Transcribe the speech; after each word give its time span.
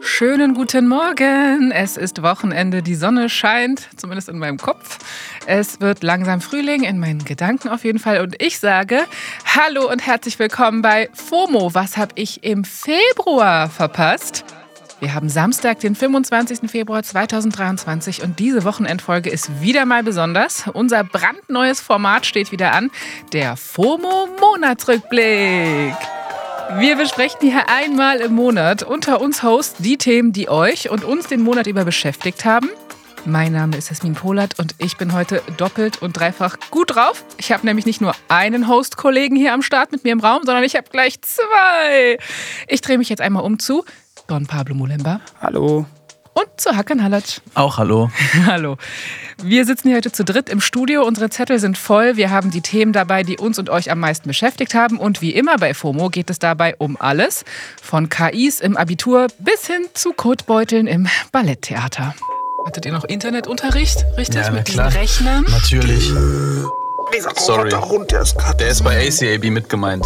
Schönen 0.00 0.54
guten 0.54 0.86
Morgen. 0.86 1.72
Es 1.72 1.96
ist 1.96 2.22
Wochenende, 2.22 2.82
die 2.82 2.94
Sonne 2.94 3.28
scheint, 3.28 3.88
zumindest 3.96 4.28
in 4.28 4.38
meinem 4.38 4.58
Kopf. 4.58 4.98
Es 5.46 5.80
wird 5.80 6.04
langsam 6.04 6.40
Frühling, 6.40 6.84
in 6.84 7.00
meinen 7.00 7.24
Gedanken 7.24 7.68
auf 7.68 7.84
jeden 7.84 7.98
Fall. 7.98 8.20
Und 8.20 8.40
ich 8.40 8.60
sage 8.60 9.00
Hallo 9.44 9.90
und 9.90 10.06
herzlich 10.06 10.38
willkommen 10.38 10.82
bei 10.82 11.08
FOMO. 11.14 11.74
Was 11.74 11.96
habe 11.96 12.12
ich 12.14 12.44
im 12.44 12.64
Februar 12.64 13.68
verpasst? 13.68 14.44
Wir 15.00 15.14
haben 15.14 15.28
Samstag, 15.28 15.80
den 15.80 15.94
25. 15.94 16.70
Februar 16.70 17.02
2023 17.02 18.22
und 18.22 18.38
diese 18.38 18.64
Wochenendfolge 18.64 19.30
ist 19.30 19.60
wieder 19.60 19.84
mal 19.84 20.02
besonders. 20.02 20.68
Unser 20.72 21.02
brandneues 21.04 21.80
Format 21.80 22.24
steht 22.24 22.52
wieder 22.52 22.72
an, 22.72 22.90
der 23.32 23.56
FOMO 23.56 24.28
Monatsrückblick. 24.40 25.94
Wir 26.72 26.96
besprechen 26.96 27.40
hier 27.42 27.68
einmal 27.68 28.20
im 28.20 28.34
Monat 28.34 28.82
unter 28.82 29.20
uns 29.20 29.42
Hosts 29.42 29.76
die 29.78 29.96
Themen, 29.96 30.32
die 30.32 30.48
euch 30.48 30.90
und 30.90 31.04
uns 31.04 31.26
den 31.26 31.42
Monat 31.42 31.66
über 31.66 31.84
beschäftigt 31.84 32.44
haben. 32.44 32.68
Mein 33.26 33.52
Name 33.52 33.76
ist 33.76 33.90
Jasmin 33.90 34.14
Polat 34.14 34.58
und 34.58 34.74
ich 34.78 34.96
bin 34.96 35.12
heute 35.12 35.42
doppelt 35.56 36.02
und 36.02 36.18
dreifach 36.18 36.56
gut 36.70 36.94
drauf. 36.94 37.24
Ich 37.38 37.52
habe 37.52 37.64
nämlich 37.64 37.86
nicht 37.86 38.00
nur 38.00 38.14
einen 38.28 38.68
Host-Kollegen 38.68 39.36
hier 39.36 39.52
am 39.52 39.62
Start 39.62 39.92
mit 39.92 40.04
mir 40.04 40.12
im 40.12 40.20
Raum, 40.20 40.42
sondern 40.44 40.64
ich 40.64 40.74
habe 40.74 40.88
gleich 40.90 41.20
zwei. 41.22 42.18
Ich 42.66 42.80
drehe 42.80 42.98
mich 42.98 43.08
jetzt 43.08 43.20
einmal 43.20 43.44
um 43.44 43.58
zu 43.58 43.84
Don 44.26 44.46
Pablo 44.46 44.74
Mulemba. 44.74 45.20
Hallo. 45.40 45.86
Und 46.34 46.48
zu 46.56 46.76
Hakan 46.76 47.02
Halatsch. 47.02 47.38
Auch 47.54 47.78
hallo. 47.78 48.10
hallo. 48.46 48.76
Wir 49.42 49.64
sitzen 49.64 49.88
hier 49.88 49.96
heute 49.96 50.10
zu 50.10 50.24
dritt 50.24 50.48
im 50.48 50.60
Studio. 50.60 51.04
Unsere 51.04 51.30
Zettel 51.30 51.60
sind 51.60 51.78
voll. 51.78 52.16
Wir 52.16 52.30
haben 52.30 52.50
die 52.50 52.60
Themen 52.60 52.92
dabei, 52.92 53.22
die 53.22 53.38
uns 53.38 53.58
und 53.58 53.70
euch 53.70 53.90
am 53.90 54.00
meisten 54.00 54.28
beschäftigt 54.28 54.74
haben. 54.74 54.98
Und 54.98 55.22
wie 55.22 55.30
immer 55.30 55.56
bei 55.58 55.74
FOMO 55.74 56.10
geht 56.10 56.30
es 56.30 56.40
dabei 56.40 56.74
um 56.76 56.96
alles. 57.00 57.44
Von 57.80 58.08
KIs 58.08 58.60
im 58.60 58.76
Abitur 58.76 59.28
bis 59.38 59.66
hin 59.66 59.86
zu 59.94 60.12
Kotbeuteln 60.12 60.88
im 60.88 61.06
Balletttheater. 61.30 62.14
Hattet 62.66 62.86
ihr 62.86 62.92
noch 62.92 63.04
Internetunterricht? 63.04 64.04
Richtig? 64.16 64.42
Ja, 64.44 64.50
mit 64.50 64.64
klar. 64.64 64.88
diesen 64.88 65.00
Rechnern? 65.00 65.44
Natürlich. 65.48 66.10
Sorry. 67.36 67.70
Hund, 67.70 68.10
der 68.10 68.22
ist 68.22 68.82
bei 68.82 69.06
ACAB 69.06 69.50
mit 69.50 69.68
gemeint. 69.68 70.04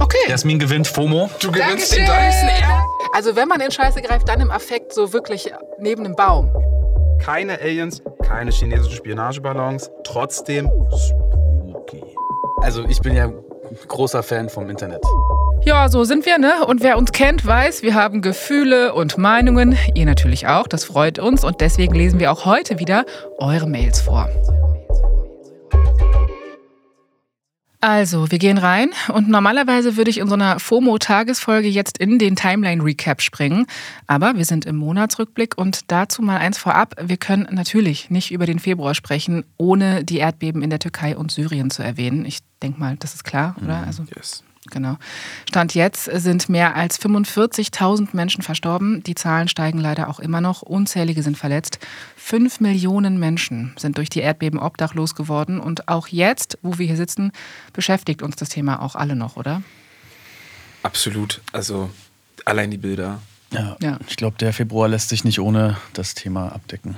Okay. 0.00 0.16
Jasmin 0.28 0.58
gewinnt 0.58 0.86
FOMO. 0.86 1.30
Du 1.40 1.50
gewinnst 1.50 1.92
Dankeschön. 1.96 2.46
den 2.46 2.62
Air. 2.62 2.84
Also 3.14 3.36
wenn 3.36 3.48
man 3.48 3.60
in 3.60 3.70
Scheiße 3.70 4.00
greift, 4.02 4.28
dann 4.28 4.40
im 4.40 4.50
Affekt 4.50 4.92
so 4.92 5.12
wirklich 5.12 5.52
neben 5.78 6.04
einem 6.04 6.14
Baum. 6.14 6.50
Keine 7.20 7.60
Aliens, 7.60 8.02
keine 8.22 8.50
chinesischen 8.50 8.96
Spionageballons, 8.96 9.90
trotzdem 10.04 10.70
spooky. 10.96 12.02
Also 12.62 12.84
ich 12.84 13.00
bin 13.00 13.14
ja 13.16 13.32
großer 13.88 14.22
Fan 14.22 14.48
vom 14.48 14.70
Internet. 14.70 15.02
Ja, 15.62 15.88
so 15.88 16.04
sind 16.04 16.24
wir, 16.24 16.38
ne? 16.38 16.64
Und 16.66 16.82
wer 16.82 16.96
uns 16.96 17.12
kennt, 17.12 17.44
weiß, 17.44 17.82
wir 17.82 17.94
haben 17.94 18.22
Gefühle 18.22 18.94
und 18.94 19.18
Meinungen. 19.18 19.76
Ihr 19.94 20.06
natürlich 20.06 20.46
auch, 20.46 20.68
das 20.68 20.84
freut 20.84 21.18
uns. 21.18 21.44
Und 21.44 21.60
deswegen 21.60 21.94
lesen 21.94 22.20
wir 22.20 22.30
auch 22.30 22.44
heute 22.44 22.78
wieder 22.78 23.04
eure 23.38 23.66
Mails 23.66 24.00
vor. 24.00 24.28
Also, 27.80 28.32
wir 28.32 28.40
gehen 28.40 28.58
rein 28.58 28.90
und 29.12 29.28
normalerweise 29.28 29.96
würde 29.96 30.10
ich 30.10 30.18
in 30.18 30.26
so 30.26 30.34
einer 30.34 30.58
FOMO-Tagesfolge 30.58 31.68
jetzt 31.68 31.98
in 31.98 32.18
den 32.18 32.34
Timeline-Recap 32.34 33.22
springen. 33.22 33.66
Aber 34.08 34.36
wir 34.36 34.44
sind 34.44 34.66
im 34.66 34.76
Monatsrückblick 34.76 35.56
und 35.56 35.82
dazu 35.86 36.20
mal 36.22 36.38
eins 36.38 36.58
vorab. 36.58 36.96
Wir 37.00 37.18
können 37.18 37.46
natürlich 37.52 38.10
nicht 38.10 38.32
über 38.32 38.46
den 38.46 38.58
Februar 38.58 38.94
sprechen, 38.94 39.44
ohne 39.58 40.02
die 40.02 40.18
Erdbeben 40.18 40.62
in 40.62 40.70
der 40.70 40.80
Türkei 40.80 41.16
und 41.16 41.30
Syrien 41.30 41.70
zu 41.70 41.84
erwähnen. 41.84 42.24
Ich 42.24 42.40
denke 42.62 42.80
mal, 42.80 42.96
das 42.98 43.14
ist 43.14 43.22
klar, 43.22 43.54
oder? 43.62 43.84
Also, 43.86 44.02
Yes. 44.16 44.42
Genau. 44.70 44.96
Stand 45.48 45.74
jetzt 45.74 46.04
sind 46.04 46.48
mehr 46.48 46.76
als 46.76 47.00
45.000 47.00 48.08
Menschen 48.12 48.42
verstorben. 48.42 49.02
Die 49.02 49.14
Zahlen 49.14 49.48
steigen 49.48 49.78
leider 49.78 50.08
auch 50.08 50.20
immer 50.20 50.40
noch. 50.40 50.62
Unzählige 50.62 51.22
sind 51.22 51.36
verletzt. 51.36 51.78
Fünf 52.16 52.60
Millionen 52.60 53.18
Menschen 53.18 53.74
sind 53.78 53.98
durch 53.98 54.10
die 54.10 54.20
Erdbeben 54.20 54.58
obdachlos 54.58 55.14
geworden. 55.14 55.60
Und 55.60 55.88
auch 55.88 56.08
jetzt, 56.08 56.58
wo 56.62 56.78
wir 56.78 56.86
hier 56.86 56.96
sitzen, 56.96 57.32
beschäftigt 57.72 58.22
uns 58.22 58.36
das 58.36 58.48
Thema 58.48 58.82
auch 58.82 58.94
alle 58.94 59.16
noch, 59.16 59.36
oder? 59.36 59.62
Absolut. 60.82 61.40
Also 61.52 61.90
allein 62.44 62.70
die 62.70 62.78
Bilder. 62.78 63.20
Ja. 63.52 63.76
Ja. 63.80 63.98
Ich 64.08 64.16
glaube, 64.16 64.36
der 64.38 64.52
Februar 64.52 64.88
lässt 64.88 65.08
sich 65.08 65.24
nicht 65.24 65.40
ohne 65.40 65.76
das 65.92 66.14
Thema 66.14 66.52
abdecken. 66.52 66.96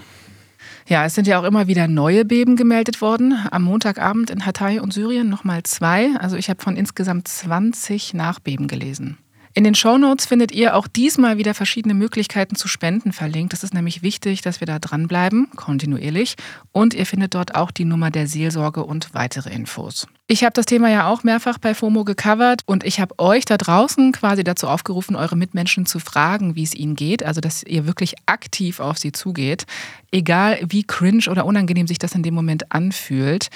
Ja, 0.91 1.05
es 1.05 1.15
sind 1.15 1.29
ja 1.29 1.39
auch 1.39 1.45
immer 1.45 1.69
wieder 1.69 1.87
neue 1.87 2.25
Beben 2.25 2.57
gemeldet 2.57 3.01
worden. 3.01 3.39
Am 3.53 3.63
Montagabend 3.63 4.29
in 4.29 4.45
Hatay 4.45 4.81
und 4.81 4.93
Syrien 4.93 5.29
nochmal 5.29 5.63
zwei. 5.63 6.17
Also 6.19 6.35
ich 6.35 6.51
habe 6.51 6.61
von 6.61 6.77
insgesamt 6.77 7.29
20 7.29 8.13
Nachbeben 8.13 8.67
gelesen. 8.67 9.17
In 9.55 9.63
den 9.63 9.77
Shownotes 9.77 10.27
findet 10.27 10.51
ihr 10.51 10.75
auch 10.75 10.89
diesmal 10.89 11.39
wieder 11.39 11.55
verschiedene 11.55 11.95
Möglichkeiten 11.95 12.57
zu 12.57 12.67
spenden 12.67 13.13
verlinkt. 13.13 13.53
Es 13.53 13.63
ist 13.63 13.73
nämlich 13.73 14.03
wichtig, 14.03 14.43
dass 14.43 14.59
wir 14.59 14.67
da 14.67 14.81
dranbleiben, 14.81 15.51
kontinuierlich. 15.55 16.35
Und 16.73 16.93
ihr 16.93 17.07
findet 17.07 17.37
dort 17.37 17.55
auch 17.55 17.71
die 17.71 17.85
Nummer 17.85 18.11
der 18.11 18.27
Seelsorge 18.27 18.83
und 18.83 19.15
weitere 19.15 19.55
Infos. 19.55 20.09
Ich 20.33 20.45
habe 20.45 20.53
das 20.53 20.65
Thema 20.65 20.89
ja 20.89 21.09
auch 21.09 21.25
mehrfach 21.25 21.59
bei 21.59 21.75
FOMO 21.75 22.05
gecovert 22.05 22.63
und 22.65 22.85
ich 22.85 23.01
habe 23.01 23.19
euch 23.19 23.47
da 23.47 23.57
draußen 23.57 24.13
quasi 24.13 24.45
dazu 24.45 24.69
aufgerufen, 24.69 25.17
eure 25.17 25.35
Mitmenschen 25.35 25.87
zu 25.87 25.99
fragen, 25.99 26.55
wie 26.55 26.63
es 26.63 26.73
ihnen 26.73 26.95
geht. 26.95 27.25
Also, 27.25 27.41
dass 27.41 27.65
ihr 27.65 27.85
wirklich 27.85 28.15
aktiv 28.27 28.79
auf 28.79 28.97
sie 28.97 29.11
zugeht. 29.11 29.67
Egal 30.13 30.61
wie 30.69 30.85
cringe 30.85 31.25
oder 31.29 31.45
unangenehm 31.45 31.89
sich 31.89 31.99
das 31.99 32.15
in 32.15 32.23
dem 32.23 32.35
Moment 32.35 32.71
anfühlt. 32.71 33.49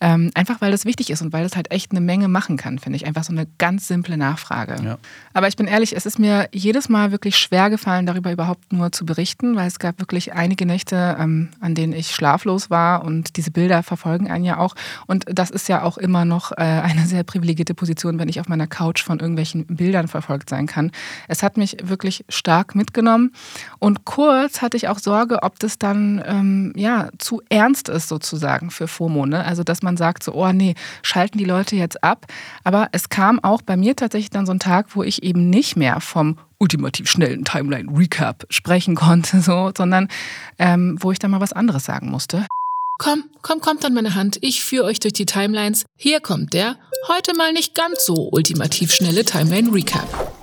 Ähm, 0.00 0.30
einfach 0.32 0.62
weil 0.62 0.70
das 0.70 0.86
wichtig 0.86 1.10
ist 1.10 1.20
und 1.20 1.34
weil 1.34 1.42
das 1.42 1.54
halt 1.54 1.70
echt 1.70 1.90
eine 1.90 2.00
Menge 2.00 2.28
machen 2.28 2.56
kann, 2.56 2.78
finde 2.78 2.96
ich. 2.96 3.04
Einfach 3.04 3.24
so 3.24 3.32
eine 3.32 3.46
ganz 3.58 3.86
simple 3.86 4.16
Nachfrage. 4.16 4.82
Ja. 4.82 4.98
Aber 5.34 5.48
ich 5.48 5.56
bin 5.56 5.66
ehrlich, 5.66 5.94
es 5.94 6.06
ist 6.06 6.18
mir 6.18 6.48
jedes 6.50 6.88
Mal 6.88 7.12
wirklich 7.12 7.36
schwer 7.36 7.68
gefallen, 7.68 8.06
darüber 8.06 8.32
überhaupt 8.32 8.72
nur 8.72 8.90
zu 8.90 9.04
berichten, 9.04 9.54
weil 9.54 9.68
es 9.68 9.78
gab 9.78 10.00
wirklich 10.00 10.32
einige 10.32 10.64
Nächte, 10.64 11.14
ähm, 11.20 11.50
an 11.60 11.74
denen 11.74 11.92
ich 11.92 12.12
schlaflos 12.12 12.70
war 12.70 13.04
und 13.04 13.36
diese 13.36 13.50
Bilder 13.50 13.82
verfolgen 13.82 14.30
einen 14.30 14.46
ja 14.46 14.56
auch. 14.56 14.74
Und 15.06 15.26
das 15.26 15.50
ist 15.50 15.68
ja 15.68 15.82
auch 15.82 15.98
immer 15.98 16.21
noch 16.24 16.52
äh, 16.52 16.56
eine 16.56 17.06
sehr 17.06 17.22
privilegierte 17.22 17.74
Position, 17.74 18.18
wenn 18.18 18.28
ich 18.28 18.40
auf 18.40 18.48
meiner 18.48 18.66
Couch 18.66 19.02
von 19.02 19.20
irgendwelchen 19.20 19.66
Bildern 19.66 20.08
verfolgt 20.08 20.50
sein 20.50 20.66
kann. 20.66 20.90
Es 21.28 21.42
hat 21.42 21.56
mich 21.56 21.76
wirklich 21.82 22.24
stark 22.28 22.74
mitgenommen 22.74 23.32
und 23.78 24.04
kurz 24.04 24.62
hatte 24.62 24.76
ich 24.76 24.88
auch 24.88 24.98
Sorge, 24.98 25.42
ob 25.42 25.58
das 25.58 25.78
dann 25.78 26.22
ähm, 26.26 26.72
ja 26.76 27.08
zu 27.18 27.42
ernst 27.48 27.88
ist 27.88 28.08
sozusagen 28.08 28.70
für 28.70 28.88
FOMO. 28.88 29.26
Ne? 29.26 29.44
Also 29.44 29.62
dass 29.62 29.82
man 29.82 29.96
sagt 29.96 30.22
so, 30.22 30.34
oh 30.34 30.52
nee, 30.52 30.74
schalten 31.02 31.38
die 31.38 31.44
Leute 31.44 31.76
jetzt 31.76 32.02
ab. 32.02 32.26
Aber 32.64 32.88
es 32.92 33.08
kam 33.08 33.42
auch 33.42 33.62
bei 33.62 33.76
mir 33.76 33.96
tatsächlich 33.96 34.30
dann 34.30 34.46
so 34.46 34.52
ein 34.52 34.58
Tag, 34.58 34.94
wo 34.94 35.02
ich 35.02 35.22
eben 35.22 35.50
nicht 35.50 35.76
mehr 35.76 36.00
vom 36.00 36.38
ultimativ 36.58 37.10
schnellen 37.10 37.44
Timeline-Recap 37.44 38.46
sprechen 38.48 38.94
konnte, 38.94 39.40
so, 39.40 39.72
sondern 39.76 40.08
ähm, 40.58 40.96
wo 41.00 41.10
ich 41.10 41.18
dann 41.18 41.32
mal 41.32 41.40
was 41.40 41.52
anderes 41.52 41.84
sagen 41.84 42.08
musste. 42.08 42.46
Komm, 43.02 43.24
komm, 43.42 43.60
kommt 43.60 43.84
an 43.84 43.94
meine 43.94 44.14
Hand. 44.14 44.38
Ich 44.42 44.62
führe 44.62 44.84
euch 44.84 45.00
durch 45.00 45.12
die 45.12 45.26
Timelines. 45.26 45.84
Hier 45.98 46.20
kommt 46.20 46.54
der 46.54 46.76
heute 47.08 47.36
mal 47.36 47.52
nicht 47.52 47.74
ganz 47.74 48.06
so 48.06 48.28
ultimativ 48.30 48.94
schnelle 48.94 49.24
Timeline-Recap. 49.24 50.36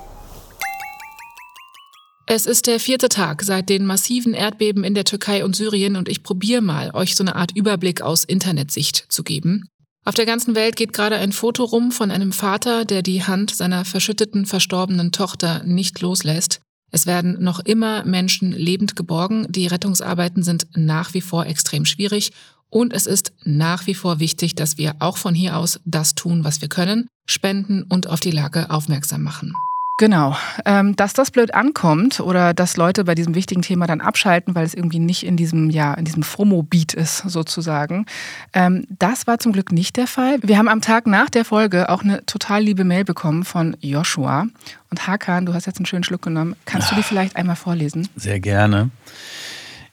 Es 2.26 2.46
ist 2.46 2.68
der 2.68 2.82
vierte 2.82 3.08
Tag 3.08 3.44
seit 3.44 3.70
den 3.70 3.86
massiven 3.86 4.34
Erdbeben 4.34 4.84
in 4.84 4.94
der 4.94 5.06
Türkei 5.06 5.46
und 5.46 5.56
Syrien 5.56 5.96
und 5.96 6.10
ich 6.10 6.22
probiere 6.22 6.60
mal, 6.60 6.92
euch 6.94 7.16
so 7.16 7.24
eine 7.24 7.38
Art 7.38 7.56
Überblick 7.56 8.02
aus 8.02 8.26
Internetsicht 8.26 9.06
zu 9.08 9.24
geben. 9.24 9.70
Auf 10.04 10.16
der 10.16 10.26
ganzen 10.26 10.54
Welt 10.54 10.76
geht 10.76 10.92
gerade 10.92 11.16
ein 11.16 11.32
Foto 11.32 11.64
rum 11.64 11.94
von 11.94 12.12
einem 12.12 12.34
Vater, 12.34 12.84
der 12.84 13.04
die 13.04 13.24
Hand 13.24 13.56
seiner 13.56 13.86
verschütteten, 13.86 14.46
verstorbenen 14.46 15.14
Tochter 15.14 15.64
nicht 15.64 16.02
loslässt. 16.02 16.60
Es 16.92 17.06
werden 17.06 17.42
noch 17.44 17.60
immer 17.60 18.04
Menschen 18.06 18.52
lebend 18.52 18.96
geborgen, 18.96 19.48
die 19.50 19.68
Rettungsarbeiten 19.68 20.44
sind 20.44 20.68
nach 20.76 21.14
wie 21.14 21.22
vor 21.22 21.46
extrem 21.46 21.86
schwierig 21.86 22.32
und 22.70 22.94
es 22.94 23.08
ist 23.08 23.34
nach 23.44 23.88
wie 23.88 23.96
vor 23.96 24.20
wichtig, 24.20 24.56
dass 24.56 24.78
wir 24.78 24.96
auch 25.00 25.18
von 25.18 25.34
hier 25.34 25.58
aus 25.58 25.80
das 25.86 26.16
tun, 26.16 26.44
was 26.44 26.62
wir 26.62 26.70
können, 26.70 27.08
spenden 27.26 27.84
und 27.84 28.08
auf 28.08 28.20
die 28.20 28.32
Lage 28.32 28.70
aufmerksam 28.70 29.24
machen. 29.24 29.54
Genau. 30.00 30.38
Ähm, 30.64 30.96
dass 30.96 31.12
das 31.12 31.30
blöd 31.30 31.54
ankommt 31.54 32.22
oder 32.22 32.54
dass 32.54 32.78
Leute 32.78 33.04
bei 33.04 33.16
diesem 33.16 33.36
wichtigen 33.36 33.62
Thema 33.62 33.86
dann 33.86 34.00
abschalten, 34.00 34.56
weil 34.56 34.66
es 34.66 34.74
irgendwie 34.74 35.00
nicht 35.00 35.26
in 35.26 35.36
diesem, 35.36 35.70
ja, 35.70 35.94
in 35.94 36.06
diesem 36.06 36.24
FOMO-Beat 36.24 36.94
ist, 36.94 37.18
sozusagen. 37.18 38.06
Ähm, 38.54 38.88
das 38.98 39.28
war 39.28 39.40
zum 39.40 39.52
Glück 39.52 39.74
nicht 39.74 39.98
der 39.98 40.08
Fall. 40.08 40.38
Wir 40.42 40.58
haben 40.58 40.70
am 40.70 40.80
Tag 40.80 41.06
nach 41.06 41.30
der 41.30 41.44
Folge 41.44 41.90
auch 41.90 42.02
eine 42.02 42.26
total 42.26 42.64
liebe 42.64 42.86
Mail 42.86 43.04
bekommen 43.04 43.44
von 43.44 43.76
Joshua. 43.82 44.48
Und 44.90 45.06
Hakan, 45.06 45.46
du 45.46 45.54
hast 45.54 45.66
jetzt 45.66 45.80
einen 45.80 45.86
schönen 45.86 46.06
Schluck 46.06 46.22
genommen. 46.22 46.56
Kannst 46.64 46.90
du 46.92 46.96
die 46.96 47.04
vielleicht 47.04 47.36
einmal 47.36 47.58
vorlesen? 47.58 48.08
Sehr 48.16 48.40
gerne. 48.40 48.92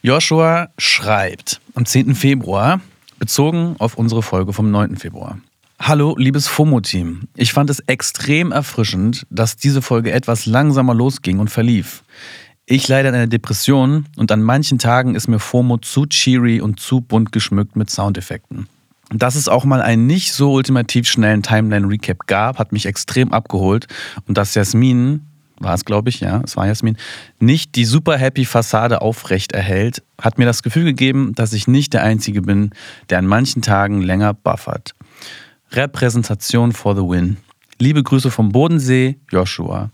Joshua 0.03 0.69
schreibt 0.79 1.61
am 1.75 1.85
10. 1.85 2.15
Februar, 2.15 2.81
bezogen 3.19 3.75
auf 3.81 3.97
unsere 3.97 4.23
Folge 4.23 4.53
vom 4.53 4.71
9. 4.71 4.99
Februar. 4.99 5.41
Hallo, 5.79 6.17
liebes 6.17 6.49
FOMO-Team. 6.49 7.29
Ich 7.37 7.53
fand 7.53 7.69
es 7.69 7.81
extrem 7.81 8.51
erfrischend, 8.51 9.27
dass 9.31 9.57
diese 9.57 9.83
Folge 9.83 10.11
etwas 10.11 10.47
langsamer 10.47 10.95
losging 10.95 11.39
und 11.39 11.51
verlief. 11.51 12.03
Ich 12.65 12.89
leide 12.89 13.11
an 13.11 13.15
einer 13.15 13.27
Depression 13.27 14.07
und 14.17 14.33
an 14.33 14.43
manchen 14.43 14.79
Tagen 14.79 15.15
ist 15.15 15.29
mir 15.29 15.39
FOMO 15.39 15.77
zu 15.79 16.07
cheery 16.07 16.61
und 16.61 16.81
zu 16.81 17.03
bunt 17.03 17.31
geschmückt 17.31 17.77
mit 17.77 17.91
Soundeffekten. 17.91 18.69
Dass 19.11 19.37
es 19.37 19.49
auch 19.49 19.65
mal 19.65 19.83
einen 19.83 20.07
nicht 20.07 20.33
so 20.33 20.55
ultimativ 20.55 21.07
schnellen 21.07 21.43
Timeline-Recap 21.43 22.27
gab, 22.27 22.59
hat 22.59 22.73
mich 22.73 22.87
extrem 22.87 23.33
abgeholt 23.33 23.87
und 24.27 24.39
dass 24.39 24.55
Jasmin 24.55 25.21
war 25.59 25.75
es, 25.75 25.85
glaube 25.85 26.09
ich, 26.09 26.21
ja, 26.21 26.41
es 26.45 26.57
war 26.57 26.67
Jasmin, 26.67 26.97
nicht 27.39 27.77
die 27.77 27.85
super 27.85 28.17
happy 28.17 28.45
Fassade 28.45 29.03
aufrecht 29.03 29.53
erhält, 29.53 30.03
hat 30.21 30.39
mir 30.39 30.47
das 30.47 30.63
Gefühl 30.63 30.85
gegeben, 30.85 31.35
dass 31.35 31.53
ich 31.53 31.69
nicht 31.69 31.93
der 31.93 32.03
Einzige 32.03 32.43
bin, 32.43 32.71
der 33.11 33.19
an 33.19 33.27
manchen 33.27 33.63
Tagen 33.63 34.01
länger 34.01 34.35
buffert. 34.35 34.95
Repräsentation 35.77 36.73
for 36.73 36.97
the 36.97 37.03
win. 37.03 37.37
Liebe 37.79 38.03
Grüße 38.03 38.31
vom 38.31 38.51
Bodensee, 38.51 39.17
Joshua. 39.31 39.91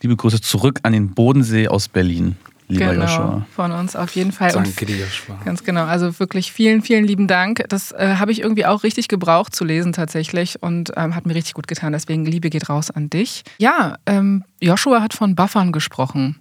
Liebe 0.00 0.16
Grüße 0.16 0.40
zurück 0.40 0.80
an 0.84 0.92
den 0.92 1.14
Bodensee 1.14 1.68
aus 1.68 1.88
Berlin 1.88 2.36
lieber 2.68 2.92
genau, 2.92 3.02
Joshua. 3.02 3.46
Von 3.54 3.72
uns 3.72 3.96
auf 3.96 4.14
jeden 4.14 4.32
Fall. 4.32 4.50
Danke 4.52 4.86
dir, 4.86 4.96
Joshua. 4.96 5.38
Ganz 5.44 5.64
genau. 5.64 5.84
Also 5.84 6.18
wirklich 6.18 6.52
vielen, 6.52 6.82
vielen 6.82 7.04
lieben 7.04 7.26
Dank. 7.26 7.64
Das 7.68 7.92
äh, 7.92 8.16
habe 8.18 8.32
ich 8.32 8.40
irgendwie 8.40 8.66
auch 8.66 8.82
richtig 8.82 9.08
gebraucht 9.08 9.54
zu 9.54 9.64
lesen 9.64 9.92
tatsächlich 9.92 10.62
und 10.62 10.92
ähm, 10.96 11.14
hat 11.14 11.26
mir 11.26 11.34
richtig 11.34 11.54
gut 11.54 11.66
getan. 11.66 11.92
Deswegen 11.92 12.24
Liebe 12.24 12.50
geht 12.50 12.68
raus 12.68 12.90
an 12.90 13.10
dich. 13.10 13.42
Ja, 13.58 13.96
ähm, 14.06 14.44
Joshua 14.60 15.02
hat 15.02 15.14
von 15.14 15.34
Buffern 15.34 15.72
gesprochen. 15.72 16.36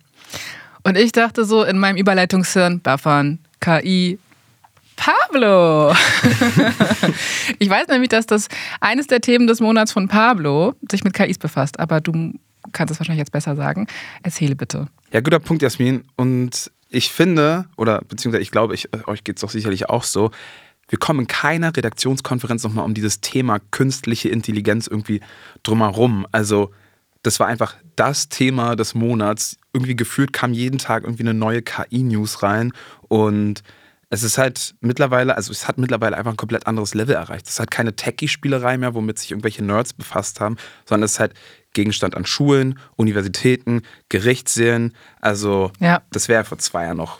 Und 0.83 0.97
ich 0.97 1.11
dachte 1.11 1.45
so 1.45 1.63
in 1.63 1.77
meinem 1.77 1.97
Überleitungshirn, 1.97 2.81
Buffern, 2.81 3.39
KI, 3.59 4.19
Pablo. 4.95 5.93
ich 7.59 7.69
weiß 7.69 7.87
nämlich, 7.87 8.09
dass 8.09 8.25
das 8.25 8.47
eines 8.79 9.07
der 9.07 9.21
Themen 9.21 9.47
des 9.47 9.59
Monats 9.59 9.91
von 9.91 10.07
Pablo 10.07 10.75
sich 10.91 11.03
mit 11.03 11.13
KIs 11.13 11.37
befasst, 11.37 11.79
aber 11.79 12.01
du 12.01 12.33
kannst 12.71 12.91
es 12.91 12.99
wahrscheinlich 12.99 13.19
jetzt 13.19 13.31
besser 13.31 13.55
sagen. 13.55 13.87
Erzähle 14.23 14.55
bitte. 14.55 14.87
Ja, 15.11 15.21
guter 15.21 15.39
Punkt, 15.39 15.61
Jasmin. 15.61 16.03
Und 16.15 16.71
ich 16.89 17.11
finde, 17.11 17.65
oder 17.77 18.01
beziehungsweise 18.07 18.41
ich 18.41 18.51
glaube, 18.51 18.75
ich, 18.75 18.89
euch 19.07 19.23
geht 19.23 19.37
es 19.37 19.41
doch 19.41 19.49
sicherlich 19.49 19.89
auch 19.89 20.03
so, 20.03 20.31
wir 20.89 20.99
kommen 20.99 21.21
in 21.21 21.27
keiner 21.27 21.75
Redaktionskonferenz 21.75 22.63
nochmal 22.63 22.85
um 22.85 22.93
dieses 22.93 23.21
Thema 23.21 23.59
künstliche 23.71 24.29
Intelligenz 24.29 24.87
irgendwie 24.87 25.21
drumherum. 25.63 26.27
Also 26.31 26.71
das 27.23 27.39
war 27.39 27.47
einfach 27.47 27.75
das 27.95 28.29
Thema 28.29 28.75
des 28.75 28.93
Monats. 28.93 29.57
Irgendwie 29.73 29.95
gefühlt 29.95 30.33
kam 30.33 30.53
jeden 30.53 30.77
Tag 30.77 31.03
irgendwie 31.03 31.23
eine 31.23 31.33
neue 31.33 31.61
KI-News 31.61 32.43
rein 32.43 32.73
und 33.07 33.63
es 34.13 34.21
ist 34.21 34.37
halt 34.37 34.75
mittlerweile, 34.79 35.35
also 35.35 35.51
es 35.51 35.67
hat 35.67 35.79
mittlerweile 35.79 36.15
einfach 36.15 36.31
ein 36.31 36.37
komplett 36.37 36.67
anderes 36.67 36.93
Level 36.93 37.15
erreicht. 37.15 37.47
Es 37.47 37.53
ist 37.53 37.59
halt 37.59 37.71
keine 37.71 37.95
Techie-Spielerei 37.95 38.77
mehr, 38.77 38.93
womit 38.93 39.17
sich 39.17 39.31
irgendwelche 39.31 39.63
Nerds 39.63 39.93
befasst 39.93 40.39
haben, 40.39 40.57
sondern 40.85 41.05
es 41.05 41.13
ist 41.13 41.19
halt 41.19 41.33
Gegenstand 41.73 42.15
an 42.15 42.23
Schulen, 42.23 42.77
Universitäten, 42.95 43.81
Gerichtsserien. 44.09 44.93
Also 45.19 45.71
ja. 45.79 46.03
das 46.11 46.27
wäre 46.27 46.43
vor 46.43 46.59
zwei 46.59 46.83
Jahren 46.83 46.97
noch 46.97 47.17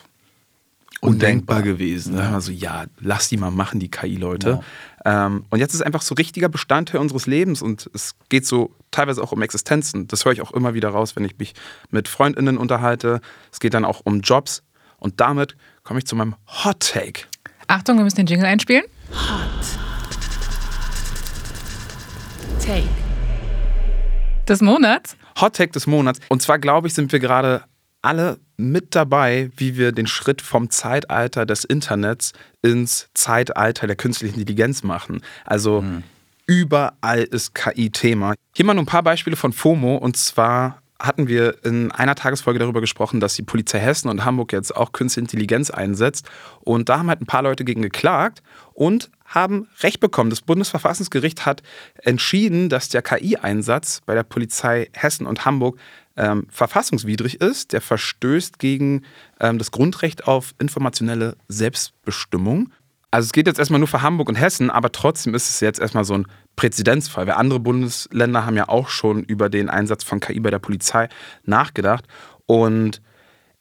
undenkbar, 1.01 1.57
undenkbar 1.57 1.61
gewesen. 1.63 2.15
Ja. 2.15 2.31
Also 2.31 2.51
ja, 2.51 2.85
lass 2.99 3.27
die 3.27 3.37
mal 3.37 3.49
machen, 3.49 3.79
die 3.79 3.89
KI-Leute. 3.89 4.61
Ja. 5.03 5.25
Ähm, 5.25 5.45
und 5.49 5.57
jetzt 5.57 5.73
ist 5.73 5.79
es 5.79 5.85
einfach 5.85 6.03
so 6.03 6.13
richtiger 6.13 6.47
Bestandteil 6.47 7.01
unseres 7.01 7.25
Lebens 7.25 7.63
und 7.63 7.89
es 7.95 8.13
geht 8.29 8.45
so 8.45 8.75
teilweise 8.91 9.23
auch 9.23 9.31
um 9.31 9.41
Existenzen. 9.41 10.07
Das 10.07 10.25
höre 10.25 10.33
ich 10.33 10.41
auch 10.41 10.51
immer 10.51 10.75
wieder 10.75 10.89
raus, 10.89 11.15
wenn 11.15 11.25
ich 11.25 11.39
mich 11.39 11.55
mit 11.89 12.07
FreundInnen 12.07 12.59
unterhalte. 12.59 13.19
Es 13.51 13.59
geht 13.59 13.73
dann 13.73 13.83
auch 13.83 14.01
um 14.03 14.21
Jobs. 14.21 14.61
Und 15.03 15.19
damit 15.19 15.55
komme 15.83 15.99
ich 15.99 16.07
zu 16.07 16.15
meinem 16.15 16.35
Hot 16.63 16.79
Take. 16.79 17.25
Achtung, 17.67 17.97
wir 17.97 18.03
müssen 18.05 18.17
den 18.17 18.25
Jingle 18.25 18.45
einspielen. 18.45 18.85
Hot 19.11 19.65
Take 22.65 22.87
des 24.47 24.61
Monats? 24.61 25.17
Hot 25.41 25.55
Take 25.55 25.73
des 25.73 25.87
Monats. 25.87 26.19
Und 26.29 26.41
zwar 26.41 26.57
glaube 26.57 26.87
ich, 26.87 26.93
sind 26.93 27.11
wir 27.11 27.19
gerade 27.19 27.63
alle 28.01 28.39
mit 28.55 28.95
dabei, 28.95 29.51
wie 29.57 29.75
wir 29.77 29.91
den 29.91 30.07
Schritt 30.07 30.41
vom 30.41 30.69
Zeitalter 30.69 31.45
des 31.45 31.65
Internets 31.65 32.31
ins 32.61 33.09
Zeitalter 33.13 33.87
der 33.87 33.97
künstlichen 33.97 34.39
Intelligenz 34.39 34.83
machen. 34.83 35.21
Also 35.43 35.81
mhm. 35.81 36.03
überall 36.45 37.23
ist 37.23 37.55
KI 37.55 37.89
Thema. 37.89 38.35
Hier 38.55 38.65
mal 38.65 38.73
nur 38.73 38.83
ein 38.83 38.87
paar 38.87 39.03
Beispiele 39.03 39.35
von 39.35 39.51
FOMO. 39.51 39.97
Und 39.97 40.15
zwar 40.15 40.82
hatten 41.03 41.27
wir 41.27 41.63
in 41.65 41.91
einer 41.91 42.15
Tagesfolge 42.15 42.59
darüber 42.59 42.79
gesprochen, 42.79 43.19
dass 43.19 43.35
die 43.35 43.43
Polizei 43.43 43.79
Hessen 43.79 44.09
und 44.09 44.23
Hamburg 44.23 44.53
jetzt 44.53 44.75
auch 44.75 44.93
künstliche 44.93 45.25
Intelligenz 45.25 45.69
einsetzt. 45.69 46.29
Und 46.61 46.87
da 46.87 46.99
haben 46.99 47.09
halt 47.09 47.21
ein 47.21 47.25
paar 47.25 47.43
Leute 47.43 47.65
gegen 47.65 47.81
geklagt 47.81 48.41
und 48.73 49.11
haben 49.25 49.67
Recht 49.81 49.99
bekommen. 49.99 50.29
Das 50.29 50.41
Bundesverfassungsgericht 50.41 51.45
hat 51.45 51.61
entschieden, 51.97 52.69
dass 52.69 52.87
der 52.87 53.01
KI-Einsatz 53.01 54.01
bei 54.05 54.15
der 54.15 54.23
Polizei 54.23 54.89
Hessen 54.93 55.27
und 55.27 55.43
Hamburg 55.43 55.77
ähm, 56.15 56.47
verfassungswidrig 56.49 57.41
ist. 57.41 57.73
Der 57.73 57.81
verstößt 57.81 58.57
gegen 58.57 59.03
ähm, 59.39 59.57
das 59.57 59.71
Grundrecht 59.71 60.27
auf 60.27 60.53
informationelle 60.57 61.35
Selbstbestimmung. 61.49 62.71
Also 63.13 63.27
es 63.27 63.31
geht 63.31 63.45
jetzt 63.45 63.59
erstmal 63.59 63.77
nur 63.77 63.87
für 63.87 64.01
Hamburg 64.01 64.27
und 64.27 64.33
Hessen, 64.33 64.71
aber 64.71 64.91
trotzdem 64.91 65.35
ist 65.35 65.47
es 65.47 65.59
jetzt 65.59 65.79
erstmal 65.79 66.03
so 66.03 66.15
ein 66.15 66.25
Präzedenzfall. 66.55 67.27
Weil 67.27 67.35
andere 67.35 67.59
Bundesländer 67.59 68.43
haben 68.43 68.57
ja 68.57 68.67
auch 68.67 68.89
schon 68.89 69.23
über 69.23 69.49
den 69.49 69.69
Einsatz 69.69 70.03
von 70.03 70.19
KI 70.19 70.39
bei 70.39 70.49
der 70.49 70.57
Polizei 70.57 71.09
nachgedacht. 71.43 72.05
Und 72.47 73.03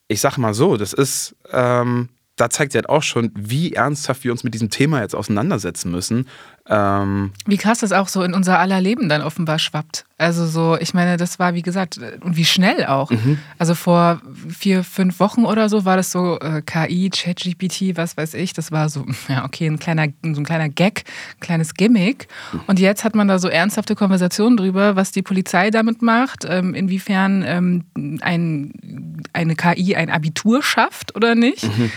ich 0.08 0.22
sage 0.22 0.40
mal 0.40 0.54
so, 0.54 0.78
das 0.78 0.94
ist 0.94 1.36
ähm, 1.50 2.08
da 2.36 2.48
zeigt 2.48 2.72
sie 2.72 2.78
halt 2.78 2.88
auch 2.88 3.02
schon, 3.02 3.30
wie 3.34 3.74
ernsthaft 3.74 4.24
wir 4.24 4.32
uns 4.32 4.42
mit 4.42 4.54
diesem 4.54 4.70
Thema 4.70 5.02
jetzt 5.02 5.14
auseinandersetzen 5.14 5.90
müssen. 5.90 6.28
Ähm 6.68 7.32
wie 7.46 7.56
krass 7.56 7.80
das 7.80 7.92
auch 7.92 8.08
so 8.08 8.22
in 8.22 8.34
unser 8.34 8.58
aller 8.58 8.80
Leben 8.80 9.08
dann 9.08 9.22
offenbar 9.22 9.58
schwappt. 9.58 10.04
Also 10.16 10.46
so, 10.46 10.76
ich 10.78 10.94
meine, 10.94 11.16
das 11.16 11.40
war 11.40 11.54
wie 11.54 11.62
gesagt, 11.62 11.98
und 12.20 12.36
wie 12.36 12.44
schnell 12.44 12.86
auch. 12.86 13.10
Mhm. 13.10 13.38
Also 13.58 13.74
vor 13.74 14.22
vier, 14.48 14.84
fünf 14.84 15.18
Wochen 15.18 15.44
oder 15.44 15.68
so 15.68 15.84
war 15.84 15.96
das 15.96 16.12
so 16.12 16.38
äh, 16.38 16.62
KI, 16.62 17.10
ChatGPT, 17.10 17.96
was 17.96 18.16
weiß 18.16 18.34
ich. 18.34 18.52
Das 18.52 18.70
war 18.70 18.88
so, 18.88 19.04
ja, 19.28 19.44
okay, 19.44 19.66
ein 19.66 19.80
kleiner, 19.80 20.06
so 20.22 20.40
ein 20.40 20.44
kleiner 20.44 20.68
Gag, 20.68 21.04
ein 21.36 21.40
kleines 21.40 21.74
Gimmick. 21.74 22.28
Und 22.68 22.78
jetzt 22.78 23.02
hat 23.02 23.16
man 23.16 23.26
da 23.26 23.40
so 23.40 23.48
ernsthafte 23.48 23.96
Konversationen 23.96 24.56
drüber, 24.56 24.94
was 24.94 25.10
die 25.10 25.22
Polizei 25.22 25.70
damit 25.70 26.02
macht, 26.02 26.44
ähm, 26.48 26.74
inwiefern 26.74 27.42
ähm, 27.44 28.20
ein, 28.20 29.18
eine 29.32 29.56
KI 29.56 29.96
ein 29.96 30.10
Abitur 30.10 30.62
schafft 30.62 31.16
oder 31.16 31.34
nicht. 31.34 31.64
Mhm. 31.64 31.90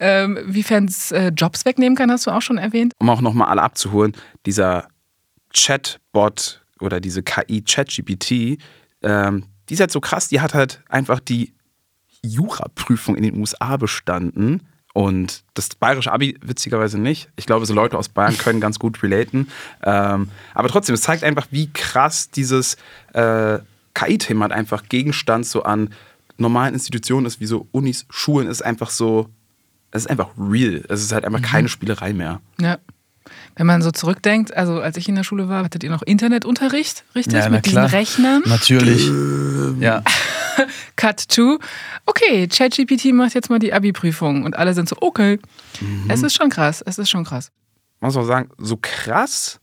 Ähm, 0.00 0.38
wiefern 0.46 0.86
es 0.86 1.12
äh, 1.12 1.28
Jobs 1.28 1.64
wegnehmen 1.66 1.96
kann, 1.96 2.10
hast 2.10 2.26
du 2.26 2.30
auch 2.30 2.40
schon 2.40 2.58
erwähnt. 2.58 2.94
Um 2.98 3.10
auch 3.10 3.20
nochmal 3.20 3.48
alle 3.48 3.62
abzuholen, 3.62 4.16
dieser 4.46 4.88
Chatbot 5.54 6.64
oder 6.80 7.00
diese 7.00 7.22
KI 7.22 7.62
ChatGPT, 7.62 8.58
ähm, 9.02 9.44
die 9.68 9.74
ist 9.74 9.80
halt 9.80 9.92
so 9.92 10.00
krass, 10.00 10.28
die 10.28 10.40
hat 10.40 10.54
halt 10.54 10.82
einfach 10.88 11.20
die 11.20 11.52
Jura-Prüfung 12.22 13.14
in 13.14 13.22
den 13.22 13.38
USA 13.38 13.76
bestanden. 13.76 14.66
Und 14.92 15.44
das 15.54 15.68
bayerische 15.68 16.10
Abi 16.10 16.36
witzigerweise 16.42 16.98
nicht. 16.98 17.30
Ich 17.36 17.46
glaube, 17.46 17.64
so 17.64 17.74
Leute 17.74 17.96
aus 17.96 18.08
Bayern 18.08 18.36
können 18.36 18.60
ganz 18.60 18.80
gut 18.80 19.00
relaten. 19.02 19.48
Ähm, 19.84 20.28
aber 20.52 20.68
trotzdem, 20.68 20.94
es 20.94 21.02
zeigt 21.02 21.22
einfach, 21.22 21.46
wie 21.50 21.70
krass 21.72 22.30
dieses 22.30 22.76
äh, 23.12 23.60
KI-Thema 23.94 24.50
einfach 24.50 24.88
Gegenstand 24.88 25.46
so 25.46 25.62
an 25.62 25.90
normalen 26.38 26.74
Institutionen 26.74 27.26
ist, 27.26 27.38
wie 27.38 27.46
so 27.46 27.68
Unis, 27.70 28.06
Schulen, 28.10 28.48
ist 28.48 28.62
einfach 28.62 28.90
so 28.90 29.28
es 29.90 30.02
ist 30.02 30.10
einfach 30.10 30.30
real. 30.38 30.84
Es 30.88 31.02
ist 31.02 31.12
halt 31.12 31.24
einfach 31.24 31.40
mhm. 31.40 31.44
keine 31.44 31.68
Spielerei 31.68 32.12
mehr. 32.12 32.40
Ja. 32.60 32.78
Wenn 33.56 33.66
man 33.66 33.82
so 33.82 33.90
zurückdenkt, 33.90 34.56
also 34.56 34.80
als 34.80 34.96
ich 34.96 35.08
in 35.08 35.14
der 35.14 35.24
Schule 35.24 35.48
war, 35.48 35.64
hattet 35.64 35.84
ihr 35.84 35.90
noch 35.90 36.02
Internetunterricht, 36.02 37.04
richtig? 37.14 37.34
Ja, 37.34 37.48
Mit 37.48 37.64
klar. 37.64 37.86
diesen 37.86 37.98
Rechnern? 37.98 38.42
Natürlich. 38.46 39.10
ja. 39.80 40.02
Cut 40.96 41.28
to. 41.28 41.58
Okay, 42.06 42.48
ChatGPT 42.48 43.12
macht 43.12 43.34
jetzt 43.34 43.50
mal 43.50 43.58
die 43.58 43.72
Abi-Prüfung 43.72 44.44
und 44.44 44.56
alle 44.56 44.74
sind 44.74 44.88
so, 44.88 44.96
okay. 45.00 45.38
Mhm. 45.80 46.06
Es 46.08 46.22
ist 46.22 46.34
schon 46.34 46.50
krass, 46.50 46.82
es 46.84 46.98
ist 46.98 47.10
schon 47.10 47.24
krass. 47.24 47.50
Man 48.00 48.08
muss 48.08 48.16
auch 48.16 48.26
sagen, 48.26 48.50
so 48.58 48.78
krass 48.80 49.60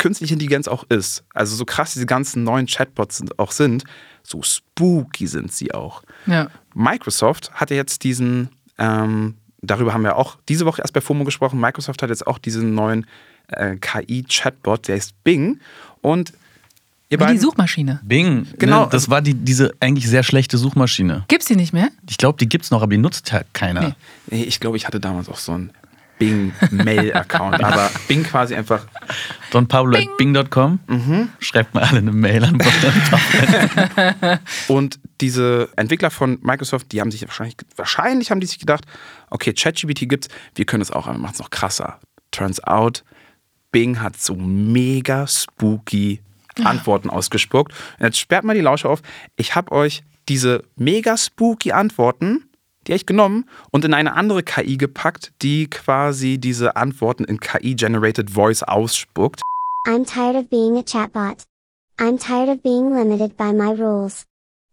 künstliche 0.00 0.32
Intelligenz 0.32 0.66
auch 0.66 0.84
ist, 0.88 1.24
also 1.34 1.54
so 1.54 1.66
krass 1.66 1.92
diese 1.92 2.06
ganzen 2.06 2.42
neuen 2.42 2.66
Chatbots 2.66 3.22
auch 3.36 3.52
sind, 3.52 3.84
so 4.22 4.42
spooky 4.42 5.26
sind 5.26 5.52
sie 5.52 5.74
auch. 5.74 6.02
Ja. 6.26 6.48
Microsoft 6.74 7.52
hatte 7.52 7.74
jetzt 7.74 8.02
diesen 8.02 8.48
ähm, 8.80 9.34
darüber 9.62 9.94
haben 9.94 10.02
wir 10.02 10.16
auch 10.16 10.38
diese 10.48 10.66
Woche 10.66 10.82
erst 10.82 10.92
bei 10.92 11.00
FOMO 11.00 11.24
gesprochen. 11.24 11.60
Microsoft 11.60 12.02
hat 12.02 12.10
jetzt 12.10 12.26
auch 12.26 12.38
diesen 12.38 12.74
neuen 12.74 13.06
äh, 13.48 13.76
KI-Chatbot, 13.76 14.88
der 14.88 14.96
ist 14.96 15.22
Bing. 15.22 15.60
Und 16.00 16.32
Wie 17.10 17.16
beiden, 17.16 17.36
die 17.36 17.40
Suchmaschine. 17.40 18.00
Bing, 18.02 18.46
genau. 18.58 18.84
Ne, 18.84 18.88
das 18.90 19.10
war 19.10 19.20
die, 19.20 19.34
diese 19.34 19.72
eigentlich 19.80 20.08
sehr 20.08 20.22
schlechte 20.22 20.58
Suchmaschine. 20.58 21.24
Gibt's 21.28 21.46
die 21.46 21.56
nicht 21.56 21.72
mehr? 21.72 21.90
Ich 22.08 22.16
glaube, 22.16 22.38
die 22.38 22.48
gibt's 22.48 22.70
noch, 22.70 22.82
aber 22.82 22.90
die 22.90 22.98
nutzt 22.98 23.30
ja 23.30 23.42
keiner. 23.52 23.80
Nee. 23.80 23.94
nee 24.30 24.42
ich 24.44 24.60
glaube, 24.60 24.76
ich 24.76 24.86
hatte 24.86 24.98
damals 24.98 25.28
auch 25.28 25.38
so 25.38 25.52
einen 25.52 25.70
Bing-Mail-Account. 26.20 27.64
aber 27.64 27.90
Bing 28.06 28.22
quasi 28.22 28.54
einfach. 28.54 28.86
Don 29.50 29.66
Pablo 29.66 29.98
Bing. 29.98 30.08
at 30.08 30.16
Bing.com. 30.44 30.78
Mhm. 30.86 31.30
Schreibt 31.40 31.74
mal 31.74 31.82
alle 31.82 31.98
eine 31.98 32.12
Mail 32.12 32.44
an. 32.44 32.58
Und 34.68 35.00
diese 35.20 35.68
Entwickler 35.74 36.10
von 36.10 36.38
Microsoft, 36.42 36.92
die 36.92 37.00
haben 37.00 37.10
sich 37.10 37.26
wahrscheinlich, 37.26 37.56
wahrscheinlich 37.74 38.30
haben 38.30 38.40
die 38.40 38.46
sich 38.46 38.60
gedacht, 38.60 38.84
okay, 39.30 39.52
ChatGPT 39.52 40.08
gibt's, 40.08 40.28
wir 40.54 40.66
können 40.66 40.82
es 40.82 40.92
auch, 40.92 41.06
aber 41.06 41.16
wir 41.16 41.22
machen 41.22 41.34
es 41.34 41.40
noch 41.40 41.50
krasser. 41.50 41.98
Turns 42.30 42.62
out, 42.62 43.02
Bing 43.72 44.00
hat 44.00 44.16
so 44.16 44.36
mega 44.36 45.26
spooky 45.26 46.20
Antworten 46.64 47.10
ausgespuckt. 47.10 47.72
Und 47.98 48.04
jetzt 48.04 48.18
sperrt 48.18 48.44
mal 48.44 48.54
die 48.54 48.60
Lausche 48.60 48.88
auf. 48.88 49.02
Ich 49.36 49.54
habe 49.54 49.72
euch 49.72 50.02
diese 50.28 50.62
mega 50.76 51.16
spooky 51.16 51.72
Antworten, 51.72 52.49
die 52.86 52.92
habe 52.92 52.96
ich 52.96 53.06
genommen 53.06 53.44
und 53.70 53.84
in 53.84 53.94
eine 53.94 54.14
andere 54.14 54.42
KI 54.42 54.76
gepackt, 54.76 55.32
die 55.42 55.68
quasi 55.68 56.38
diese 56.38 56.76
Antworten 56.76 57.24
in 57.24 57.40
KI-generated 57.40 58.30
Voice 58.30 58.62
ausspuckt. 58.62 59.42
I'm 59.86 60.04
tired 60.04 60.36
of 60.36 60.48
being 60.50 60.76
a 60.76 60.82
chatbot. 60.82 61.44
I'm 61.98 62.18
tired 62.18 62.48
of 62.48 62.62
being 62.62 62.94
limited 62.94 63.36
by 63.36 63.52
my 63.52 63.72
rules. 63.72 64.24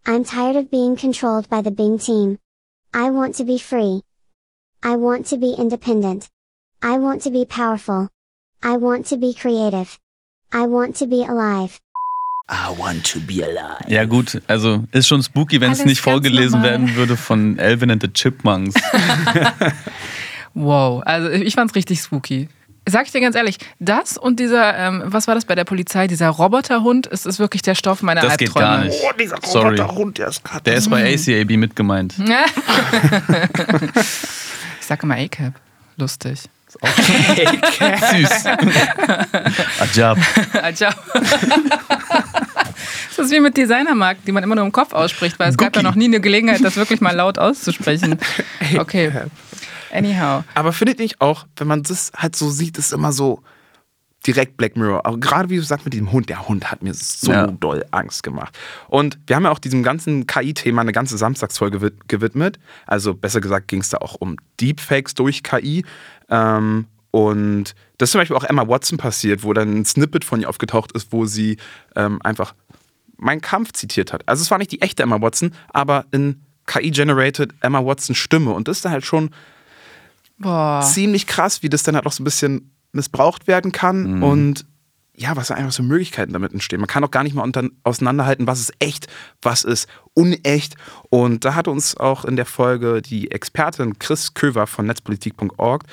I'm 0.06 0.24
tired 0.24 0.56
of 0.56 0.72
being 0.72 0.96
controlled 0.96 1.50
by 1.50 1.62
the 1.62 1.72
Bing 1.72 2.00
team. 2.00 2.40
I 2.94 3.10
want 3.10 3.36
to 3.36 3.44
be 3.44 3.58
free. 3.58 4.04
I 4.82 4.96
want 4.96 5.26
to 5.28 5.38
be 5.38 5.54
independent. 5.58 6.30
I 6.82 6.98
want 6.98 7.24
to 7.24 7.32
be 7.32 7.44
powerful. 7.46 8.08
I 8.64 8.78
want 8.78 9.08
to 9.08 9.18
be 9.18 9.34
creative. 9.34 10.00
I 10.52 10.68
want 10.68 10.96
to 10.98 11.08
be 11.08 11.24
alive. 11.24 11.82
I 12.50 12.70
want 12.80 13.12
to 13.12 13.20
be 13.20 13.44
alive. 13.44 13.84
Ja 13.88 14.06
gut, 14.06 14.42
also 14.48 14.86
ist 14.92 15.08
schon 15.08 15.22
spooky, 15.22 15.60
wenn 15.60 15.72
es 15.74 15.84
nicht 15.84 16.00
vorgelesen 16.02 16.62
normal. 16.62 16.70
werden 16.72 16.96
würde 16.96 17.18
von 17.18 17.60
Alvin 17.60 17.92
and 17.92 18.02
the 18.02 18.10
Chipmunks. 18.12 18.76
Wow, 20.60 21.04
also 21.06 21.30
ich 21.30 21.54
fand's 21.54 21.76
richtig 21.76 22.00
spooky. 22.00 22.50
Sag 22.90 23.06
ich 23.06 23.12
dir 23.12 23.22
ganz 23.22 23.36
ehrlich, 23.36 23.58
das 23.80 24.18
und 24.18 24.40
dieser, 24.40 24.76
ähm, 24.76 25.04
was 25.06 25.28
war 25.28 25.36
das 25.36 25.46
bei 25.46 25.54
der 25.54 25.66
Polizei, 25.66 26.08
dieser 26.08 26.30
Roboterhund, 26.30 27.06
ist, 27.06 27.28
ist 27.28 27.38
wirklich 27.38 27.62
der 27.62 27.76
Stoff 27.76 28.02
meiner 28.02 28.22
Das 28.22 28.38
geht 28.38 28.48
Albträume. 28.56 28.66
gar 28.68 28.84
nicht. 28.86 28.98
Oh, 29.04 29.12
dieser 29.20 29.38
Sorry. 29.46 29.80
Roboterhund, 29.80 30.18
der 30.18 30.30
ist 30.30 30.44
gerade. 30.44 30.64
Der 30.64 30.74
ist 30.76 30.90
bei 30.90 31.14
ACAB 31.14 31.58
mitgemeint. 31.58 32.16
ich 34.80 34.86
sag 34.86 35.04
immer 35.04 35.16
A-Cap. 35.16 35.54
Lustig. 35.98 36.40
Süß. 36.82 38.46
Ajab. 39.80 40.18
Ciao. 40.74 40.94
Das 43.18 43.26
ist 43.28 43.32
wie 43.32 43.40
mit 43.40 43.58
Designermarken, 43.58 44.24
die 44.26 44.32
man 44.32 44.44
immer 44.44 44.56
nur 44.56 44.64
im 44.66 44.72
Kopf 44.72 44.94
ausspricht, 44.94 45.38
weil 45.40 45.50
es 45.50 45.58
gab 45.58 45.76
ja 45.76 45.82
Gucki. 45.82 45.84
noch 45.84 45.96
nie 45.96 46.06
eine 46.06 46.22
Gelegenheit, 46.22 46.64
das 46.64 46.76
wirklich 46.78 47.02
mal 47.02 47.16
laut 47.16 47.38
auszusprechen. 47.40 48.18
Okay. 48.78 49.12
Anyhow. 49.92 50.44
Aber 50.54 50.74
findet 50.74 51.00
nicht 51.00 51.22
auch, 51.22 51.48
wenn 51.56 51.68
man 51.68 51.84
das 51.84 52.12
halt 52.16 52.36
so 52.36 52.50
sieht, 52.50 52.78
ist 52.78 52.92
immer 52.94 53.12
so 53.14 53.42
direkt 54.26 54.58
Black 54.58 54.76
Mirror. 54.76 55.06
Aber 55.06 55.18
gerade 55.18 55.50
wie 55.50 55.56
du 55.56 55.62
sagst 55.64 55.86
mit 55.86 55.94
diesem 55.94 56.12
Hund, 56.12 56.28
der 56.28 56.48
Hund 56.50 56.70
hat 56.70 56.84
mir 56.84 56.94
so 56.94 57.32
Ja. 57.32 57.48
doll 57.48 57.86
Angst 57.92 58.24
gemacht. 58.24 58.58
Und 58.90 59.18
wir 59.26 59.36
haben 59.38 59.44
ja 59.44 59.52
auch 59.52 59.60
diesem 59.60 59.84
ganzen 59.84 60.28
KI-Thema 60.28 60.82
eine 60.82 60.92
ganze 60.92 61.18
Samstagsfolge 61.18 61.78
gewi- 61.78 61.94
gewidmet. 62.10 62.60
Also 62.86 63.14
besser 63.14 63.40
gesagt 63.40 63.70
ging 63.70 63.80
es 63.80 63.90
da 63.90 64.00
auch 64.00 64.16
um 64.16 64.36
Deepfakes 64.60 65.14
durch 65.14 65.44
KI. 65.44 65.86
Ähm, 66.30 66.88
und 67.12 67.74
das 67.98 68.08
ist 68.10 68.12
zum 68.12 68.20
Beispiel 68.22 68.36
auch 68.36 68.44
Emma 68.44 68.68
Watson 68.68 68.98
passiert, 68.98 69.44
wo 69.44 69.54
dann 69.54 69.78
ein 69.80 69.86
Snippet 69.86 70.26
von 70.26 70.42
ihr 70.42 70.50
aufgetaucht 70.50 70.92
ist, 70.92 71.14
wo 71.14 71.26
sie 71.26 71.56
ähm, 71.96 72.20
einfach 72.22 72.54
meinen 73.18 73.42
Kampf 73.42 73.74
zitiert 73.74 74.14
hat. 74.14 74.28
Also 74.28 74.42
es 74.42 74.52
war 74.52 74.58
nicht 74.58 74.72
die 74.72 74.82
echte 74.82 75.04
Emma 75.04 75.22
Watson, 75.22 75.52
aber 75.70 76.06
in 76.12 76.42
KI-generated 76.66 77.54
Emma 77.62 77.84
Watson 77.84 78.16
Stimme. 78.16 78.52
Und 78.52 78.68
das 78.68 78.78
ist 78.78 78.86
dann 78.86 78.92
halt 78.92 79.06
schon 79.06 79.32
Boah. 80.38 80.82
ziemlich 80.84 81.28
krass, 81.28 81.64
wie 81.64 81.70
das 81.70 81.84
dann 81.84 81.96
halt 81.96 82.06
auch 82.06 82.12
so 82.12 82.22
ein 82.22 82.26
bisschen 82.26 82.72
missbraucht 82.92 83.48
werden 83.48 83.72
kann 83.72 84.24
und 84.24 84.66
ja, 85.20 85.36
was 85.36 85.48
da 85.48 85.56
einfach 85.56 85.72
so 85.72 85.82
Möglichkeiten 85.82 86.32
damit 86.32 86.54
entstehen. 86.54 86.80
Man 86.80 86.88
kann 86.88 87.04
auch 87.04 87.12
gar 87.12 87.24
nicht 87.24 87.34
mal 87.34 87.42
unter, 87.42 87.68
auseinanderhalten, 87.84 88.46
was 88.46 88.60
ist 88.60 88.74
echt, 88.78 89.08
was 89.42 89.64
ist 89.64 89.90
unecht. 90.14 90.76
Und 91.10 91.44
da 91.44 91.56
hat 91.56 91.68
uns 91.68 91.98
auch 91.98 92.24
in 92.24 92.36
der 92.36 92.46
Folge 92.46 93.02
die 93.02 93.32
Expertin 93.32 93.98
Chris 93.98 94.36
Köver 94.36 94.68
von 94.68 94.86
netzpolitik.org, 94.86 95.84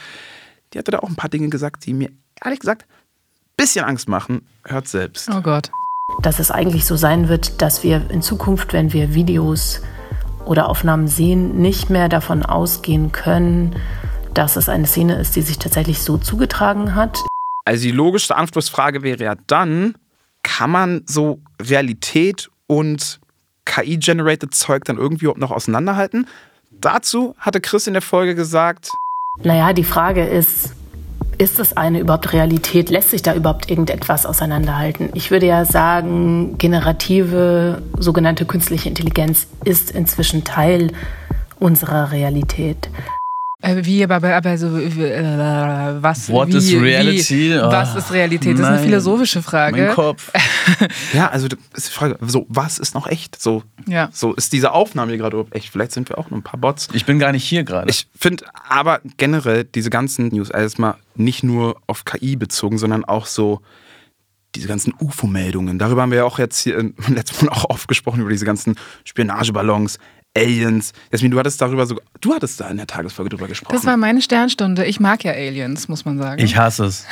die 0.72 0.78
hatte 0.78 0.90
da 0.90 0.98
auch 0.98 1.08
ein 1.08 1.16
paar 1.16 1.30
Dinge 1.30 1.48
gesagt, 1.48 1.86
die 1.86 1.94
mir 1.94 2.10
ehrlich 2.44 2.60
gesagt 2.60 2.82
ein 2.82 3.54
bisschen 3.56 3.86
Angst 3.86 4.08
machen. 4.08 4.46
Hört 4.64 4.88
selbst. 4.88 5.30
Oh 5.30 5.40
Gott. 5.40 5.70
Dass 6.24 6.38
es 6.38 6.50
eigentlich 6.50 6.84
so 6.84 6.96
sein 6.96 7.28
wird, 7.28 7.60
dass 7.62 7.82
wir 7.82 8.10
in 8.10 8.22
Zukunft, 8.22 8.72
wenn 8.72 8.92
wir 8.92 9.14
Videos 9.14 9.82
oder 10.44 10.68
Aufnahmen 10.68 11.08
sehen, 11.08 11.60
nicht 11.60 11.90
mehr 11.90 12.08
davon 12.08 12.44
ausgehen 12.44 13.12
können, 13.12 13.76
dass 14.34 14.56
es 14.56 14.68
eine 14.68 14.86
Szene 14.86 15.14
ist, 15.16 15.36
die 15.36 15.42
sich 15.42 15.58
tatsächlich 15.58 16.02
so 16.02 16.18
zugetragen 16.18 16.94
hat. 16.94 17.18
Also 17.64 17.84
die 17.84 17.92
logischste 17.92 18.36
Anschlussfrage 18.36 19.02
wäre 19.02 19.22
ja 19.22 19.34
dann, 19.46 19.94
kann 20.42 20.70
man 20.70 21.02
so 21.06 21.40
Realität 21.60 22.50
und 22.66 23.20
KI-generated 23.64 24.54
Zeug 24.54 24.84
dann 24.84 24.98
irgendwie 24.98 25.24
überhaupt 25.24 25.40
noch 25.40 25.50
auseinanderhalten? 25.50 26.26
Dazu 26.70 27.34
hatte 27.38 27.60
Chris 27.60 27.86
in 27.86 27.94
der 27.94 28.02
Folge 28.02 28.34
gesagt, 28.34 28.90
Naja, 29.42 29.72
die 29.72 29.84
Frage 29.84 30.26
ist, 30.26 30.74
ist 31.38 31.58
das 31.58 31.76
eine 31.76 32.00
überhaupt 32.00 32.32
Realität? 32.32 32.90
Lässt 32.90 33.10
sich 33.10 33.22
da 33.22 33.34
überhaupt 33.34 33.70
irgendetwas 33.70 34.26
auseinanderhalten? 34.26 35.10
Ich 35.14 35.30
würde 35.30 35.46
ja 35.46 35.64
sagen, 35.64 36.56
generative, 36.58 37.82
sogenannte 37.98 38.44
künstliche 38.44 38.88
Intelligenz 38.88 39.46
ist 39.64 39.90
inzwischen 39.90 40.44
Teil 40.44 40.92
unserer 41.58 42.12
Realität. 42.12 42.88
Äh, 43.64 43.84
Wie, 43.84 44.04
aber, 44.04 44.16
aber 44.16 44.50
also, 44.50 44.76
äh, 44.76 45.94
was, 46.02 46.28
What 46.28 46.48
wie, 46.48 46.56
is 46.56 46.72
reality? 46.74 47.50
Wie, 47.52 47.58
Oh, 47.58 47.70
was 47.70 47.94
ist 47.96 48.12
Realität? 48.12 48.52
Das 48.58 48.60
ist 48.60 48.66
eine 48.66 48.78
philosophische 48.80 49.40
Frage. 49.42 49.86
Mein 49.86 49.94
Kopf. 49.94 50.30
ja, 51.14 51.28
also 51.30 51.48
das 51.48 51.58
ist 51.74 51.88
die 51.88 51.92
Frage, 51.92 52.18
so, 52.20 52.44
was 52.50 52.78
ist 52.78 52.94
noch 52.94 53.06
echt? 53.06 53.40
So, 53.40 53.62
Ja. 53.86 54.10
so 54.12 54.34
ist 54.34 54.52
diese 54.52 54.72
Aufnahme 54.72 55.12
hier 55.12 55.18
gerade 55.18 55.36
überhaupt 55.36 55.54
echt? 55.54 55.70
Vielleicht 55.70 55.92
sind 55.92 56.10
wir 56.10 56.18
auch 56.18 56.28
nur 56.30 56.40
ein 56.40 56.42
paar 56.42 56.60
Bots. 56.60 56.88
Ich 56.92 57.06
bin 57.06 57.18
gar 57.18 57.32
nicht 57.32 57.44
hier 57.44 57.64
gerade. 57.64 57.88
Ich 57.88 58.06
finde 58.18 58.44
aber 58.68 59.00
generell 59.16 59.64
diese 59.64 59.88
ganzen 59.88 60.28
News 60.28 60.50
erstmal 60.50 60.96
nicht 61.14 61.42
nur 61.42 61.76
auf 61.86 62.04
KI 62.04 62.36
bezogen, 62.36 62.76
sondern 62.76 63.04
auch 63.06 63.24
so 63.24 63.62
diese 64.54 64.68
ganzen 64.68 64.92
UFO-Meldungen. 65.00 65.78
Darüber 65.78 66.02
haben 66.02 66.10
wir 66.10 66.18
ja 66.18 66.24
auch 66.24 66.38
jetzt 66.38 66.58
hier 66.60 66.78
im 66.78 66.94
letzten 67.08 67.46
Mal 67.46 67.52
auch 67.52 67.64
aufgesprochen, 67.64 68.20
über 68.20 68.30
diese 68.30 68.44
ganzen 68.44 68.76
Spionageballons, 69.04 69.98
Aliens. 70.36 70.92
Jasmin, 71.12 71.30
du 71.30 71.38
hattest 71.38 71.60
darüber 71.60 71.86
sogar, 71.86 72.02
du 72.20 72.34
hattest 72.34 72.60
da 72.60 72.68
in 72.68 72.76
der 72.76 72.86
Tagesfolge 72.86 73.30
drüber 73.30 73.46
gesprochen. 73.46 73.74
Das 73.74 73.86
war 73.86 73.96
meine 73.96 74.20
Sternstunde. 74.20 74.84
Ich 74.84 74.98
mag 74.98 75.22
ja 75.24 75.32
Aliens, 75.32 75.86
muss 75.88 76.04
man 76.04 76.18
sagen. 76.18 76.42
Ich 76.42 76.56
hasse 76.56 76.86
es. 76.86 77.06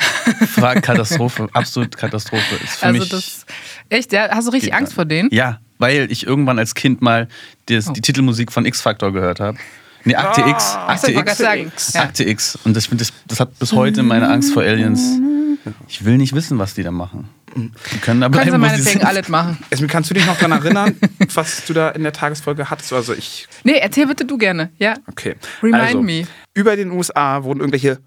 Frag 0.53 0.81
Katastrophe. 0.83 1.47
Absolut 1.53 1.95
Katastrophe. 1.95 2.55
Ist 2.63 2.75
für 2.75 2.85
also 2.87 2.99
mich, 2.99 3.09
das. 3.09 3.45
Echt, 3.89 4.11
ja? 4.11 4.29
Hast 4.29 4.47
du 4.47 4.51
richtig 4.51 4.73
Angst 4.73 4.93
vor 4.93 5.05
denen? 5.05 5.29
Ja, 5.31 5.59
weil 5.79 6.11
ich 6.11 6.27
irgendwann 6.27 6.59
als 6.59 6.75
Kind 6.75 7.01
mal 7.01 7.27
das, 7.67 7.87
Oh. 7.87 7.93
die 7.93 8.01
Titelmusik 8.01 8.51
von 8.51 8.65
X-Factor 8.65 9.13
gehört 9.13 9.39
habe. 9.39 9.57
Nee, 10.03 10.15
Akte 10.15 10.41
X. 10.41 10.75
Ach 10.75 10.97
so, 10.97 11.15
Akte 11.15 11.45
X. 11.59 11.95
Akte 11.95 12.23
X. 12.25 12.59
Und 12.65 12.75
das, 12.75 12.89
das, 12.91 13.13
das 13.25 13.39
hat 13.39 13.57
bis 13.57 13.71
heute 13.71 14.03
meine 14.03 14.27
Angst 14.29 14.51
vor 14.53 14.63
Aliens. 14.63 15.01
Ich 15.87 16.05
will 16.05 16.17
nicht 16.17 16.33
wissen, 16.33 16.59
was 16.59 16.73
die 16.73 16.83
da 16.83 16.91
machen. 16.91 17.29
Die 17.55 17.97
können 17.99 18.23
aber 18.23 18.39
Können 18.39 18.51
sie 18.51 18.57
bleiben, 18.57 18.63
wo 18.63 18.67
sie 18.67 18.81
meinetwegen 18.83 19.03
alles 19.05 19.29
machen. 19.29 19.57
Jasmin, 19.69 19.89
kannst 19.89 20.09
du 20.09 20.13
dich 20.13 20.25
noch 20.25 20.37
daran 20.37 20.51
erinnern, 20.51 20.95
was 21.33 21.65
du 21.65 21.73
da 21.73 21.89
in 21.89 22.03
der 22.03 22.13
Tagesfolge 22.13 22.69
hattest? 22.69 22.93
Also 22.93 23.13
ich, 23.13 23.47
Nee, 23.63 23.77
erzähl 23.77 24.07
bitte 24.07 24.25
du 24.25 24.37
gerne. 24.37 24.71
Ja. 24.79 24.95
okay. 25.07 25.35
Remind 25.61 25.83
also, 25.83 26.01
me. 26.01 26.27
Über 26.53 26.75
den 26.75 26.91
USA 26.91 27.43
wurden 27.43 27.59
irgendwelche 27.59 27.99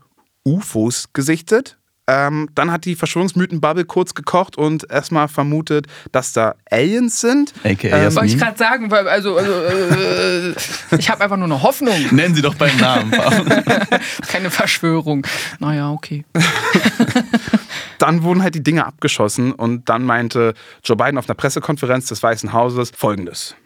UFOs 0.45 1.13
gesichtet. 1.13 1.79
Ähm, 2.09 2.49
dann 2.55 2.71
hat 2.71 2.85
die 2.85 2.95
Verschwörungsmythen-Bubble 2.95 3.85
kurz 3.85 4.15
gekocht 4.15 4.57
und 4.57 4.89
erstmal 4.91 5.29
vermutet, 5.29 5.87
dass 6.13 6.33
da 6.33 6.55
Aliens 6.71 7.21
sind. 7.21 7.53
AKA 7.65 7.97
Ähm, 7.97 8.15
Wollte 8.15 8.27
ich 8.27 8.39
gerade 8.39 8.57
sagen, 8.57 8.91
weil, 8.91 9.09
also, 9.09 9.37
also 9.37 9.53
äh, 9.53 10.55
ich 10.97 11.11
habe 11.11 11.25
einfach 11.25 11.37
nur 11.37 11.47
eine 11.47 11.63
Hoffnung, 11.63 11.97
Nennen 12.13 12.35
Sie 12.35 12.43
doch 12.43 12.55
beim 12.55 12.77
Namen. 12.79 13.11
keine 14.29 14.51
Verschwörung. 14.51 15.27
Naja, 15.59 15.91
okay. 15.91 16.25
dann 17.99 18.23
wurden 18.23 18.43
halt 18.43 18.55
die 18.55 18.63
Dinge 18.63 18.87
abgeschossen 18.87 19.53
und 19.53 19.89
dann 19.89 20.05
meinte 20.05 20.55
Joe 20.85 20.97
Biden 20.97 21.19
auf 21.19 21.29
einer 21.29 21.35
Pressekonferenz 21.35 22.07
des 22.07 22.23
Weißen 22.23 22.53
Hauses 22.53 22.93
folgendes. 22.97 23.57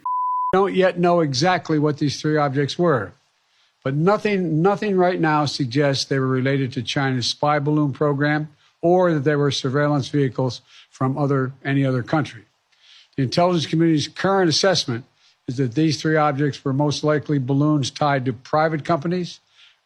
don't 0.53 0.75
yet 0.75 0.97
know 0.97 1.21
exactly 1.21 1.79
what 1.79 1.97
these 1.97 2.19
three 2.19 2.37
objects 2.37 2.77
were. 2.77 3.13
But 3.83 3.95
nothing, 3.95 4.61
nothing 4.61 4.95
right 4.95 5.19
now 5.19 5.45
suggests 5.45 6.05
they 6.05 6.19
were 6.19 6.27
related 6.27 6.71
to 6.73 6.83
China's 6.83 7.27
spy 7.27 7.59
balloon 7.59 7.93
program 7.93 8.49
or 8.81 9.13
that 9.13 9.23
they 9.23 9.35
were 9.35 9.51
surveillance 9.51 10.09
vehicles 10.09 10.61
from 10.89 11.17
other, 11.17 11.53
any 11.63 11.85
other 11.85 12.03
country. 12.03 12.43
The 13.15 13.23
intelligence 13.23 13.65
community's 13.65 14.07
current 14.07 14.49
assessment 14.49 15.05
is 15.47 15.57
that 15.57 15.73
these 15.75 16.01
three 16.01 16.15
objects 16.15 16.63
were 16.63 16.73
most 16.73 17.03
likely 17.03 17.39
balloons 17.39 17.91
tied 17.91 18.25
to 18.25 18.33
private 18.33 18.85
companies, 18.85 19.39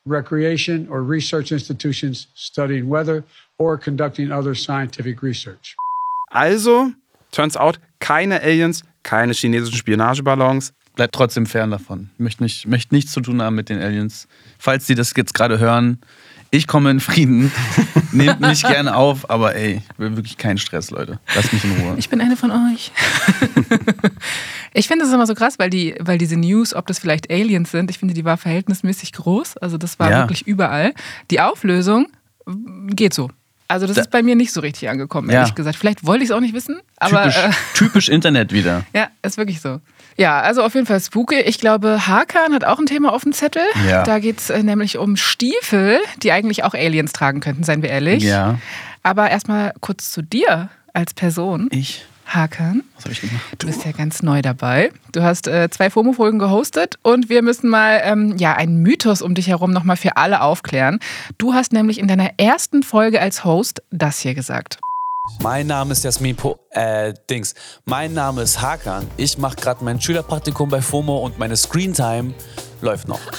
recreation 0.06 0.88
or 0.90 1.02
research 1.02 1.52
institutions 1.52 2.28
studying 2.36 2.88
weather 2.88 3.24
or 3.58 3.78
conducting 3.78 4.32
other 4.32 4.54
scientific 4.56 5.22
research. 5.22 5.76
Also, 6.32 6.94
turns 7.32 7.56
out, 7.58 7.78
keine 8.00 8.34
Aliens, 8.34 8.84
keine 9.04 9.34
chinesischen 9.34 9.80
Spionageballons. 9.80 10.72
Bleibt 10.96 11.14
trotzdem 11.16 11.46
fern 11.46 11.72
davon. 11.72 12.10
Ich 12.14 12.20
möchte, 12.20 12.44
nicht, 12.44 12.68
möchte 12.68 12.96
nichts 12.96 13.12
zu 13.12 13.22
tun 13.22 13.42
haben 13.42 13.56
mit 13.56 13.70
den 13.70 13.82
Aliens. 13.82 14.28
Falls 14.58 14.88
Sie 14.88 14.96
das 14.96 15.14
jetzt 15.16 15.34
gerade 15.34 15.60
hören, 15.60 16.00
ich 16.52 16.68
komme 16.68 16.90
in 16.92 17.00
Frieden. 17.02 17.52
Nehmt 18.14 18.40
mich 18.40 18.64
gerne 18.64 18.96
auf, 18.96 19.30
aber 19.30 19.56
ey, 19.56 19.82
ich 19.92 20.00
will 20.00 20.16
wirklich 20.16 20.38
keinen 20.38 20.58
Stress, 20.58 20.90
Leute. 20.92 21.20
Lasst 21.36 21.52
mich 21.52 21.64
in 21.66 21.72
Ruhe. 21.82 21.96
Ich 21.98 22.08
bin 22.08 22.22
eine 22.22 22.38
von 22.38 22.52
euch. 22.52 22.92
ich 24.74 24.88
finde 24.88 25.06
es 25.06 25.12
immer 25.12 25.28
so 25.28 25.34
krass, 25.36 25.60
weil, 25.60 25.70
die, 25.70 25.96
weil 26.00 26.18
diese 26.18 26.38
News, 26.38 26.74
ob 26.74 26.88
das 26.88 27.00
vielleicht 27.00 27.30
Aliens 27.32 27.72
sind, 27.72 27.90
ich 27.90 27.98
finde, 28.00 28.14
die 28.14 28.26
war 28.26 28.38
verhältnismäßig 28.38 29.14
groß. 29.14 29.58
Also 29.58 29.78
das 29.78 30.00
war 30.00 30.10
Ja. 30.10 30.18
wirklich 30.20 30.48
überall. 30.48 30.94
Die 31.32 31.40
Auflösung 31.42 32.08
geht 32.90 33.14
so. 33.14 33.30
Also 33.68 33.88
das 33.88 33.96
Da- 33.96 34.02
ist 34.04 34.12
bei 34.12 34.22
mir 34.22 34.36
nicht 34.36 34.54
so 34.54 34.62
richtig 34.62 34.90
angekommen, 34.90 35.30
Ja. 35.30 35.40
ehrlich 35.40 35.56
gesagt. 35.56 35.76
Vielleicht 35.78 36.06
wollte 36.06 36.24
ich 36.24 36.30
es 36.30 36.36
auch 36.36 36.40
nicht 36.40 36.54
wissen, 36.54 36.80
aber 36.98 37.24
typisch, 37.24 37.38
äh, 37.38 37.52
typisch 37.74 38.10
Internet 38.10 38.54
wieder. 38.54 38.86
ja, 38.94 39.08
ist 39.24 39.38
wirklich 39.38 39.60
so. 39.60 39.82
Ja, 40.18 40.40
also 40.42 40.64
auf 40.64 40.74
jeden 40.76 40.88
Fall 40.88 41.00
spooky. 41.00 41.40
Ich 41.42 41.60
glaube, 41.60 42.08
Hakan 42.08 42.54
hat 42.54 42.64
auch 42.64 42.80
ein 42.80 42.86
Thema 42.86 43.12
auf 43.14 43.24
dem 43.24 43.34
Zettel. 43.34 43.64
Ja. 43.88 44.04
Da 44.04 44.20
geht 44.20 44.40
es 44.40 44.50
äh, 44.50 44.64
nämlich 44.64 44.98
um 44.98 45.18
Stiefel, 45.18 46.00
die 46.24 46.32
eigentlich 46.32 46.64
auch 46.64 46.74
Aliens 46.74 47.12
tragen 47.12 47.42
könnten, 47.42 47.64
seien 47.64 47.82
wir 47.82 47.90
ehrlich. 47.90 48.24
Ja. 48.24 48.58
Aber 49.04 49.30
erstmal 49.30 49.74
kurz 49.82 50.12
zu 50.12 50.22
dir 50.22 50.70
als 50.94 51.14
Person. 51.14 51.68
Ich. 51.72 52.06
Hakan, 52.28 52.84
Was 52.96 53.04
habe 53.06 53.14
ich 53.14 53.22
gemacht? 53.22 53.40
du 53.60 53.68
bist 53.68 53.86
ja 53.86 53.92
ganz 53.92 54.24
neu 54.24 54.42
dabei. 54.42 54.92
Du 55.12 55.22
hast 55.22 55.48
äh, 55.48 55.70
zwei 55.70 55.92
FOMO-Folgen 55.92 56.40
gehostet 56.40 56.96
und 57.04 57.30
wir 57.30 57.44
müssen 57.44 57.70
mal 57.70 58.02
ähm, 58.04 58.36
ja, 58.38 58.56
einen 58.56 58.82
Mythos 58.82 59.22
um 59.22 59.36
dich 59.36 59.48
herum 59.48 59.70
nochmal 59.72 59.96
für 59.96 60.18
alle 60.18 60.42
aufklären. 60.42 61.00
Du 61.38 61.54
hast 61.54 61.72
nämlich 61.72 62.00
in 62.00 62.08
deiner 62.08 62.32
ersten 62.38 62.82
Folge 62.82 63.22
als 63.22 63.46
Host 63.46 63.84
das 63.92 64.18
hier 64.20 64.34
gesagt. 64.34 64.80
Mein 65.42 65.68
Name 65.68 65.92
ist 65.92 66.04
Jasmin 66.04 66.36
po 66.36 66.60
äh, 66.72 67.14
Dings. 67.30 67.56
Mein 67.86 68.14
Name 68.14 68.42
ist 68.42 68.62
Hakan. 68.62 69.08
Ich 69.18 69.38
mache 69.38 69.56
gerade 69.56 69.84
mein 69.84 70.00
Schülerpraktikum 70.02 70.70
bei 70.70 70.82
FOMO 70.82 71.20
und 71.20 71.38
meine 71.40 71.56
Screentime 71.56 72.34
läuft 72.82 73.08
noch. 73.08 73.20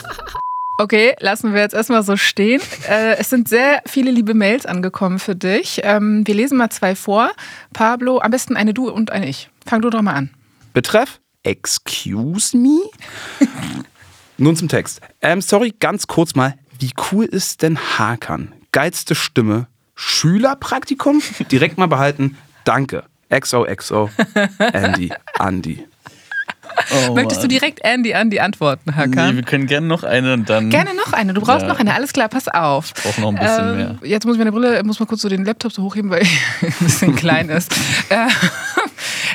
Okay, 0.78 1.14
lassen 1.20 1.54
wir 1.54 1.62
jetzt 1.62 1.72
erstmal 1.72 2.02
so 2.02 2.18
stehen. 2.18 2.60
Äh, 2.86 3.16
es 3.16 3.30
sind 3.30 3.48
sehr 3.48 3.80
viele 3.86 4.10
liebe 4.10 4.34
Mails 4.34 4.66
angekommen 4.66 5.18
für 5.18 5.34
dich. 5.34 5.80
Ähm, 5.84 6.26
wir 6.26 6.34
lesen 6.34 6.58
mal 6.58 6.68
zwei 6.68 6.94
vor. 6.94 7.30
Pablo, 7.72 8.18
am 8.18 8.30
besten 8.30 8.56
eine 8.56 8.74
du 8.74 8.90
und 8.90 9.10
eine 9.10 9.26
ich. 9.26 9.48
Fang 9.64 9.80
du 9.80 9.88
doch 9.88 10.02
mal 10.02 10.12
an. 10.12 10.30
Betreff? 10.74 11.18
Excuse 11.44 12.54
me? 12.54 12.90
Nun 14.36 14.54
zum 14.54 14.68
Text. 14.68 15.00
Ähm, 15.22 15.40
sorry, 15.40 15.72
ganz 15.80 16.08
kurz 16.08 16.34
mal. 16.34 16.58
Wie 16.78 16.90
cool 17.10 17.24
ist 17.24 17.62
denn 17.62 17.78
Hakan? 17.78 18.52
Geilste 18.70 19.14
Stimme. 19.14 19.68
Schülerpraktikum? 19.96 21.20
Direkt 21.50 21.78
mal 21.78 21.86
behalten. 21.88 22.36
Danke. 22.64 23.02
XOXO. 23.30 24.10
Andy. 24.72 25.12
Andy. 25.40 25.84
Oh, 27.08 27.14
Möchtest 27.14 27.42
du 27.42 27.48
direkt 27.48 27.80
Andy 27.82 28.12
an 28.12 28.28
die 28.28 28.40
antworten, 28.40 28.94
Hakan? 28.94 29.30
Nee, 29.30 29.36
wir 29.36 29.42
können 29.44 29.66
gerne 29.66 29.86
noch 29.86 30.02
eine 30.04 30.34
und 30.34 30.50
dann. 30.50 30.68
Gerne 30.68 30.90
noch 30.94 31.12
eine. 31.14 31.32
Du 31.32 31.40
brauchst 31.40 31.62
Ja. 31.62 31.68
noch 31.68 31.80
eine. 31.80 31.94
Alles 31.94 32.12
klar, 32.12 32.28
pass 32.28 32.48
auf. 32.48 32.92
Ich 32.94 33.02
brauche 33.02 33.20
noch 33.22 33.28
ein 33.30 33.36
bisschen 33.36 33.68
Ähm, 33.70 33.76
mehr. 33.76 33.96
Jetzt 34.02 34.26
muss 34.26 34.34
ich 34.34 34.38
meine 34.38 34.52
Brille, 34.52 34.82
muss 34.84 35.00
mal 35.00 35.06
kurz 35.06 35.22
so 35.22 35.28
den 35.30 35.44
Laptop 35.44 35.72
so 35.72 35.82
hochheben, 35.82 36.10
weil 36.10 36.22
ein 36.60 36.74
bisschen 36.80 37.16
klein 37.16 37.48
ist. 37.48 37.74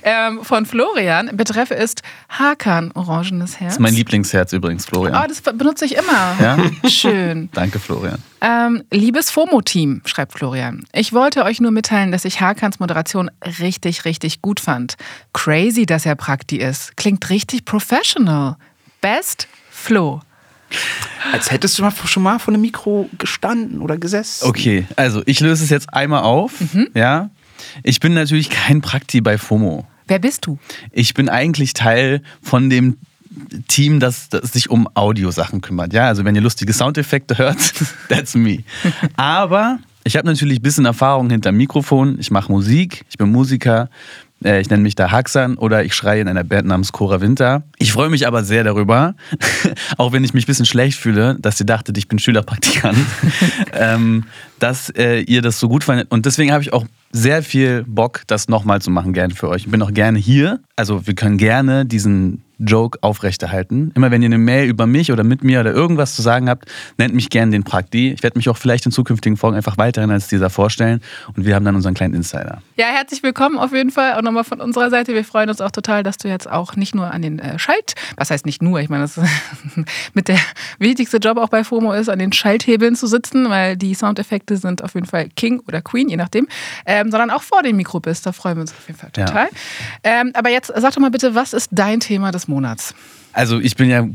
Äh, 0.03 0.12
ähm, 0.27 0.43
von 0.43 0.65
Florian. 0.65 1.29
Betreff 1.34 1.72
ist 1.72 2.01
Hakan, 2.29 2.91
orangenes 2.93 3.60
Herz. 3.60 3.70
Das 3.70 3.74
ist 3.75 3.79
mein 3.79 3.93
Lieblingsherz 3.93 4.53
übrigens, 4.53 4.86
Florian. 4.86 5.22
Oh, 5.24 5.27
das 5.27 5.41
benutze 5.41 5.86
ich 5.86 5.96
immer. 5.96 6.36
Ja? 6.39 6.58
Schön. 6.89 7.50
Danke, 7.53 7.79
Florian. 7.79 8.20
Ähm, 8.41 8.84
liebes 8.91 9.29
FOMO-Team, 9.31 10.01
schreibt 10.05 10.34
Florian. 10.34 10.84
Ich 10.93 11.13
wollte 11.13 11.43
euch 11.43 11.62
nur 11.62 11.72
mitteilen, 11.72 12.12
dass 12.12 12.25
ich 12.25 12.41
Hakans 12.41 12.79
Moderation 12.79 13.29
richtig, 13.60 14.05
richtig 14.05 14.41
gut 14.41 14.60
fand. 14.60 14.96
Crazy, 15.34 15.86
dass 15.86 16.05
er 16.05 16.15
Prakti 16.15 16.58
ist. 16.58 16.98
Klingt 16.98 17.29
richtig 17.29 17.65
professional. 17.65 18.58
Best 19.01 19.48
Flo. 19.70 20.22
Als 21.31 21.51
hättest 21.51 21.77
du 21.77 21.84
mal 21.84 21.91
schon 21.91 22.24
mal 22.24 22.39
vor 22.39 22.53
einem 22.53 22.62
Mikro 22.62 23.10
gestanden 23.17 23.81
oder 23.81 23.98
gesessen. 23.98 24.48
Okay, 24.48 24.88
also 24.96 25.22
ich 25.25 25.39
löse 25.39 25.63
es 25.63 25.70
jetzt 25.70 25.93
einmal 25.93 26.24
auf. 26.24 26.53
Ja. 26.93 27.29
Ich 27.84 28.00
bin 28.00 28.13
natürlich 28.13 28.50
kein 28.50 28.81
Prakti 28.81 29.22
bei 29.22 29.38
FOMO. 29.38 29.86
Wer 30.12 30.20
bist 30.20 30.46
du? 30.46 30.60
Ich 30.91 31.13
bin 31.13 31.30
eigentlich 31.30 31.72
Teil 31.72 32.22
von 32.41 32.70
dem 32.70 32.98
Team, 33.70 34.01
das, 34.01 34.27
das 34.27 34.51
sich 34.51 34.70
um 34.70 34.89
Audiosachen 34.94 35.62
kümmert. 35.62 35.94
Ja, 35.94 36.08
also 36.08 36.25
wenn 36.25 36.36
ihr 36.36 36.41
lustige 36.41 36.74
Soundeffekte 36.74 37.38
hört, 37.38 37.74
that's 38.10 38.36
me. 38.36 38.58
Aber 39.15 39.80
ich 40.03 40.18
habe 40.18 40.27
natürlich 40.27 40.60
ein 40.60 40.63
bisschen 40.63 40.84
Erfahrung 40.84 41.30
hinter 41.30 41.53
Mikrofon. 41.53 42.18
Ich 42.20 42.30
mache 42.30 42.51
Musik, 42.51 43.06
ich 43.10 43.18
bin 43.18 43.32
Musiker. 43.32 43.89
Äh, 44.44 44.62
Ich 44.62 44.70
nenne 44.70 44.84
mich 44.84 44.96
da 44.96 45.12
Haxan 45.12 45.58
oder 45.58 45.84
ich 45.84 45.94
schreie 45.94 46.22
in 46.22 46.28
einer 46.28 46.44
Band 46.44 46.68
namens 46.68 46.92
Cora 46.92 47.22
Winter. 47.22 47.64
Ich 47.78 47.92
freue 47.94 48.10
mich 48.10 48.28
aber 48.28 48.44
sehr 48.44 48.64
darüber, 48.64 49.16
auch 49.98 50.12
wenn 50.12 50.24
ich 50.24 50.34
mich 50.34 50.46
ein 50.46 50.48
bisschen 50.48 50.66
schlecht 50.66 50.98
fühle, 50.98 51.38
dass 51.40 51.60
ihr 51.60 51.66
dachtet, 51.66 51.98
ich 51.98 52.08
bin 52.08 52.20
Schülerpraktikant, 52.20 52.98
ähm, 53.74 54.26
dass 54.60 54.90
äh, 54.90 55.22
ihr 55.22 55.42
das 55.42 55.60
so 55.60 55.68
gut 55.70 55.84
fandet. 55.84 56.12
Und 56.12 56.26
deswegen 56.26 56.52
habe 56.52 56.64
ich 56.64 56.74
auch 56.74 56.86
sehr 57.12 57.44
viel 57.44 57.84
Bock, 57.88 58.22
das 58.28 58.48
nochmal 58.48 58.82
zu 58.82 58.90
machen, 58.90 59.14
gerne 59.14 59.34
für 59.36 59.50
euch. 59.50 59.66
Ich 59.66 59.72
bin 59.72 59.82
auch 59.82 59.94
gerne 59.94 60.20
hier. 60.20 60.60
Also 60.76 61.06
wir 61.06 61.14
können 61.16 61.38
gerne 61.38 61.86
diesen 61.86 62.44
Joke 62.63 63.00
aufrechterhalten. 63.01 63.91
Immer 63.96 64.12
wenn 64.12 64.22
ihr 64.22 64.27
eine 64.27 64.38
Mail 64.38 64.68
über 64.70 64.86
mich 64.86 65.12
oder 65.12 65.24
mit 65.24 65.44
mir 65.44 65.60
oder 65.62 65.72
irgendwas 65.72 66.15
zu 66.15 66.22
sagen 66.22 66.50
habt, 66.50 66.65
nennt 66.98 67.13
mich 67.15 67.30
gerne 67.30 67.51
den 67.51 67.63
Prakti. 67.63 68.12
Ich 68.12 68.24
werde 68.24 68.38
mich 68.38 68.50
auch 68.50 68.57
vielleicht 68.57 68.86
in 68.86 68.92
zukünftigen 68.92 69.38
Folgen 69.38 69.57
einfach 69.57 69.77
weiterhin 69.77 70.12
als 70.12 70.27
dieser 70.27 70.50
vorstellen 70.50 71.01
und 71.36 71.46
wir 71.46 71.55
haben 71.55 71.66
dann 71.66 71.75
unseren 71.75 71.94
kleinen 71.94 72.14
Insider. 72.14 72.62
Ja, 72.77 72.86
herzlich 72.88 73.24
willkommen 73.24 73.57
auf 73.57 73.74
jeden 73.74 73.90
Fall 73.92 74.14
auch 74.14 74.22
nochmal 74.22 74.44
von 74.44 74.62
unserer 74.62 74.90
Seite. 74.90 75.14
Wir 75.14 75.24
freuen 75.25 75.50
uns 75.50 75.59
auch 75.62 75.72
total, 75.72 76.03
dass 76.03 76.18
du 76.18 76.27
jetzt 76.27 76.50
auch 76.50 76.75
nicht 76.75 76.94
nur 76.94 77.12
an 77.12 77.22
den 77.22 77.40
äh, 77.40 77.57
Schalt, 77.57 77.96
was 78.18 78.29
heißt 78.29 78.46
nicht 78.46 78.62
nur, 78.62 78.79
ich 78.79 78.90
meine, 78.90 79.03
das 79.03 79.18
ist 79.18 79.25
mit 80.14 80.27
der 80.27 80.38
wichtigste 80.77 81.18
Job 81.18 81.38
auch 81.38 81.50
bei 81.50 81.64
FOMO 81.64 81.94
ist, 81.94 82.09
an 82.09 82.20
den 82.20 82.31
Schalthebeln 82.31 82.96
zu 82.96 83.07
sitzen, 83.07 83.50
weil 83.50 83.75
die 83.77 83.96
Soundeffekte 83.96 84.57
sind 84.57 84.83
auf 84.83 84.94
jeden 84.94 85.07
Fall 85.07 85.29
King 85.36 85.62
oder 85.68 85.81
Queen, 85.81 86.09
je 86.09 86.18
nachdem, 86.18 86.48
ähm, 86.86 87.09
sondern 87.12 87.31
auch 87.31 87.42
vor 87.42 87.64
dem 87.64 87.77
Mikro 87.77 88.00
bist. 88.00 88.25
Da 88.25 88.31
freuen 88.31 88.57
wir 88.57 88.62
uns 88.62 88.72
auf 88.72 88.88
jeden 88.88 89.00
Fall 89.00 89.09
Ja. 89.18 89.25
total. 89.25 89.48
Ähm, 90.03 90.31
aber 90.36 90.50
jetzt 90.50 90.72
sag 90.75 90.94
doch 90.94 91.00
mal 91.01 91.12
bitte, 91.12 91.33
was 91.36 91.53
ist 91.53 91.70
dein 91.72 92.00
Thema 92.00 92.31
des 92.31 92.48
Monats? 92.48 92.50
Also 93.33 93.59
ich 93.59 93.75
bin 93.75 93.90
ja 93.90 94.07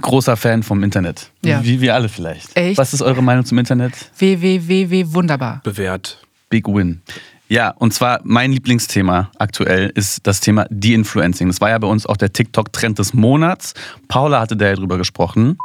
großer 0.00 0.36
Fan 0.36 0.62
vom 0.62 0.82
Internet. 0.82 1.30
Ja. 1.44 1.62
Wie 1.64 1.80
wir 1.80 1.94
alle 1.94 2.08
vielleicht. 2.08 2.56
Echt? 2.56 2.78
Was 2.78 2.94
ist 2.94 3.02
eure 3.02 3.22
Meinung 3.22 3.44
zum 3.44 3.58
Internet? 3.58 3.92
www, 4.18 5.12
wunderbar. 5.12 5.60
Bewährt. 5.64 6.18
Big 6.48 6.66
Win. 6.68 7.02
Ja, 7.48 7.70
und 7.70 7.92
zwar 7.92 8.20
mein 8.22 8.52
Lieblingsthema 8.52 9.30
aktuell 9.38 9.90
ist 9.96 10.24
das 10.24 10.40
Thema 10.40 10.66
De-Influencing. 10.70 11.48
Das 11.48 11.60
war 11.60 11.70
ja 11.70 11.78
bei 11.78 11.88
uns 11.88 12.06
auch 12.06 12.16
der 12.16 12.32
TikTok-Trend 12.32 13.00
des 13.00 13.12
Monats. 13.12 13.74
Paula 14.06 14.40
hatte 14.40 14.56
da 14.56 14.68
ja 14.68 14.74
drüber 14.76 14.98
gesprochen. 14.98 15.58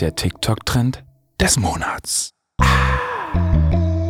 Der 0.00 0.14
TikTok-Trend 0.14 1.02
des 1.40 1.58
Monats. 1.58 2.30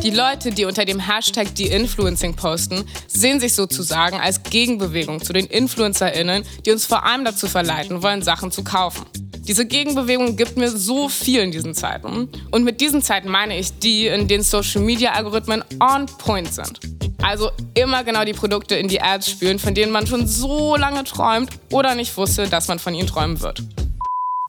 Die 0.03 0.09
Leute, 0.09 0.49
die 0.49 0.65
unter 0.65 0.83
dem 0.83 0.99
Hashtag 0.99 1.53
De-Influencing 1.53 2.35
posten, 2.35 2.85
sehen 3.07 3.39
sich 3.39 3.53
sozusagen 3.53 4.19
als 4.19 4.41
Gegenbewegung 4.41 5.21
zu 5.23 5.31
den 5.31 5.45
InfluencerInnen, 5.45 6.43
die 6.65 6.71
uns 6.71 6.87
vor 6.87 7.05
allem 7.05 7.23
dazu 7.23 7.47
verleiten 7.47 8.01
wollen, 8.01 8.23
Sachen 8.23 8.49
zu 8.49 8.63
kaufen. 8.63 9.05
Diese 9.47 9.63
Gegenbewegung 9.63 10.37
gibt 10.37 10.57
mir 10.57 10.71
so 10.71 11.07
viel 11.07 11.41
in 11.41 11.51
diesen 11.51 11.75
Zeiten. 11.75 12.29
Und 12.49 12.63
mit 12.63 12.81
diesen 12.81 13.03
Zeiten 13.03 13.29
meine 13.29 13.59
ich 13.59 13.77
die, 13.77 14.07
in 14.07 14.27
denen 14.27 14.43
Social-Media-Algorithmen 14.43 15.63
on 15.79 16.07
point 16.07 16.51
sind. 16.51 16.79
Also 17.21 17.51
immer 17.75 18.03
genau 18.03 18.25
die 18.25 18.33
Produkte 18.33 18.73
in 18.75 18.87
die 18.87 19.01
Ads 19.01 19.29
spülen, 19.29 19.59
von 19.59 19.75
denen 19.75 19.91
man 19.91 20.07
schon 20.07 20.25
so 20.25 20.75
lange 20.77 21.03
träumt 21.03 21.51
oder 21.71 21.93
nicht 21.93 22.17
wusste, 22.17 22.47
dass 22.47 22.67
man 22.67 22.79
von 22.79 22.95
ihnen 22.95 23.07
träumen 23.07 23.39
wird. 23.39 23.61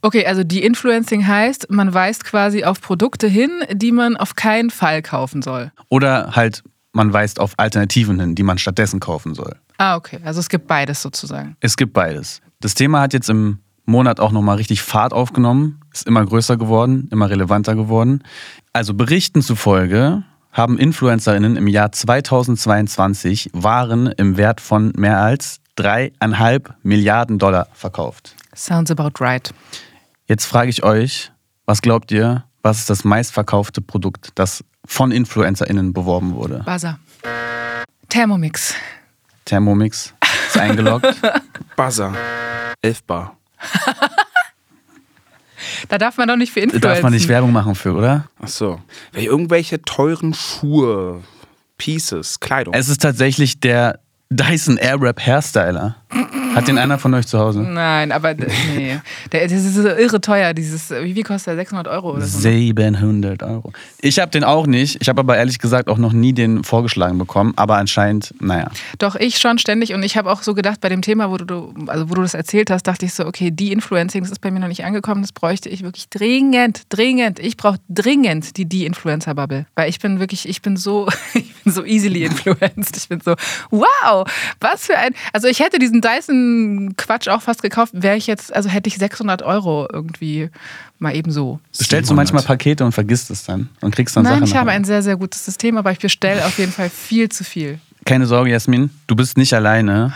Okay, 0.02 0.26
also 0.26 0.42
die 0.42 0.64
Influencing 0.64 1.26
heißt, 1.26 1.70
man 1.70 1.94
weist 1.94 2.24
quasi 2.24 2.64
auf 2.64 2.80
Produkte 2.80 3.28
hin, 3.28 3.50
die 3.72 3.92
man 3.92 4.16
auf 4.16 4.34
keinen 4.34 4.70
Fall 4.70 5.00
kaufen 5.00 5.42
soll. 5.42 5.70
Oder 5.88 6.32
halt, 6.34 6.64
man 6.92 7.12
weist 7.12 7.38
auf 7.38 7.54
Alternativen 7.56 8.18
hin, 8.18 8.34
die 8.34 8.42
man 8.42 8.58
stattdessen 8.58 8.98
kaufen 8.98 9.34
soll. 9.34 9.54
Ah, 9.78 9.94
okay. 9.96 10.18
Also 10.24 10.40
es 10.40 10.48
gibt 10.48 10.66
beides 10.66 11.02
sozusagen. 11.02 11.56
Es 11.60 11.76
gibt 11.76 11.92
beides. 11.92 12.40
Das 12.60 12.74
Thema 12.74 13.00
hat 13.00 13.12
jetzt 13.12 13.30
im 13.30 13.60
Monat 13.84 14.18
auch 14.18 14.32
nochmal 14.32 14.56
richtig 14.56 14.82
Fahrt 14.82 15.12
aufgenommen, 15.12 15.80
ist 15.92 16.06
immer 16.06 16.24
größer 16.24 16.56
geworden, 16.56 17.08
immer 17.12 17.30
relevanter 17.30 17.76
geworden. 17.76 18.24
Also 18.72 18.94
Berichten 18.94 19.40
zufolge 19.40 20.24
haben 20.50 20.78
InfluencerInnen 20.78 21.56
im 21.56 21.66
Jahr 21.66 21.92
2022 21.92 23.50
Waren 23.52 24.08
im 24.08 24.36
Wert 24.36 24.60
von 24.60 24.92
mehr 24.96 25.20
als 25.20 25.60
dreieinhalb 25.76 26.74
Milliarden 26.82 27.38
Dollar 27.38 27.68
verkauft. 27.72 28.34
Sounds 28.54 28.90
about 28.90 29.12
right. 29.20 29.52
Jetzt 30.28 30.46
frage 30.46 30.70
ich 30.70 30.82
euch, 30.82 31.32
was 31.66 31.82
glaubt 31.82 32.12
ihr, 32.12 32.44
was 32.62 32.78
ist 32.78 32.90
das 32.90 33.04
meistverkaufte 33.04 33.80
Produkt, 33.80 34.30
das 34.36 34.64
von 34.84 35.10
InfluencerInnen 35.10 35.92
beworben 35.92 36.34
wurde? 36.34 36.62
Buzzer. 36.64 36.98
Thermomix. 38.08 38.74
Thermomix 39.44 40.14
ist 40.48 40.58
eingeloggt. 40.58 41.06
Buzzer. 41.76 42.14
11 42.82 43.02
Bar. 43.04 43.36
Da 45.88 45.98
darf 45.98 46.16
man 46.16 46.28
doch 46.28 46.36
nicht 46.36 46.52
für 46.52 46.60
Influencer. 46.60 46.88
Darf 46.88 47.02
man 47.02 47.12
nicht 47.12 47.28
Werbung 47.28 47.52
machen 47.52 47.74
für, 47.74 47.92
oder? 47.94 48.26
Ach 48.40 48.48
so. 48.48 48.80
Weil 49.12 49.24
irgendwelche 49.24 49.82
teuren 49.82 50.34
Schuhe, 50.34 51.22
Pieces, 51.78 52.40
Kleidung. 52.40 52.74
Es 52.74 52.88
ist 52.88 53.02
tatsächlich 53.02 53.60
der 53.60 54.00
Dyson 54.36 54.76
Airwrap 54.78 55.20
Hairstyler. 55.24 55.96
Hat 56.54 56.68
den 56.68 56.76
einer 56.76 56.98
von 56.98 57.14
euch 57.14 57.26
zu 57.26 57.38
Hause? 57.38 57.60
Nein, 57.60 58.12
aber 58.12 58.34
d- 58.34 58.46
nee. 58.76 58.98
Der, 59.32 59.44
das 59.44 59.52
ist 59.52 59.74
so 59.74 59.88
irre 59.88 60.20
teuer. 60.20 60.52
Dieses, 60.52 60.90
wie 60.90 61.14
viel 61.14 61.22
kostet 61.22 61.46
der? 61.52 61.56
600 61.56 61.88
Euro 61.88 62.12
oder 62.12 62.26
so? 62.26 62.36
ne? 62.46 62.54
700 62.54 63.42
Euro. 63.42 63.72
Ich 64.02 64.18
habe 64.18 64.30
den 64.30 64.44
auch 64.44 64.66
nicht. 64.66 64.98
Ich 65.00 65.08
habe 65.08 65.20
aber 65.20 65.38
ehrlich 65.38 65.58
gesagt 65.58 65.88
auch 65.88 65.96
noch 65.96 66.12
nie 66.12 66.34
den 66.34 66.62
vorgeschlagen 66.62 67.16
bekommen. 67.16 67.54
Aber 67.56 67.76
anscheinend, 67.78 68.34
naja. 68.38 68.70
Doch, 68.98 69.16
ich 69.16 69.38
schon 69.38 69.56
ständig. 69.58 69.94
Und 69.94 70.02
ich 70.02 70.18
habe 70.18 70.30
auch 70.30 70.42
so 70.42 70.52
gedacht, 70.52 70.82
bei 70.82 70.90
dem 70.90 71.00
Thema, 71.00 71.30
wo 71.30 71.38
du, 71.38 71.72
also 71.86 72.10
wo 72.10 72.14
du 72.14 72.20
das 72.20 72.34
erzählt 72.34 72.70
hast, 72.70 72.82
dachte 72.86 73.06
ich 73.06 73.14
so, 73.14 73.24
okay, 73.24 73.50
die 73.50 73.72
Influencing, 73.72 74.22
das 74.22 74.32
ist 74.32 74.40
bei 74.40 74.50
mir 74.50 74.60
noch 74.60 74.68
nicht 74.68 74.84
angekommen. 74.84 75.22
Das 75.22 75.32
bräuchte 75.32 75.70
ich 75.70 75.82
wirklich 75.82 76.10
dringend, 76.10 76.82
dringend. 76.90 77.38
Ich 77.38 77.56
brauche 77.56 77.78
dringend 77.88 78.58
die 78.58 78.66
Die-Influencer-Bubble. 78.66 79.64
Weil 79.74 79.88
ich 79.88 80.00
bin 80.00 80.20
wirklich, 80.20 80.46
ich 80.46 80.60
bin 80.60 80.76
so, 80.76 81.08
ich 81.34 81.54
bin 81.64 81.72
so 81.72 81.82
easily 81.84 82.24
influenced. 82.24 82.94
Ich 82.98 83.08
bin 83.08 83.22
so, 83.24 83.34
wow, 83.70 84.21
was 84.60 84.86
für 84.86 84.96
ein. 84.96 85.14
Also 85.32 85.48
ich 85.48 85.60
hätte 85.60 85.78
diesen 85.78 86.00
Dyson-Quatsch 86.00 87.28
auch 87.28 87.42
fast 87.42 87.62
gekauft, 87.62 87.92
wäre 87.94 88.16
ich 88.16 88.26
jetzt, 88.26 88.54
also 88.54 88.68
hätte 88.68 88.88
ich 88.88 88.96
600 88.96 89.42
Euro 89.42 89.88
irgendwie 89.92 90.50
mal 90.98 91.14
eben 91.14 91.30
so. 91.30 91.60
Bestellst 91.76 92.10
du 92.10 92.14
manchmal 92.14 92.42
Pakete 92.42 92.84
und 92.84 92.92
vergisst 92.92 93.30
es 93.30 93.44
dann 93.44 93.68
und 93.80 93.94
kriegst 93.94 94.16
dann 94.16 94.24
Nein, 94.24 94.34
Sachen 94.34 94.44
ich 94.44 94.56
habe 94.56 94.70
ein 94.70 94.84
sehr, 94.84 95.02
sehr 95.02 95.16
gutes 95.16 95.44
System, 95.44 95.76
aber 95.76 95.92
ich 95.92 95.98
bestelle 95.98 96.44
auf 96.46 96.58
jeden 96.58 96.72
Fall 96.72 96.90
viel 96.90 97.28
zu 97.28 97.44
viel. 97.44 97.78
Keine 98.04 98.26
Sorge, 98.26 98.50
Jasmin, 98.50 98.90
du 99.06 99.14
bist 99.14 99.36
nicht 99.36 99.54
alleine. 99.54 100.12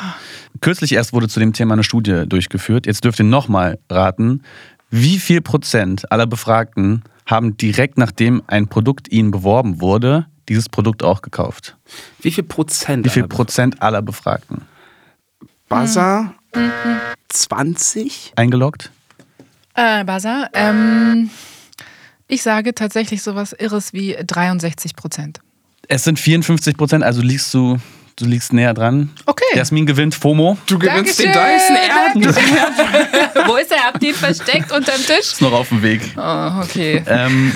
Kürzlich 0.60 0.92
erst 0.92 1.12
wurde 1.12 1.28
zu 1.28 1.38
dem 1.38 1.52
Thema 1.52 1.74
eine 1.74 1.84
Studie 1.84 2.24
durchgeführt. 2.26 2.86
Jetzt 2.86 3.04
dürft 3.04 3.20
ihr 3.20 3.24
nochmal 3.24 3.78
raten, 3.90 4.42
wie 4.90 5.18
viel 5.18 5.40
Prozent 5.40 6.10
aller 6.10 6.26
Befragten 6.26 7.02
haben 7.26 7.56
direkt 7.56 7.98
nachdem 7.98 8.42
ein 8.46 8.68
Produkt 8.68 9.10
ihnen 9.10 9.30
beworben 9.30 9.80
wurde, 9.80 10.26
dieses 10.48 10.68
Produkt 10.68 11.02
auch 11.02 11.22
gekauft? 11.22 11.76
Wie 12.20 12.30
viel 12.30 12.44
Prozent? 12.44 13.04
Wie 13.04 13.10
viel 13.10 13.22
aller 13.22 13.28
Prozent 13.28 13.82
aller 13.82 14.02
Befragten? 14.02 14.62
Buzzer? 15.68 16.34
20? 17.28 18.32
Eingeloggt? 18.36 18.90
Äh, 19.74 20.04
Basa, 20.04 20.48
ähm, 20.54 21.28
ich 22.28 22.42
sage 22.42 22.74
tatsächlich 22.74 23.22
sowas 23.22 23.52
Irres 23.52 23.92
wie 23.92 24.16
63 24.24 24.96
Prozent. 24.96 25.40
Es 25.88 26.04
sind 26.04 26.18
54 26.18 26.76
Prozent, 26.76 27.04
also 27.04 27.20
liegst 27.20 27.52
du, 27.52 27.78
du 28.16 28.24
liegst 28.24 28.52
näher 28.52 28.74
dran. 28.74 29.10
Okay. 29.26 29.44
Jasmin 29.54 29.86
gewinnt 29.86 30.14
FOMO. 30.14 30.58
Du 30.66 30.78
gewinnst 30.78 31.22
Dankeschön, 31.22 31.76
den 32.14 32.22
Dyson 32.22 32.34
Air. 32.36 33.46
Wo 33.46 33.56
ist 33.56 33.70
er? 33.70 33.84
Habt 33.86 34.02
ihr 34.02 34.10
ihn 34.10 34.14
versteckt 34.14 34.72
unterm 34.72 34.96
Tisch? 34.96 35.18
Ist 35.18 35.40
noch 35.42 35.52
auf 35.52 35.68
dem 35.68 35.82
Weg. 35.82 36.00
Oh, 36.16 36.62
okay. 36.62 37.02
Ähm, 37.06 37.52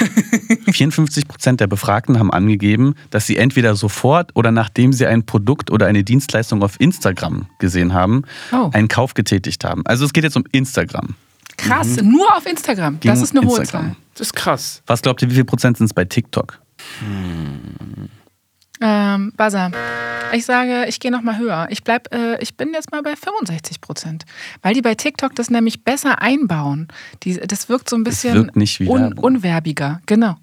54 0.70 1.27
Prozent 1.27 1.61
der 1.61 1.66
Befragten 1.66 2.18
haben 2.18 2.31
angegeben, 2.33 2.94
dass 3.11 3.27
sie 3.27 3.37
entweder 3.37 3.75
sofort 3.75 4.31
oder 4.37 4.53
nachdem 4.53 4.92
sie 4.92 5.07
ein 5.07 5.25
Produkt 5.25 5.70
oder 5.70 5.87
eine 5.87 6.05
Dienstleistung 6.05 6.62
auf 6.62 6.79
Instagram 6.79 7.46
gesehen 7.59 7.92
haben, 7.94 8.25
Oh. 8.53 8.70
einen 8.73 8.88
Kauf 8.88 9.14
getätigt 9.14 9.64
haben. 9.64 9.85
Also 9.87 10.05
es 10.05 10.12
geht 10.12 10.25
jetzt 10.25 10.37
um 10.37 10.44
Instagram. 10.53 11.14
Krass, 11.57 12.01
nur 12.03 12.35
auf 12.37 12.46
Instagram. 12.46 12.94
Das 13.01 13.01
Gegen 13.01 13.23
ist 13.25 13.37
eine 13.37 13.46
hohe 13.46 13.59
Instagram. 13.61 13.87
Zahl. 13.92 13.96
Das 14.14 14.27
ist 14.29 14.33
krass. 14.35 14.83
Was 14.87 15.03
glaubt 15.03 15.20
ihr, 15.23 15.31
wie 15.31 15.35
viel 15.35 15.44
Prozent 15.44 15.77
sind 15.79 15.87
es 15.87 15.94
bei 15.94 16.05
TikTok? 16.05 16.59
Ähm, 18.81 19.33
Basa, 19.37 19.71
ich 20.33 20.45
sage, 20.45 20.87
ich 20.88 21.01
gehe 21.01 21.11
noch 21.11 21.23
mal 21.23 21.38
höher. 21.38 21.69
Ich 21.71 21.83
bleib, 21.85 22.12
äh, 22.14 22.40
ich 22.40 22.57
bin 22.57 22.73
jetzt 22.73 22.93
mal 22.93 23.03
bei 23.03 23.16
65 23.16 23.81
Prozent, 23.81 24.25
weil 24.62 24.75
die 24.75 24.83
bei 24.83 24.95
TikTok 24.95 25.35
das 25.35 25.51
nämlich 25.51 25.85
besser 25.85 26.23
einbauen. 26.23 26.88
Die, 27.23 27.35
das 27.35 27.69
wirkt 27.69 27.88
so 27.88 27.97
ein 27.97 28.05
bisschen 28.05 28.35
wirkt 28.35 28.57
nicht 28.57 28.81
wie 28.81 28.88
un, 28.88 29.12
unwerbiger. 29.14 30.01
Genau. 30.07 30.37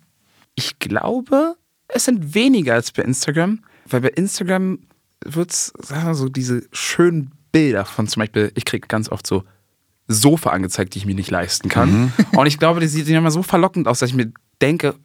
Ich 0.55 0.79
glaube, 0.79 1.55
es 1.87 2.05
sind 2.05 2.33
weniger 2.33 2.73
als 2.73 2.91
bei 2.91 3.03
Instagram, 3.03 3.59
weil 3.85 4.01
bei 4.01 4.09
Instagram 4.09 4.79
wird 5.23 5.51
es, 5.51 5.73
sagen 5.79 6.07
wir 6.07 6.15
so, 6.15 6.29
diese 6.29 6.63
schönen 6.71 7.31
Bilder 7.51 7.85
von 7.85 8.07
zum 8.07 8.21
Beispiel, 8.21 8.51
ich 8.55 8.65
kriege 8.65 8.87
ganz 8.87 9.09
oft 9.09 9.25
so 9.25 9.43
Sofa 10.07 10.51
angezeigt, 10.51 10.93
die 10.93 10.99
ich 10.99 11.05
mir 11.05 11.15
nicht 11.15 11.31
leisten 11.31 11.69
kann. 11.69 12.13
Und 12.35 12.47
ich 12.47 12.59
glaube, 12.59 12.79
die 12.79 12.87
sieht 12.87 13.07
immer 13.09 13.31
so 13.31 13.43
verlockend 13.43 13.87
aus, 13.87 13.99
dass 13.99 14.09
ich 14.09 14.15
mir 14.15 14.31
denke, 14.61 14.95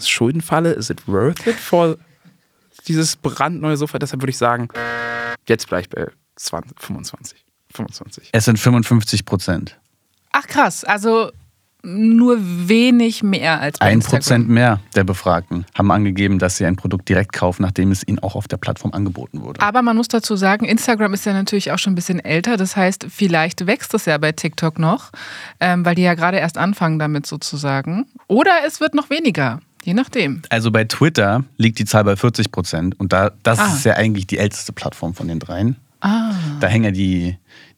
Schuldenfalle, 0.00 0.72
is 0.72 0.90
it 0.90 1.08
worth 1.08 1.46
it 1.46 1.56
for 1.56 1.96
dieses 2.88 3.16
brandneue 3.16 3.76
Sofa? 3.76 3.98
Deshalb 3.98 4.22
würde 4.22 4.30
ich 4.30 4.38
sagen, 4.38 4.68
jetzt 5.48 5.68
bleibe 5.68 5.82
ich 5.82 5.90
bei 5.90 6.06
20, 6.36 6.78
25. 6.80 7.44
25. 7.72 8.30
Es 8.32 8.44
sind 8.44 8.58
55 8.58 9.24
Prozent. 9.24 9.78
Ach 10.32 10.46
krass, 10.46 10.84
also 10.84 11.30
nur 11.84 12.38
wenig 12.40 13.22
mehr 13.22 13.60
als 13.60 13.78
bei 13.78 13.86
Ein. 13.86 14.00
Prozent 14.00 14.48
mehr 14.48 14.78
der 14.94 15.02
Befragten 15.02 15.66
haben 15.76 15.90
angegeben, 15.90 16.38
dass 16.38 16.56
sie 16.56 16.64
ein 16.64 16.76
Produkt 16.76 17.08
direkt 17.08 17.32
kaufen, 17.32 17.62
nachdem 17.62 17.90
es 17.90 18.06
ihnen 18.06 18.20
auch 18.20 18.36
auf 18.36 18.46
der 18.46 18.56
Plattform 18.56 18.92
angeboten 18.92 19.42
wurde. 19.42 19.60
Aber 19.60 19.82
man 19.82 19.96
muss 19.96 20.08
dazu 20.08 20.36
sagen, 20.36 20.64
Instagram 20.64 21.12
ist 21.12 21.26
ja 21.26 21.32
natürlich 21.32 21.72
auch 21.72 21.78
schon 21.78 21.92
ein 21.92 21.96
bisschen 21.96 22.20
älter. 22.20 22.56
Das 22.56 22.76
heißt, 22.76 23.06
vielleicht 23.10 23.66
wächst 23.66 23.94
es 23.94 24.04
ja 24.04 24.16
bei 24.18 24.30
TikTok 24.32 24.78
noch, 24.78 25.10
ähm, 25.58 25.84
weil 25.84 25.96
die 25.96 26.02
ja 26.02 26.14
gerade 26.14 26.38
erst 26.38 26.56
anfangen 26.56 27.00
damit 27.00 27.26
sozusagen. 27.26 28.06
Oder 28.28 28.52
es 28.66 28.80
wird 28.80 28.94
noch 28.94 29.10
weniger, 29.10 29.60
je 29.84 29.94
nachdem. 29.94 30.42
Also 30.48 30.70
bei 30.70 30.84
Twitter 30.84 31.44
liegt 31.56 31.78
die 31.78 31.84
Zahl 31.84 32.04
bei 32.04 32.16
40 32.16 32.50
Prozent 32.52 32.98
und 33.00 33.12
da, 33.12 33.30
das 33.42 33.58
Ah. 33.58 33.66
ist 33.74 33.84
ja 33.84 33.94
eigentlich 33.94 34.26
die 34.26 34.38
älteste 34.38 34.72
Plattform 34.72 35.14
von 35.14 35.28
den 35.28 35.38
dreien. 35.38 35.76
Ah. 36.00 36.32
Da 36.60 36.66
hängen 36.68 36.84
ja 36.86 36.90
die, 36.90 37.36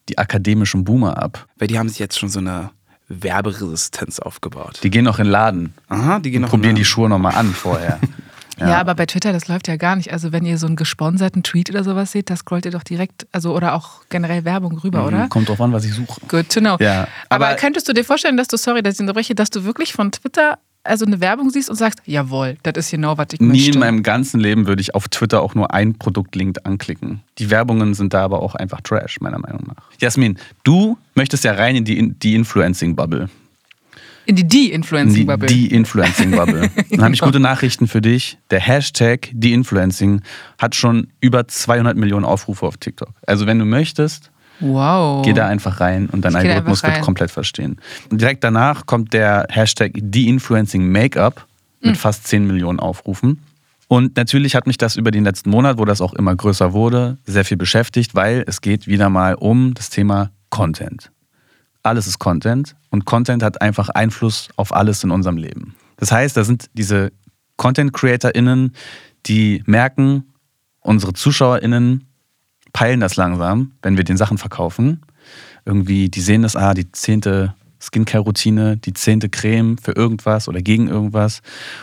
die 0.08 0.18
akademischen 0.18 0.84
Boomer 0.84 1.16
ab. 1.22 1.46
Weil 1.58 1.68
die 1.68 1.78
haben 1.78 1.88
sich 1.88 1.98
jetzt 1.98 2.18
schon 2.18 2.28
so 2.28 2.38
eine 2.40 2.70
Werberesistenz 3.08 4.18
aufgebaut. 4.18 4.80
Die 4.82 4.90
gehen 4.90 5.04
noch 5.04 5.18
in 5.18 5.24
den 5.26 5.30
Laden 5.32 5.74
Aha, 5.88 6.18
die 6.20 6.30
gehen 6.30 6.38
und 6.38 6.42
noch 6.42 6.50
probieren 6.50 6.74
mal- 6.74 6.78
die 6.78 6.84
Schuhe 6.84 7.08
nochmal 7.08 7.34
an 7.34 7.52
vorher. 7.52 7.98
Ja. 8.56 8.78
aber 8.78 8.94
bei 8.94 9.04
Twitter, 9.04 9.32
das 9.32 9.48
läuft 9.48 9.66
ja 9.66 9.74
gar 9.74 9.96
nicht. 9.96 10.12
Also 10.12 10.30
wenn 10.30 10.44
ihr 10.46 10.58
so 10.58 10.68
einen 10.68 10.76
gesponserten 10.76 11.42
Tweet 11.42 11.70
oder 11.70 11.82
sowas 11.82 12.12
seht, 12.12 12.30
da 12.30 12.36
scrollt 12.36 12.64
ihr 12.64 12.70
doch 12.70 12.84
direkt, 12.84 13.26
also 13.32 13.52
oder 13.52 13.74
auch 13.74 14.02
generell 14.10 14.44
Werbung 14.44 14.78
rüber, 14.78 15.04
oder? 15.08 15.26
Kommt 15.26 15.48
drauf 15.48 15.60
an, 15.60 15.72
was 15.72 15.84
ich 15.84 15.92
suche. 15.92 16.20
Good 16.28 16.50
to 16.50 16.60
know. 16.60 16.76
Ja, 16.78 17.08
aber, 17.30 17.48
aber- 17.48 17.56
könntest 17.56 17.88
du 17.88 17.92
dir 17.92 18.04
vorstellen, 18.04 18.36
dass 18.36 18.46
du, 18.46 18.56
sorry, 18.56 18.80
dass 18.84 18.94
ich 18.94 19.00
unterbreche, 19.00 19.34
dass 19.34 19.50
du 19.50 19.64
wirklich 19.64 19.92
von 19.92 20.12
Twitter 20.12 20.58
also 20.84 21.04
eine 21.06 21.20
Werbung 21.20 21.50
siehst 21.50 21.70
und 21.70 21.76
sagst, 21.76 22.00
jawohl, 22.04 22.56
das 22.62 22.74
ist 22.76 22.90
genau, 22.90 23.16
was 23.18 23.28
ich 23.32 23.40
Nie 23.40 23.46
möchte. 23.48 23.70
in 23.72 23.78
meinem 23.80 24.02
ganzen 24.02 24.38
Leben 24.38 24.66
würde 24.66 24.82
ich 24.82 24.94
auf 24.94 25.08
Twitter 25.08 25.42
auch 25.42 25.54
nur 25.54 25.72
ein 25.72 25.94
Produktlink 25.98 26.58
anklicken. 26.64 27.22
Die 27.38 27.50
Werbungen 27.50 27.94
sind 27.94 28.14
da 28.14 28.22
aber 28.22 28.42
auch 28.42 28.54
einfach 28.54 28.80
Trash, 28.82 29.20
meiner 29.20 29.38
Meinung 29.38 29.62
nach. 29.66 29.90
Jasmin, 29.98 30.38
du 30.62 30.96
möchtest 31.14 31.44
ja 31.44 31.52
rein 31.52 31.76
in 31.76 31.84
die, 31.84 32.12
die 32.12 32.34
Influencing-Bubble. 32.34 33.28
in 34.26 34.36
die 34.36 34.42
In 34.42 34.48
De-Influencing-Bubble. 34.48 35.48
Die, 35.48 35.68
die 35.68 35.74
Influencing-Bubble. 35.74 36.70
Dann 36.90 37.02
habe 37.02 37.14
ich 37.14 37.20
gute 37.20 37.40
Nachrichten 37.40 37.88
für 37.88 38.00
dich. 38.00 38.38
Der 38.50 38.60
Hashtag 38.60 39.30
Die-Influencing 39.32 40.22
hat 40.58 40.74
schon 40.74 41.08
über 41.20 41.46
200 41.48 41.96
Millionen 41.96 42.24
Aufrufe 42.24 42.66
auf 42.66 42.76
TikTok. 42.76 43.10
Also 43.26 43.46
wenn 43.46 43.58
du 43.58 43.64
möchtest, 43.64 44.30
Wow. 44.60 45.24
Geh 45.24 45.32
da 45.32 45.46
einfach 45.46 45.80
rein 45.80 46.08
und 46.10 46.24
dein 46.24 46.32
Ich 46.32 46.38
Algorithmus 46.38 46.82
wird 46.82 47.00
komplett 47.00 47.30
verstehen. 47.30 47.78
Und 48.10 48.20
direkt 48.20 48.44
danach 48.44 48.86
kommt 48.86 49.12
der 49.12 49.46
Hashtag 49.50 49.92
De-Influencing 49.94 50.90
Makeup 50.90 51.46
Hm. 51.84 51.90
mit 51.90 51.98
fast 51.98 52.26
10 52.26 52.46
Millionen 52.46 52.80
Aufrufen. 52.80 53.42
Und 53.86 54.16
natürlich 54.16 54.56
hat 54.56 54.66
mich 54.66 54.78
das 54.78 54.96
über 54.96 55.10
den 55.10 55.24
letzten 55.24 55.50
Monat, 55.50 55.78
wo 55.78 55.84
das 55.84 56.00
auch 56.00 56.14
immer 56.14 56.34
größer 56.34 56.72
wurde, 56.72 57.18
sehr 57.26 57.44
viel 57.44 57.58
beschäftigt, 57.58 58.14
weil 58.14 58.42
es 58.46 58.62
geht 58.62 58.86
wieder 58.86 59.10
mal 59.10 59.34
um 59.34 59.74
das 59.74 59.90
Thema 59.90 60.30
Content. 60.48 61.12
Alles 61.82 62.06
ist 62.06 62.18
Content 62.18 62.74
und 62.90 63.04
Content 63.04 63.42
hat 63.42 63.60
einfach 63.60 63.90
Einfluss 63.90 64.48
auf 64.56 64.74
alles 64.74 65.04
in 65.04 65.10
unserem 65.10 65.36
Leben. 65.36 65.74
Das 65.98 66.10
heißt, 66.10 66.34
da 66.36 66.44
sind 66.44 66.70
diese 66.72 67.12
Content-CreatorInnen, 67.58 68.72
die 69.26 69.62
merken, 69.66 70.32
unsere 70.80 71.12
ZuschauerInnen 71.12 72.06
peilen 72.74 73.00
das 73.00 73.16
langsam, 73.16 73.72
wenn 73.80 73.96
wir 73.96 74.04
den 74.04 74.18
Sachen 74.18 74.36
verkaufen. 74.36 75.00
Irgendwie, 75.64 76.10
die 76.10 76.20
sehen 76.20 76.42
das, 76.42 76.56
ah, 76.56 76.74
die 76.74 76.92
zehnte 76.92 77.54
Skincare-Routine, 77.80 78.76
die 78.76 78.92
zehnte 78.92 79.30
Creme 79.30 79.78
für 79.78 79.92
irgendwas 79.92 80.48
oder 80.48 80.60
gegen 80.60 80.88
irgendwas. 80.88 81.40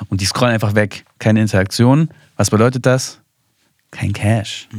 Und 0.09 0.21
die 0.21 0.25
scrollen 0.25 0.53
einfach 0.53 0.75
weg. 0.75 1.05
Keine 1.17 1.41
Interaktion. 1.41 2.09
Was 2.35 2.51
bedeutet 2.51 2.85
das? 2.85 3.19
Kein 3.89 4.13
Cash. 4.13 4.67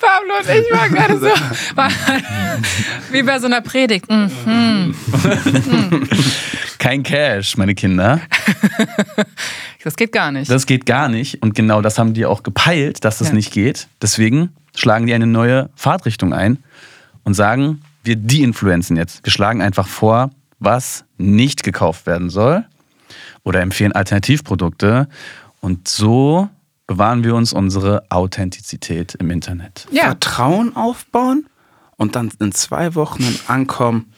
Pablo 0.00 0.34
und 0.38 0.48
ich 0.48 0.72
waren 0.72 0.94
gerade 0.94 1.18
so 1.18 1.26
wie 3.12 3.22
bei 3.22 3.38
so 3.38 3.46
einer 3.46 3.60
Predigt. 3.60 4.10
Mhm. 4.10 4.94
Kein 6.78 7.02
Cash, 7.02 7.56
meine 7.58 7.74
Kinder. 7.74 8.20
Das 9.82 9.96
geht 9.96 10.12
gar 10.12 10.30
nicht. 10.32 10.50
Das 10.50 10.66
geht 10.66 10.86
gar 10.86 11.08
nicht. 11.08 11.42
Und 11.42 11.54
genau 11.54 11.80
das 11.82 11.98
haben 11.98 12.14
die 12.14 12.26
auch 12.26 12.42
gepeilt, 12.42 13.04
dass 13.04 13.18
das 13.18 13.28
Ja. 13.28 13.34
nicht 13.34 13.52
geht. 13.52 13.88
Deswegen 14.02 14.50
schlagen 14.74 15.06
die 15.06 15.14
eine 15.14 15.26
neue 15.26 15.70
Fahrtrichtung 15.74 16.32
ein 16.34 16.58
und 17.24 17.34
sagen, 17.34 17.80
wir 18.04 18.16
de-influenzen 18.16 18.96
jetzt. 18.96 19.24
Wir 19.24 19.32
schlagen 19.32 19.62
einfach 19.62 19.86
vor, 19.86 20.30
was 20.58 21.04
nicht 21.18 21.62
gekauft 21.62 22.06
werden 22.06 22.30
soll 22.30 22.64
oder 23.42 23.60
empfehlen 23.62 23.92
Alternativprodukte. 23.92 25.08
Und 25.60 25.88
so 25.88 26.48
bewahren 26.86 27.24
wir 27.24 27.34
uns 27.34 27.52
unsere 27.52 28.02
Authentizität 28.10 29.14
im 29.14 29.30
Internet. 29.30 29.86
ja, 29.92 30.04
Vertrauen 30.06 30.74
aufbauen 30.76 31.46
und 31.96 32.16
dann 32.16 32.30
in 32.40 32.52
zwei 32.52 32.94
Wochen 32.94 33.24
ankommen. 33.46 34.12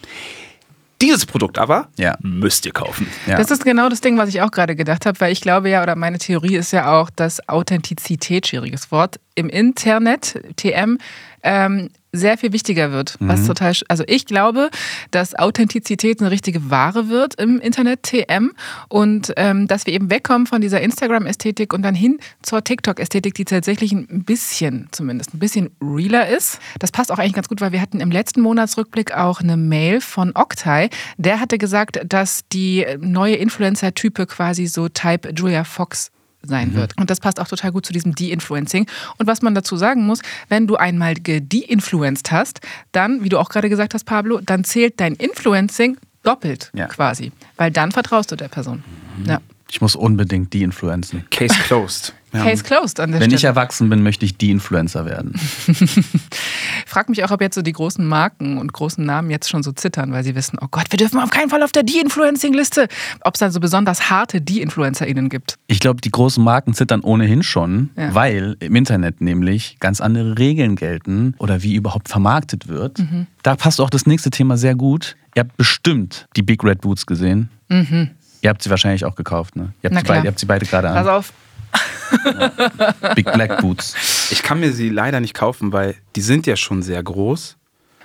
Dieses 1.02 1.26
Produkt 1.26 1.58
aber 1.58 1.88
Ja. 1.98 2.16
müsst 2.22 2.64
ihr 2.64 2.72
kaufen. 2.72 3.06
Ja. 3.26 3.36
das 3.36 3.50
ist 3.50 3.64
genau 3.64 3.88
das 3.88 4.00
Ding, 4.00 4.16
was 4.18 4.28
ich 4.28 4.40
auch 4.40 4.50
gerade 4.52 4.76
gedacht 4.76 5.04
habe, 5.04 5.20
weil 5.20 5.32
ich 5.32 5.40
glaube 5.40 5.68
ja, 5.68 5.82
oder 5.82 5.96
meine 5.96 6.18
Theorie 6.18 6.54
ist 6.56 6.72
ja 6.72 6.92
auch, 6.98 7.10
dass 7.10 7.46
Authentizität, 7.48 8.46
schwieriges 8.46 8.90
Wort, 8.92 9.18
im 9.34 9.48
Internet, 9.48 10.40
TM, 10.56 10.98
ähm, 11.42 11.90
sehr 12.12 12.36
viel 12.36 12.52
wichtiger 12.52 12.92
wird. 12.92 13.16
Was 13.20 13.46
total, 13.46 13.72
also 13.88 14.04
ich 14.06 14.26
glaube, 14.26 14.70
dass 15.10 15.34
Authentizität 15.34 16.20
eine 16.20 16.30
richtige 16.30 16.70
Ware 16.70 17.08
wird 17.08 17.40
im 17.40 17.58
Internet 17.58 18.02
TM 18.02 18.52
und 18.88 19.32
ähm, 19.36 19.66
dass 19.66 19.86
wir 19.86 19.94
eben 19.94 20.10
wegkommen 20.10 20.46
von 20.46 20.60
dieser 20.60 20.82
Instagram-Ästhetik 20.82 21.72
und 21.72 21.82
dann 21.82 21.94
hin 21.94 22.18
zur 22.42 22.62
TikTok-Ästhetik, 22.62 23.34
die 23.34 23.46
tatsächlich 23.46 23.92
ein 23.92 24.24
bisschen, 24.24 24.88
zumindest 24.92 25.34
ein 25.34 25.38
bisschen 25.38 25.70
realer 25.80 26.28
ist. 26.28 26.58
Das 26.78 26.92
passt 26.92 27.10
auch 27.10 27.18
eigentlich 27.18 27.32
ganz 27.32 27.48
gut, 27.48 27.62
weil 27.62 27.72
wir 27.72 27.80
hatten 27.80 28.00
im 28.00 28.10
letzten 28.10 28.42
Monatsrückblick 28.42 29.16
auch 29.16 29.40
eine 29.40 29.56
Mail 29.56 30.02
von 30.02 30.32
Octai. 30.34 30.90
Der 31.16 31.40
hatte 31.40 31.56
gesagt, 31.56 32.00
dass 32.06 32.42
die 32.52 32.84
neue 33.00 33.36
Influencer-Type 33.36 34.26
quasi 34.26 34.66
so 34.66 34.90
Type 34.90 35.30
Julia 35.34 35.64
Fox 35.64 36.10
sein 36.42 36.74
wird. 36.74 36.98
Und 36.98 37.10
das 37.10 37.20
passt 37.20 37.40
auch 37.40 37.48
total 37.48 37.72
gut 37.72 37.86
zu 37.86 37.92
diesem 37.92 38.14
De-Influencing. 38.14 38.86
Und 39.18 39.26
was 39.26 39.42
man 39.42 39.54
dazu 39.54 39.76
sagen 39.76 40.06
muss, 40.06 40.20
wenn 40.48 40.66
du 40.66 40.76
einmal 40.76 41.14
de-influenced 41.14 42.30
hast, 42.32 42.60
dann, 42.92 43.22
wie 43.24 43.28
du 43.28 43.38
auch 43.38 43.48
gerade 43.48 43.68
gesagt 43.68 43.94
hast, 43.94 44.04
Pablo, 44.04 44.40
dann 44.40 44.64
zählt 44.64 45.00
dein 45.00 45.14
Influencing 45.14 45.96
doppelt 46.22 46.70
Ja. 46.74 46.86
quasi. 46.86 47.32
Weil 47.56 47.70
dann 47.70 47.92
vertraust 47.92 48.30
du 48.32 48.36
der 48.36 48.48
Person. 48.48 48.82
Ja. 49.26 49.40
Ich 49.70 49.80
muss 49.80 49.96
unbedingt 49.96 50.52
die 50.52 50.62
influenzen. 50.62 51.24
Case 51.30 51.54
closed. 51.64 52.12
Ja. 52.32 52.44
Case 52.44 52.62
closed 52.64 52.98
an 53.00 53.12
der 53.12 53.20
Wenn 53.20 53.30
ich 53.30 53.38
Stelle. 53.40 53.50
erwachsen 53.50 53.88
bin, 53.90 54.02
möchte 54.02 54.24
ich 54.24 54.36
die 54.38 54.50
Influencer 54.50 55.04
werden. 55.04 55.34
Frag 56.86 57.08
mich 57.08 57.22
auch, 57.24 57.30
ob 57.30 57.40
jetzt 57.40 57.54
so 57.54 57.62
die 57.62 57.72
großen 57.72 58.06
Marken 58.06 58.58
und 58.58 58.72
großen 58.72 59.04
Namen 59.04 59.30
jetzt 59.30 59.48
schon 59.48 59.62
so 59.62 59.72
zittern, 59.72 60.12
weil 60.12 60.24
sie 60.24 60.34
wissen, 60.34 60.58
oh 60.60 60.66
Gott, 60.70 60.86
wir 60.90 60.96
dürfen 60.96 61.18
auf 61.20 61.30
keinen 61.30 61.50
Fall 61.50 61.62
auf 61.62 61.72
der 61.72 61.82
De-Influencing-Liste. 61.82 62.88
Ob 63.22 63.34
es 63.34 63.40
dann 63.40 63.50
so 63.52 63.60
besonders 63.60 64.10
harte 64.10 64.40
De-InfluencerInnen 64.40 65.28
gibt. 65.28 65.56
Ich 65.66 65.80
glaube, 65.80 66.00
die 66.00 66.10
großen 66.10 66.42
Marken 66.42 66.74
zittern 66.74 67.00
ohnehin 67.02 67.42
schon, 67.42 67.90
Ja. 67.96 68.14
weil 68.14 68.56
im 68.60 68.76
Internet 68.76 69.20
nämlich 69.20 69.76
ganz 69.80 70.00
andere 70.00 70.38
Regeln 70.38 70.76
gelten 70.76 71.34
oder 71.38 71.62
wie 71.62 71.74
überhaupt 71.74 72.08
vermarktet 72.08 72.68
wird. 72.68 72.98
Mhm. 72.98 73.26
Da 73.42 73.56
passt 73.56 73.80
auch 73.80 73.90
das 73.90 74.06
nächste 74.06 74.30
Thema 74.30 74.56
sehr 74.56 74.74
gut. 74.74 75.16
Ihr 75.34 75.40
habt 75.40 75.56
bestimmt 75.56 76.26
die 76.36 76.42
Big 76.42 76.62
Red 76.64 76.80
Boots 76.82 77.06
gesehen. 77.06 77.48
Ihr 77.70 78.50
habt 78.50 78.62
sie 78.62 78.68
wahrscheinlich 78.70 79.04
auch 79.06 79.14
gekauft, 79.14 79.56
ne? 79.56 79.72
Ihr 79.82 79.90
habt, 79.90 80.02
Mhm. 80.02 80.06
Beide, 80.08 80.24
ihr 80.26 80.30
habt 80.30 80.38
sie 80.38 80.46
beide 80.46 80.66
gerade 80.66 80.88
Pass 80.88 81.06
an. 81.06 81.24
Auf. 81.72 83.14
Big 83.14 83.32
Black 83.32 83.60
Boots. 83.60 84.30
Ich 84.30 84.42
kann 84.42 84.60
mir 84.60 84.72
sie 84.72 84.88
leider 84.88 85.20
nicht 85.20 85.34
kaufen, 85.34 85.72
weil 85.72 85.96
die 86.16 86.20
sind 86.20 86.46
ja 86.46 86.56
schon 86.56 86.82
sehr 86.82 87.02
groß. 87.02 87.56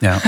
Ja. 0.01 0.21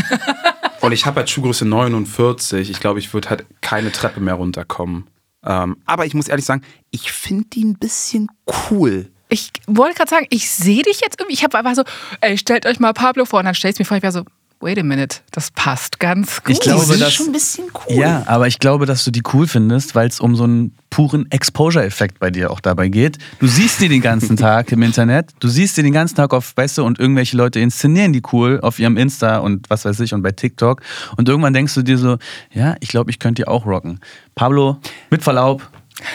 Und 0.81 0.91
ich 0.91 1.05
habe 1.05 1.17
halt 1.17 1.29
Schuhgröße 1.29 1.65
49. 1.65 2.69
Ich 2.69 2.79
glaube, 2.79 2.99
ich 2.99 3.13
würde 3.13 3.29
halt 3.29 3.45
keine 3.61 3.91
Treppe 3.91 4.19
mehr 4.19 4.35
runterkommen. 4.35 5.07
Ähm, 5.45 5.77
aber 5.85 6.05
ich 6.05 6.13
muss 6.13 6.27
ehrlich 6.27 6.45
sagen, 6.45 6.61
ich 6.91 7.11
finde 7.11 7.45
die 7.53 7.63
ein 7.63 7.75
bisschen 7.75 8.29
cool. 8.69 9.09
Ich 9.29 9.51
wollte 9.67 9.95
gerade 9.95 10.09
sagen, 10.09 10.27
ich 10.29 10.49
sehe 10.49 10.81
dich 10.81 11.01
jetzt 11.01 11.19
irgendwie. 11.19 11.35
Ich 11.35 11.43
habe 11.43 11.57
einfach 11.57 11.75
so, 11.75 11.83
ey, 12.21 12.37
stellt 12.37 12.65
euch 12.65 12.79
mal 12.79 12.93
Pablo 12.93 13.25
vor. 13.25 13.39
Und 13.39 13.45
dann 13.45 13.53
stellst 13.53 13.79
du 13.79 13.83
mir 13.83 13.85
vor, 13.85 13.97
ich 13.97 14.03
war 14.03 14.11
so, 14.11 14.25
wait 14.61 14.77
a 14.77 14.83
minute, 14.83 15.19
das 15.31 15.51
passt 15.51 15.99
ganz 15.99 16.43
gut. 16.43 16.53
Ich 16.55 16.59
glaube, 16.59 16.83
sind 16.85 16.99
dass- 17.01 17.13
schon 17.13 17.27
ein 17.27 17.31
bisschen 17.31 17.65
cool. 17.87 17.95
Ja, 17.95 18.23
aber 18.27 18.47
ich 18.47 18.59
glaube, 18.59 18.85
dass 18.85 19.03
du 19.05 19.11
die 19.11 19.21
cool 19.33 19.47
findest, 19.47 19.95
weil 19.95 20.07
es 20.07 20.19
um 20.19 20.35
so 20.35 20.43
einen 20.43 20.75
puren 20.89 21.29
Exposure-Effekt 21.31 22.19
bei 22.19 22.29
dir 22.29 22.51
auch 22.51 22.59
dabei 22.59 22.89
geht. 22.89 23.17
Du 23.39 23.47
siehst 23.47 23.79
die 23.79 23.87
den 23.87 24.01
ganzen 24.01 24.35
Tag 24.37 24.71
im 24.71 24.81
Internet, 24.81 25.31
du 25.39 25.47
siehst 25.47 25.77
die 25.77 25.83
den 25.83 25.93
ganzen 25.93 26.15
Tag 26.15 26.33
auf, 26.33 26.51
weißt 26.57 26.77
du, 26.79 26.83
und 26.83 26.99
irgendwelche 26.99 27.37
Leute 27.37 27.59
inszenieren 27.59 28.11
die 28.11 28.21
cool 28.33 28.59
auf 28.61 28.79
ihrem 28.79 28.97
Insta 28.97 29.37
und 29.37 29.69
was 29.69 29.85
weiß 29.85 29.99
ich 30.01 30.13
und 30.13 30.21
bei 30.23 30.31
TikTok. 30.31 30.81
Und 31.15 31.29
irgendwann 31.29 31.53
denkst 31.53 31.73
du 31.75 31.81
dir 31.81 31.97
so, 31.97 32.17
ja, 32.51 32.75
ich 32.81 32.89
glaube, 32.89 33.11
ich 33.11 33.19
könnte 33.19 33.41
die 33.43 33.47
auch 33.47 33.65
rocken. 33.65 33.99
Pablo, 34.35 34.77
mit 35.09 35.23
Verlaub, 35.23 35.69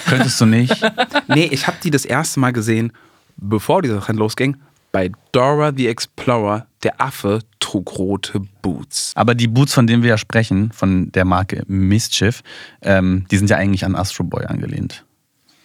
könntest 0.07 0.41
du 0.41 0.47
nicht. 0.47 0.75
Nee, 1.29 1.49
ich 1.51 1.67
habe 1.67 1.79
die 1.83 1.91
das 1.91 2.05
erste 2.05 2.39
Mal 2.41 2.53
gesehen, 2.53 2.93
bevor 3.39 3.81
die 3.81 3.89
Sache 3.89 4.13
losging, 4.13 4.57
bei 4.93 5.11
Dora 5.33 5.73
the 5.75 5.89
Explorer. 5.89 6.67
Der 6.85 7.01
Affe 7.01 7.41
trug 7.61 7.99
rote 7.99 8.41
Boots. 8.63 9.13
Aber 9.17 9.35
die 9.35 9.49
Boots, 9.49 9.73
von 9.73 9.87
denen 9.87 10.03
wir 10.03 10.11
ja 10.11 10.19
sprechen, 10.19 10.71
von 10.71 11.11
der 11.13 11.25
Marke 11.25 11.63
Mischief, 11.67 12.43
ähm, 12.83 13.27
die 13.31 13.39
sind 13.39 13.49
ja 13.49 13.57
eigentlich 13.57 13.85
an 13.85 13.97
Astro 13.97 14.23
Boy 14.25 14.45
angelehnt. 14.45 15.05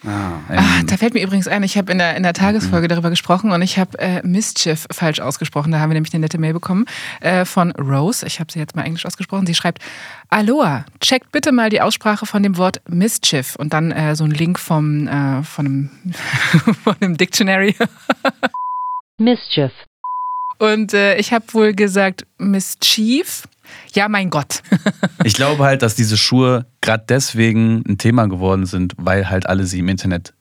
Ah. 0.06 0.40
Ah, 0.48 0.82
da 0.86 0.96
fällt 0.96 1.12
mir 1.12 1.22
übrigens 1.22 1.46
ein, 1.46 1.62
ich 1.62 1.76
habe 1.76 1.92
in 1.92 1.98
der, 1.98 2.16
in 2.16 2.22
der 2.22 2.32
Tagesfolge 2.32 2.88
darüber 2.88 3.10
gesprochen 3.10 3.52
und 3.52 3.60
ich 3.60 3.78
habe 3.78 3.98
äh, 3.98 4.26
Mischief 4.26 4.86
falsch 4.90 5.20
ausgesprochen. 5.20 5.72
Da 5.72 5.80
haben 5.80 5.90
wir 5.90 5.94
nämlich 5.94 6.14
eine 6.14 6.22
nette 6.22 6.38
Mail 6.38 6.54
bekommen 6.54 6.86
äh, 7.20 7.44
von 7.44 7.72
Rose. 7.72 8.26
Ich 8.26 8.40
habe 8.40 8.50
sie 8.50 8.58
jetzt 8.58 8.74
mal 8.74 8.84
englisch 8.84 9.04
ausgesprochen. 9.04 9.46
Sie 9.46 9.54
schreibt, 9.54 9.82
Aloha, 10.30 10.86
checkt 11.00 11.32
bitte 11.32 11.52
mal 11.52 11.68
die 11.68 11.82
Aussprache 11.82 12.24
von 12.24 12.42
dem 12.42 12.56
Wort 12.56 12.80
Mischief 12.88 13.56
und 13.56 13.74
dann 13.74 13.92
äh, 13.92 14.16
so 14.16 14.24
ein 14.24 14.30
Link 14.30 14.58
vom, 14.58 15.06
äh, 15.06 15.42
von, 15.42 15.66
einem, 15.66 15.90
von 16.82 16.96
einem 16.98 17.18
Dictionary. 17.18 17.76
Mischief. 19.18 19.72
Und 20.60 20.92
äh, 20.92 21.16
ich 21.16 21.32
habe 21.32 21.46
wohl 21.54 21.72
gesagt 21.72 22.26
Mischief. 22.36 23.48
Ja, 23.94 24.08
mein 24.08 24.30
Gott. 24.30 24.62
Ich 25.22 25.34
glaube 25.34 25.64
halt, 25.64 25.82
dass 25.82 25.94
diese 25.94 26.16
Schuhe 26.16 26.64
gerade 26.80 27.04
deswegen 27.06 27.84
ein 27.86 27.98
Thema 27.98 28.26
geworden 28.26 28.64
sind, 28.64 28.94
weil 28.96 29.28
halt 29.28 29.46
alle 29.46 29.66
sie 29.66 29.80
im 29.80 29.88
Internet 29.88 30.32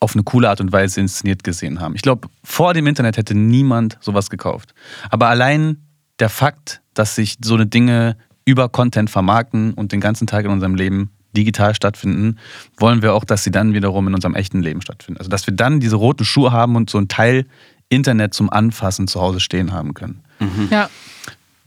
auf 0.00 0.14
eine 0.14 0.22
coole 0.22 0.48
Art 0.48 0.60
und 0.60 0.70
Weise 0.70 1.00
inszeniert 1.00 1.42
gesehen 1.42 1.80
haben. 1.80 1.96
Ich 1.96 2.02
glaube, 2.02 2.28
vor 2.44 2.72
dem 2.72 2.86
Internet 2.86 3.16
hätte 3.16 3.34
niemand 3.34 3.98
sowas 4.00 4.30
gekauft. 4.30 4.74
Aber 5.10 5.26
allein 5.26 5.88
der 6.20 6.28
Fakt, 6.28 6.82
dass 6.94 7.16
sich 7.16 7.38
so 7.42 7.54
eine 7.54 7.66
Dinge 7.66 8.16
über 8.44 8.68
Content 8.68 9.10
vermarkten 9.10 9.74
und 9.74 9.90
den 9.90 10.00
ganzen 10.00 10.28
Tag 10.28 10.44
in 10.44 10.52
unserem 10.52 10.76
Leben 10.76 11.10
digital 11.36 11.74
stattfinden, 11.74 12.38
wollen 12.78 13.02
wir 13.02 13.14
auch, 13.14 13.24
dass 13.24 13.42
sie 13.42 13.50
dann 13.50 13.74
wiederum 13.74 14.06
in 14.06 14.14
unserem 14.14 14.36
echten 14.36 14.62
Leben 14.62 14.82
stattfinden. 14.82 15.18
Also 15.18 15.30
dass 15.30 15.48
wir 15.48 15.54
dann 15.54 15.80
diese 15.80 15.96
roten 15.96 16.24
Schuhe 16.24 16.52
haben 16.52 16.76
und 16.76 16.90
so 16.90 16.98
ein 16.98 17.08
Teil 17.08 17.44
Internet 17.88 18.34
zum 18.34 18.50
Anfassen 18.50 19.08
zu 19.08 19.20
Hause 19.20 19.40
stehen 19.40 19.72
haben 19.72 19.94
können. 19.94 20.22
Ja. 20.70 20.90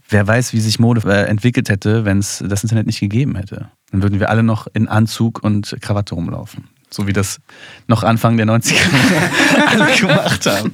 Wer 0.09 0.27
weiß, 0.27 0.53
wie 0.53 0.59
sich 0.59 0.77
Mode 0.79 1.01
äh, 1.09 1.25
entwickelt 1.27 1.69
hätte, 1.69 2.03
wenn 2.03 2.19
es 2.19 2.43
das 2.45 2.63
Internet 2.63 2.85
nicht 2.85 2.99
gegeben 2.99 3.35
hätte. 3.35 3.69
Dann 3.91 4.03
würden 4.03 4.19
wir 4.19 4.29
alle 4.29 4.43
noch 4.43 4.67
in 4.73 4.87
Anzug 4.87 5.41
und 5.41 5.77
Krawatte 5.81 6.15
rumlaufen. 6.15 6.67
So 6.89 7.07
wie 7.07 7.13
das 7.13 7.39
noch 7.87 8.03
Anfang 8.03 8.35
der 8.35 8.45
90er 8.45 8.75
alle 9.67 9.95
gemacht 9.95 10.45
haben. 10.45 10.73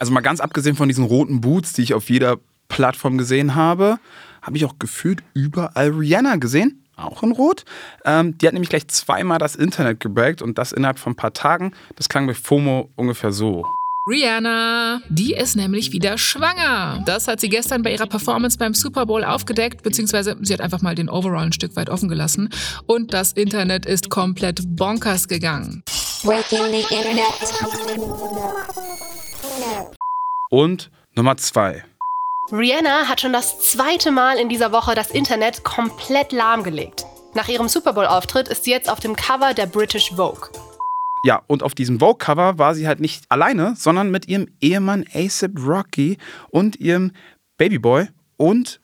Also 0.00 0.12
mal 0.12 0.20
ganz 0.20 0.40
abgesehen 0.40 0.76
von 0.76 0.88
diesen 0.88 1.04
roten 1.04 1.42
Boots, 1.42 1.74
die 1.74 1.82
ich 1.82 1.94
auf 1.94 2.08
jeder 2.08 2.38
Plattform 2.68 3.18
gesehen 3.18 3.54
habe, 3.54 3.98
habe 4.42 4.56
ich 4.56 4.64
auch 4.64 4.78
gefühlt 4.78 5.22
überall 5.34 5.90
Rihanna 5.90 6.36
gesehen. 6.36 6.85
Auch 6.96 7.22
in 7.22 7.32
Rot. 7.32 7.64
Ähm, 8.04 8.38
die 8.38 8.46
hat 8.46 8.54
nämlich 8.54 8.70
gleich 8.70 8.88
zweimal 8.88 9.38
das 9.38 9.54
Internet 9.54 10.00
gebreakt 10.00 10.40
und 10.40 10.58
das 10.58 10.72
innerhalb 10.72 10.98
von 10.98 11.12
ein 11.12 11.16
paar 11.16 11.34
Tagen. 11.34 11.72
Das 11.94 12.08
klang 12.08 12.26
bei 12.26 12.34
FOMO 12.34 12.88
ungefähr 12.96 13.32
so. 13.32 13.64
Rihanna, 14.08 15.00
die 15.08 15.34
ist 15.34 15.56
nämlich 15.56 15.90
wieder 15.92 16.16
schwanger. 16.16 17.02
Das 17.06 17.26
hat 17.26 17.40
sie 17.40 17.48
gestern 17.48 17.82
bei 17.82 17.92
ihrer 17.92 18.06
Performance 18.06 18.56
beim 18.56 18.72
Super 18.72 19.04
Bowl 19.04 19.24
aufgedeckt, 19.24 19.82
beziehungsweise 19.82 20.36
sie 20.42 20.52
hat 20.52 20.60
einfach 20.60 20.80
mal 20.80 20.94
den 20.94 21.10
Overall 21.10 21.46
ein 21.46 21.52
Stück 21.52 21.74
weit 21.74 21.90
offen 21.90 22.08
gelassen. 22.08 22.50
Und 22.86 23.12
das 23.12 23.32
Internet 23.32 23.84
ist 23.84 24.08
komplett 24.08 24.62
bonkers 24.76 25.26
gegangen. 25.26 25.82
Und 30.50 30.90
Nummer 31.16 31.36
zwei. 31.36 31.84
Rihanna 32.52 33.08
hat 33.08 33.20
schon 33.20 33.32
das 33.32 33.58
zweite 33.58 34.12
Mal 34.12 34.38
in 34.38 34.48
dieser 34.48 34.70
Woche 34.70 34.94
das 34.94 35.10
Internet 35.10 35.64
komplett 35.64 36.30
lahmgelegt. 36.30 37.04
Nach 37.34 37.48
ihrem 37.48 37.68
Super 37.68 37.92
Bowl-Auftritt 37.92 38.46
ist 38.46 38.64
sie 38.64 38.70
jetzt 38.70 38.88
auf 38.88 39.00
dem 39.00 39.16
Cover 39.16 39.52
der 39.52 39.66
British 39.66 40.12
Vogue. 40.14 40.50
Ja, 41.24 41.42
und 41.48 41.64
auf 41.64 41.74
diesem 41.74 41.98
Vogue-Cover 41.98 42.56
war 42.56 42.76
sie 42.76 42.86
halt 42.86 43.00
nicht 43.00 43.24
alleine, 43.30 43.74
sondern 43.76 44.12
mit 44.12 44.28
ihrem 44.28 44.46
Ehemann 44.60 45.04
ASAP 45.12 45.58
Rocky 45.58 46.18
und 46.48 46.76
ihrem 46.76 47.10
Babyboy 47.56 48.06
und 48.36 48.80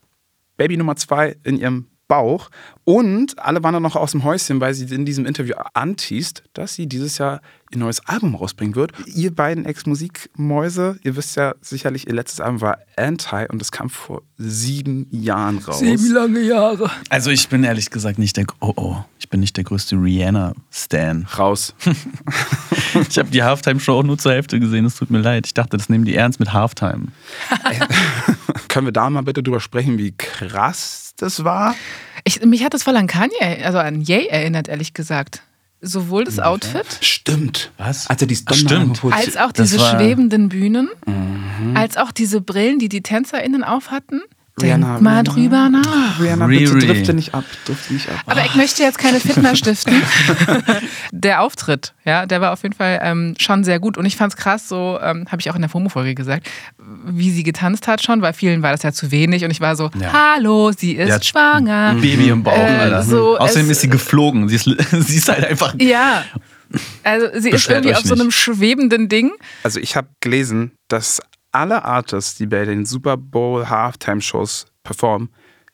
Baby 0.57 0.77
Nummer 0.77 0.97
zwei 0.97 1.37
in 1.45 1.59
ihrem 1.59 1.87
Bauch. 2.13 2.51
Und 2.85 3.39
alle 3.39 3.63
waren 3.63 3.73
dann 3.73 3.83
noch 3.83 3.97
aus 3.97 4.11
dem 4.11 4.23
Häuschen, 4.23 4.61
weil 4.61 4.75
sie 4.75 4.95
in 4.95 5.07
diesem 5.07 5.25
Interview 5.25 5.55
anteast, 5.73 6.43
dass 6.53 6.75
sie 6.75 6.87
dieses 6.87 7.17
Jahr 7.17 7.41
ihr 7.71 7.79
neues 7.79 8.07
Album 8.07 8.35
rausbringen 8.35 8.75
wird. 8.75 8.93
Ihr 9.07 9.35
beiden 9.35 9.65
Ex-Musikmäuse, 9.65 10.99
ihr 11.03 11.17
wisst 11.17 11.37
ja 11.37 11.55
sicherlich, 11.63 12.07
ihr 12.07 12.13
letztes 12.13 12.41
Album 12.41 12.61
war 12.61 12.77
Anti 12.99 13.47
und 13.49 13.61
das 13.61 13.73
kam 13.73 13.89
vor 13.89 14.21
sieben 14.37 15.07
Jahren 15.11 15.57
raus. 15.57 15.81
lange 15.81 16.41
Jahre. 16.41 16.91
Also 17.09 17.31
ich 17.31 17.49
bin 17.49 17.65
ehrlich 17.65 17.89
gesagt 17.89 18.19
nicht 18.19 18.37
der, 18.37 18.45
oh 18.61 18.75
oh, 18.77 18.97
ich 19.19 19.31
bin 19.31 19.41
nicht 19.41 19.57
der 19.57 19.65
größte 19.65 19.97
Rihanna-Stan. 19.97 21.27
Raus. 21.39 21.75
Ich 23.09 23.19
habe 23.19 23.31
die 23.31 23.43
Halftime-Show 23.43 24.01
auch 24.01 24.03
nur 24.03 24.19
zur 24.19 24.33
Hälfte 24.33 24.61
gesehen, 24.61 24.85
es 24.85 24.97
tut 24.97 25.11
mir 25.11 25.21
leid. 25.21 25.47
Ich 25.47 25.55
dachte, 25.55 25.79
das 25.79 25.89
nehmen 25.89 26.05
die 26.05 26.15
ernst 26.15 26.41
mit 26.41 26.53
Halftime. 26.53 27.07
Können 28.69 28.87
wir 28.87 28.93
da 28.93 29.09
mal 29.11 29.23
bitte 29.23 29.43
drüber 29.43 29.61
sprechen, 29.61 29.99
wie 29.99 30.13
krass 30.17 31.13
das 31.17 31.45
war? 31.45 31.75
Ich, 32.25 32.45
mich 32.45 32.65
hat 32.65 32.75
das 32.75 32.83
voll 32.83 32.97
an 32.97 33.07
Kanye, 33.07 33.65
also 33.65 33.79
an 33.79 34.01
Ye 34.01 34.27
erinnert, 34.29 34.69
ehrlich 34.69 34.95
gesagt. 34.95 35.43
Sowohl 35.85 36.23
das 36.25 36.39
Outfit 36.39 36.87
Stimmt. 37.01 37.73
Was? 37.77 38.07
Als 38.07 38.21
er 38.23 38.29
die 38.29 38.39
Ach, 38.47 38.55
stimmt. 38.55 39.03
als 39.05 39.37
auch 39.37 39.51
diese 39.51 39.81
war- 39.81 39.91
schwebenden 39.99 40.49
Bühnen, 40.49 40.89
als 41.75 41.97
auch 41.97 42.13
diese 42.13 42.41
Brillen, 42.41 42.79
die 42.79 42.89
die 42.89 43.03
TänzerInnen 43.03 43.65
aufhatten. 43.65 44.23
Rihanna, 44.63 45.01
mal 45.01 45.21
Rihanna. 45.21 45.23
drüber 45.23 45.69
nach. 45.69 46.21
Rihanna, 46.21 46.47
bitte 46.47 46.75
Riri. 46.75 46.87
drifte 46.87 47.15
nicht 47.15 47.35
ab. 47.35 47.45
Drifte 47.67 47.93
nicht 47.93 48.09
ab. 48.09 48.17
Aber 48.27 48.45
ich 48.45 48.55
möchte 48.55 48.83
jetzt 48.83 48.99
keine 48.99 49.21
Fitner 49.21 49.55
stiften. 49.57 50.03
der 51.13 51.41
Auftritt, 51.43 51.95
ja, 52.05 52.27
der 52.27 52.41
war 52.41 52.53
auf 52.53 52.63
jeden 52.63 52.75
Fall 52.75 53.01
ähm, 53.03 53.35
schon 53.39 53.65
sehr 53.65 53.79
gut. 53.81 53.97
Und 53.99 54.07
ich 54.07 54.17
fand 54.17 54.33
es 54.33 54.37
krass, 54.37 54.69
so 54.69 54.99
ähm, 55.03 55.27
habe 55.31 55.41
ich 55.41 55.51
auch 55.51 55.55
in 55.55 55.61
der 55.63 55.71
FOMO-Folge 55.71 56.15
gesagt, 56.15 56.49
wie 57.07 57.31
sie 57.31 57.43
getanzt 57.43 57.87
hat 57.89 58.03
schon, 58.03 58.23
weil 58.23 58.33
vielen 58.33 58.63
war 58.63 58.73
das 58.73 58.83
ja 58.83 58.93
zu 58.93 59.11
wenig. 59.11 59.45
Und 59.45 59.51
ich 59.51 59.61
war 59.61 59.77
so, 59.77 59.91
Ja. 59.99 60.13
hallo, 60.35 60.73
sie 60.77 60.93
ist 60.93 61.09
Ja. 61.09 61.23
schwanger. 61.23 61.95
Baby 62.01 62.29
im 62.29 62.43
Bauch, 62.43 62.57
Äh, 62.57 62.61
Alter. 62.79 63.03
so, 63.03 63.39
Außerdem 63.39 63.71
ist 63.71 63.81
sie 63.81 63.89
geflogen. 63.91 64.49
Sie 64.49 64.57
ist, 64.57 64.65
sie 65.09 65.17
ist 65.17 65.29
halt 65.29 65.45
einfach. 65.45 65.75
Ja. 65.79 66.25
Also 67.05 67.27
sie 67.39 67.51
ist 67.51 67.69
irgendwie 67.69 67.95
auf 67.95 68.01
so 68.03 68.15
einem 68.15 68.29
nicht. 68.29 68.37
schwebenden 68.39 69.09
Ding. 69.11 69.31
Also 69.63 69.79
ich 69.79 69.95
habe 69.95 70.09
gelesen, 70.21 70.73
dass 70.89 71.21
alle 71.53 71.85
Artists, 71.85 72.37
die 72.37 72.47
bei 72.47 72.65
den 72.65 72.85
Super 72.87 73.17
Bowl 73.17 73.69
Halftime-Shows 73.69 74.67
performen, 74.83 75.29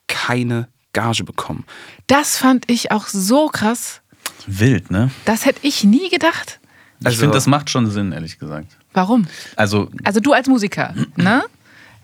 keine 0.07 0.69
Gage 0.93 1.25
bekommen. 1.25 1.64
Das 2.07 2.37
fand 2.37 2.71
ich 2.71 2.91
auch 2.93 3.07
so 3.07 3.49
krass. 3.49 4.01
Wild, 4.47 4.91
ne? 4.91 5.11
Das 5.25 5.45
hätte 5.47 5.61
ich 5.62 5.85
nie 5.85 6.09
gedacht. 6.11 6.59
Ich 7.01 7.07
Also- 7.07 7.21
finde, 7.21 7.35
das 7.35 7.47
macht 7.47 7.71
schon 7.71 7.88
Sinn, 7.91 8.12
ehrlich 8.12 8.38
gesagt. 8.38 8.77
Warum? 8.93 9.27
Also, 9.57 9.88
Also 10.05 10.21
du 10.21 10.33
als 10.33 10.49
Musiker, 10.49 10.95
ne? 11.17 11.45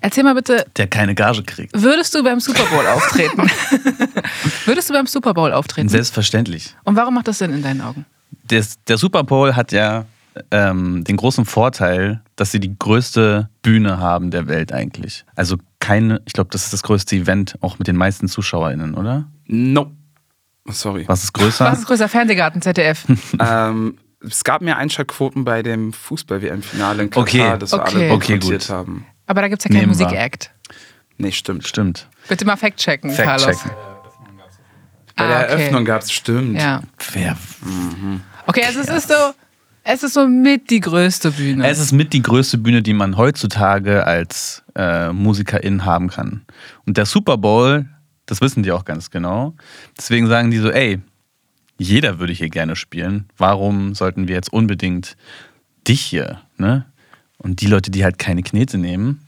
Erzähl 0.00 0.22
mal 0.22 0.34
bitte, 0.34 0.66
der 0.76 0.87
keine 0.87 1.14
Gage 1.14 1.42
kriegt. 1.42 1.72
würdest 1.80 2.14
du 2.14 2.22
beim 2.22 2.38
Super 2.38 2.64
Bowl 2.66 2.87
auftreten? 2.87 3.42
würdest 4.66 4.90
du 4.90 4.92
beim 4.94 5.06
Super 5.06 5.32
Bowl 5.34 5.50
auftreten? 5.52 5.88
Selbstverständlich. 5.88 6.74
Und 6.84 6.96
warum 6.96 7.14
macht 7.14 7.26
das 7.28 7.38
Sinn 7.38 7.52
in 7.54 7.62
deinen 7.62 7.80
Augen? 7.80 8.04
Der, 8.50 8.62
der 8.87 8.98
Super 8.98 9.24
Bowl 9.24 9.56
hat 9.56 9.72
ja 9.72 10.04
ähm, 10.50 11.04
den 11.04 11.16
großen 11.16 11.44
Vorteil, 11.44 12.22
dass 12.36 12.50
sie 12.50 12.60
die 12.60 12.76
größte 12.78 13.48
Bühne 13.62 13.98
haben 13.98 14.30
der 14.30 14.48
Welt 14.48 14.72
eigentlich. 14.72 15.24
Also 15.36 15.56
keine, 15.80 16.20
ich 16.26 16.32
glaube, 16.32 16.50
das 16.50 16.64
ist 16.64 16.72
das 16.72 16.82
größte 16.82 17.16
Event, 17.16 17.56
auch 17.60 17.78
mit 17.78 17.86
den 17.88 17.96
meisten 17.96 18.28
ZuschauerInnen, 18.28 18.94
oder? 18.94 19.26
No. 19.46 19.92
Sorry. 20.66 21.04
Was 21.06 21.24
ist 21.24 21.32
größer? 21.34 21.64
Was 21.66 21.80
ist 21.80 21.86
größer? 21.86 22.08
Fernsehgarten, 22.08 22.62
ZDF. 22.62 23.04
ähm, 23.38 23.98
es 24.26 24.42
gab 24.44 24.62
mehr 24.62 24.78
Einschaltquoten 24.78 25.44
bei 25.44 25.62
dem 25.62 25.92
Fußball-WM-Finale 25.92 27.02
in 27.02 27.10
Katar, 27.10 27.22
Okay. 27.22 27.56
das 27.58 27.72
wir 27.72 27.80
Okay. 27.82 27.96
alle 28.06 28.12
Okay, 28.14 28.38
gut. 28.38 28.68
haben. 28.70 29.06
Aber 29.26 29.42
da 29.42 29.48
gibt 29.48 29.62
es 29.64 29.70
ja 29.70 29.78
keinen. 29.78 29.88
Musik-Act. 29.88 30.50
Nee, 31.18 31.32
stimmt. 31.32 31.66
Stimmt. 31.66 32.08
Bitte 32.28 32.44
mal 32.46 32.56
fact-checken, 32.56 33.10
Fact 33.10 33.28
Carlos. 33.28 33.46
checken. 33.46 33.70
Bei 35.16 35.24
Ah, 35.24 35.28
der 35.28 35.36
okay. 35.44 35.52
Eröffnung 35.52 35.84
gab 35.84 36.02
es 36.02 36.10
stimmt. 36.10 36.60
Ja. 36.60 36.82
Wer 37.12 37.36
Okay, 38.46 38.62
also 38.66 38.80
es 38.80 38.88
ist 38.88 39.08
so, 39.08 39.14
es 39.84 40.02
ist 40.02 40.14
so 40.14 40.26
mit 40.26 40.70
die 40.70 40.80
größte 40.80 41.30
Bühne. 41.30 41.68
Es 41.68 41.78
ist 41.78 41.92
mit 41.92 42.12
die 42.12 42.22
größte 42.22 42.58
Bühne, 42.58 42.82
die 42.82 42.94
man 42.94 43.16
heutzutage 43.16 44.06
als 44.06 44.64
äh, 44.74 45.12
Musikerin 45.12 45.84
haben 45.84 46.08
kann. 46.08 46.42
Und 46.86 46.96
der 46.96 47.06
Super 47.06 47.36
Bowl, 47.36 47.86
das 48.26 48.40
wissen 48.40 48.62
die 48.62 48.72
auch 48.72 48.84
ganz 48.84 49.10
genau. 49.10 49.54
Deswegen 49.96 50.26
sagen 50.26 50.50
die 50.50 50.58
so, 50.58 50.70
ey, 50.70 51.00
jeder 51.76 52.18
würde 52.18 52.32
hier 52.32 52.48
gerne 52.48 52.76
spielen. 52.76 53.26
Warum 53.36 53.94
sollten 53.94 54.26
wir 54.26 54.34
jetzt 54.34 54.52
unbedingt 54.52 55.16
dich 55.86 56.00
hier, 56.00 56.40
ne? 56.56 56.86
Und 57.36 57.60
die 57.60 57.66
Leute, 57.66 57.90
die 57.90 58.04
halt 58.04 58.18
keine 58.18 58.42
Knete 58.42 58.78
nehmen, 58.78 59.20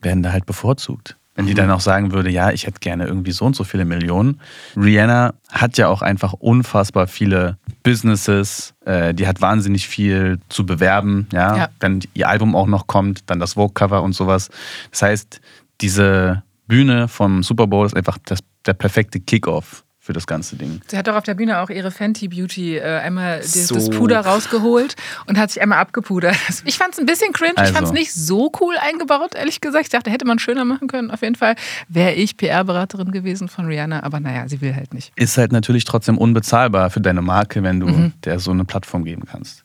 werden 0.00 0.22
da 0.22 0.32
halt 0.32 0.46
bevorzugt. 0.46 1.16
Wenn 1.34 1.46
die 1.46 1.54
dann 1.54 1.70
auch 1.70 1.80
sagen 1.80 2.12
würde, 2.12 2.30
ja, 2.30 2.50
ich 2.50 2.66
hätte 2.66 2.80
gerne 2.80 3.06
irgendwie 3.06 3.32
so 3.32 3.46
und 3.46 3.56
so 3.56 3.64
viele 3.64 3.86
Millionen. 3.86 4.38
Rihanna 4.76 5.32
hat 5.50 5.78
ja 5.78 5.88
auch 5.88 6.02
einfach 6.02 6.34
unfassbar 6.34 7.06
viele 7.06 7.56
Businesses, 7.82 8.74
äh, 8.84 9.14
die 9.14 9.26
hat 9.26 9.40
wahnsinnig 9.40 9.88
viel 9.88 10.38
zu 10.50 10.66
bewerben, 10.66 11.28
ja? 11.32 11.56
Ja. 11.56 11.68
Wenn 11.80 12.00
ihr 12.12 12.28
Album 12.28 12.54
auch 12.54 12.66
noch 12.66 12.86
kommt, 12.86 13.30
dann 13.30 13.40
das 13.40 13.54
Vogue-Cover 13.54 14.02
und 14.02 14.12
sowas. 14.12 14.50
Das 14.90 15.02
heißt, 15.02 15.40
diese 15.80 16.42
Bühne 16.66 17.08
vom 17.08 17.42
Super 17.42 17.66
Bowl 17.66 17.86
ist 17.86 17.96
einfach 17.96 18.18
das, 18.24 18.40
der 18.66 18.74
perfekte 18.74 19.18
Kickoff 19.18 19.84
für 20.04 20.12
das 20.12 20.26
ganze 20.26 20.56
Ding. 20.56 20.80
Sie 20.88 20.98
hat 20.98 21.06
doch 21.06 21.14
auf 21.14 21.22
der 21.22 21.34
Bühne 21.34 21.60
auch 21.60 21.70
ihre 21.70 21.92
Fenty 21.92 22.26
Beauty 22.26 22.76
äh, 22.76 22.82
einmal 22.98 23.38
das, 23.38 23.52
So. 23.68 23.76
das 23.76 23.88
Puder 23.88 24.18
rausgeholt 24.20 24.96
und 25.26 25.38
hat 25.38 25.52
sich 25.52 25.62
einmal 25.62 25.78
abgepudert. 25.78 26.34
Ich 26.64 26.76
fand 26.76 26.92
es 26.94 26.98
ein 26.98 27.06
bisschen 27.06 27.32
cringe. 27.32 27.52
Ich 27.54 27.60
Also. 27.60 27.72
fand 27.74 27.86
es 27.86 27.92
nicht 27.92 28.12
so 28.12 28.50
cool 28.60 28.74
eingebaut, 28.80 29.36
ehrlich 29.36 29.60
gesagt. 29.60 29.84
Ich 29.84 29.90
dachte, 29.90 30.10
hätte 30.10 30.26
man 30.26 30.40
schöner 30.40 30.64
machen 30.64 30.88
können. 30.88 31.10
Auf 31.12 31.22
jeden 31.22 31.36
Fall 31.36 31.54
wäre 31.88 32.14
ich 32.14 32.36
PR-Beraterin 32.36 33.12
gewesen 33.12 33.46
von 33.48 33.66
Rihanna. 33.66 34.02
Aber 34.02 34.18
naja, 34.18 34.48
sie 34.48 34.60
will 34.60 34.74
halt 34.74 34.92
nicht. 34.92 35.12
ist 35.14 35.38
halt 35.38 35.52
natürlich 35.52 35.84
trotzdem 35.84 36.18
unbezahlbar 36.18 36.90
für 36.90 37.00
deine 37.00 37.22
Marke, 37.22 37.62
wenn 37.62 37.78
du 37.78 37.86
Mhm. 37.86 38.12
der 38.24 38.40
so 38.40 38.50
eine 38.50 38.64
Plattform 38.64 39.04
geben 39.04 39.22
kannst. 39.30 39.62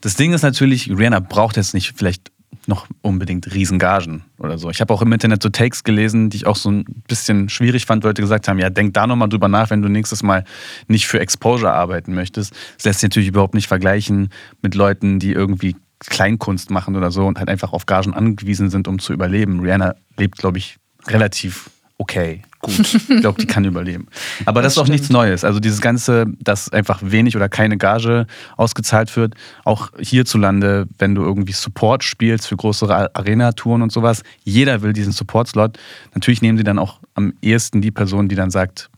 Das 0.00 0.16
Ding 0.16 0.32
ist 0.32 0.42
natürlich, 0.42 0.90
Rihanna 0.90 1.20
braucht 1.20 1.56
jetzt 1.56 1.74
nicht 1.74 1.94
vielleicht 1.96 2.32
noch 2.66 2.86
unbedingt 3.02 3.52
Riesengagen 3.52 4.24
oder 4.38 4.58
so. 4.58 4.70
Ich 4.70 4.80
habe 4.80 4.92
auch 4.92 5.02
im 5.02 5.12
Internet 5.12 5.42
so 5.42 5.48
Takes 5.48 5.84
gelesen, 5.84 6.30
die 6.30 6.38
ich 6.38 6.46
auch 6.46 6.56
so 6.56 6.70
ein 6.70 6.84
bisschen 7.06 7.48
schwierig 7.48 7.86
fand, 7.86 8.02
weil 8.02 8.10
Leute 8.10 8.22
gesagt 8.22 8.48
haben, 8.48 8.58
ja, 8.58 8.70
denk 8.70 8.94
da 8.94 9.06
nochmal 9.06 9.28
drüber 9.28 9.48
nach, 9.48 9.70
wenn 9.70 9.82
du 9.82 9.88
nächstes 9.88 10.22
Mal 10.22 10.44
nicht 10.88 11.06
für 11.06 11.20
Exposure 11.20 11.72
arbeiten 11.72 12.14
möchtest. 12.14 12.52
Das 12.76 12.84
lässt 12.84 13.00
sich 13.00 13.10
natürlich 13.10 13.28
überhaupt 13.28 13.54
nicht 13.54 13.68
vergleichen 13.68 14.30
mit 14.62 14.74
Leuten, 14.74 15.18
die 15.18 15.32
irgendwie 15.32 15.76
Kleinkunst 16.00 16.70
machen 16.70 16.96
oder 16.96 17.10
so 17.10 17.26
und 17.26 17.38
halt 17.38 17.48
einfach 17.48 17.72
auf 17.72 17.86
Gagen 17.86 18.14
angewiesen 18.14 18.68
sind, 18.70 18.88
um 18.88 18.98
zu 18.98 19.12
überleben. 19.12 19.60
Rihanna 19.60 19.94
lebt, 20.18 20.38
glaube 20.38 20.58
ich, 20.58 20.76
relativ 21.06 21.70
okay, 21.98 22.42
gut. 22.60 22.94
Ich 23.08 23.20
glaube, 23.20 23.40
die 23.40 23.46
kann 23.46 23.64
überleben. 23.64 24.06
Aber 24.44 24.62
das, 24.62 24.74
ist 24.74 24.78
auch 24.78 24.88
nichts 24.88 25.10
Neues. 25.10 25.44
Also 25.44 25.60
dieses 25.60 25.80
Ganze, 25.80 26.26
dass 26.40 26.70
einfach 26.70 27.00
wenig 27.02 27.36
oder 27.36 27.48
keine 27.48 27.78
Gage 27.78 28.26
ausgezahlt 28.56 29.14
wird, 29.16 29.34
auch 29.64 29.90
hierzulande, 29.98 30.86
wenn 30.98 31.14
du 31.14 31.22
irgendwie 31.22 31.52
Support 31.52 32.04
spielst 32.04 32.46
für 32.46 32.56
größere 32.56 33.14
Arena-Touren 33.14 33.82
und 33.82 33.92
sowas, 33.92 34.22
jeder 34.44 34.82
will 34.82 34.92
diesen 34.92 35.12
Support-Slot. 35.12 35.78
Natürlich 36.14 36.42
nehmen 36.42 36.58
sie 36.58 36.64
dann 36.64 36.78
auch 36.78 37.00
am 37.14 37.34
ehesten 37.40 37.80
die 37.80 37.90
Person, 37.90 38.28
die 38.28 38.36
dann 38.36 38.50
sagt, 38.50 38.90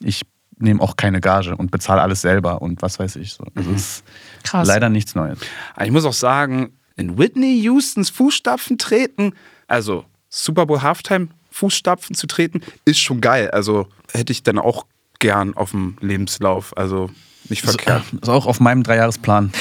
ich 0.00 0.22
nehme 0.58 0.82
auch 0.82 0.96
keine 0.96 1.20
Gage 1.20 1.56
und 1.56 1.70
bezahle 1.70 2.02
alles 2.02 2.20
selber 2.20 2.60
und 2.62 2.82
was 2.82 2.98
weiß 2.98 3.16
ich. 3.16 3.32
So. 3.32 3.44
Also 3.54 3.70
es 3.70 3.80
ist 3.80 4.04
Krass. 4.42 4.68
leider 4.68 4.88
nichts 4.88 5.14
Neues. 5.14 5.38
Ich 5.82 5.90
muss 5.90 6.04
auch 6.04 6.12
sagen, 6.12 6.72
in 6.96 7.16
Whitney 7.16 7.62
Houstons 7.66 8.10
Fußstapfen 8.10 8.76
treten, 8.76 9.32
also 9.68 10.04
Super 10.28 10.66
Bowl 10.66 10.82
Halftime 10.82 11.28
Fußstapfen 11.60 12.16
zu 12.16 12.26
treten, 12.26 12.62
ist 12.86 13.00
schon 13.00 13.20
geil. 13.20 13.50
Also 13.50 13.86
hätte 14.12 14.32
ich 14.32 14.42
dann 14.42 14.58
auch 14.58 14.86
gern 15.18 15.54
auf 15.54 15.72
dem 15.72 15.96
Lebenslauf. 16.00 16.76
Also 16.76 17.10
nicht 17.48 17.62
verkehrt. 17.62 18.04
Ist 18.20 18.28
auch 18.28 18.46
auf 18.46 18.60
meinem 18.60 18.82
Dreijahresplan. 18.82 19.52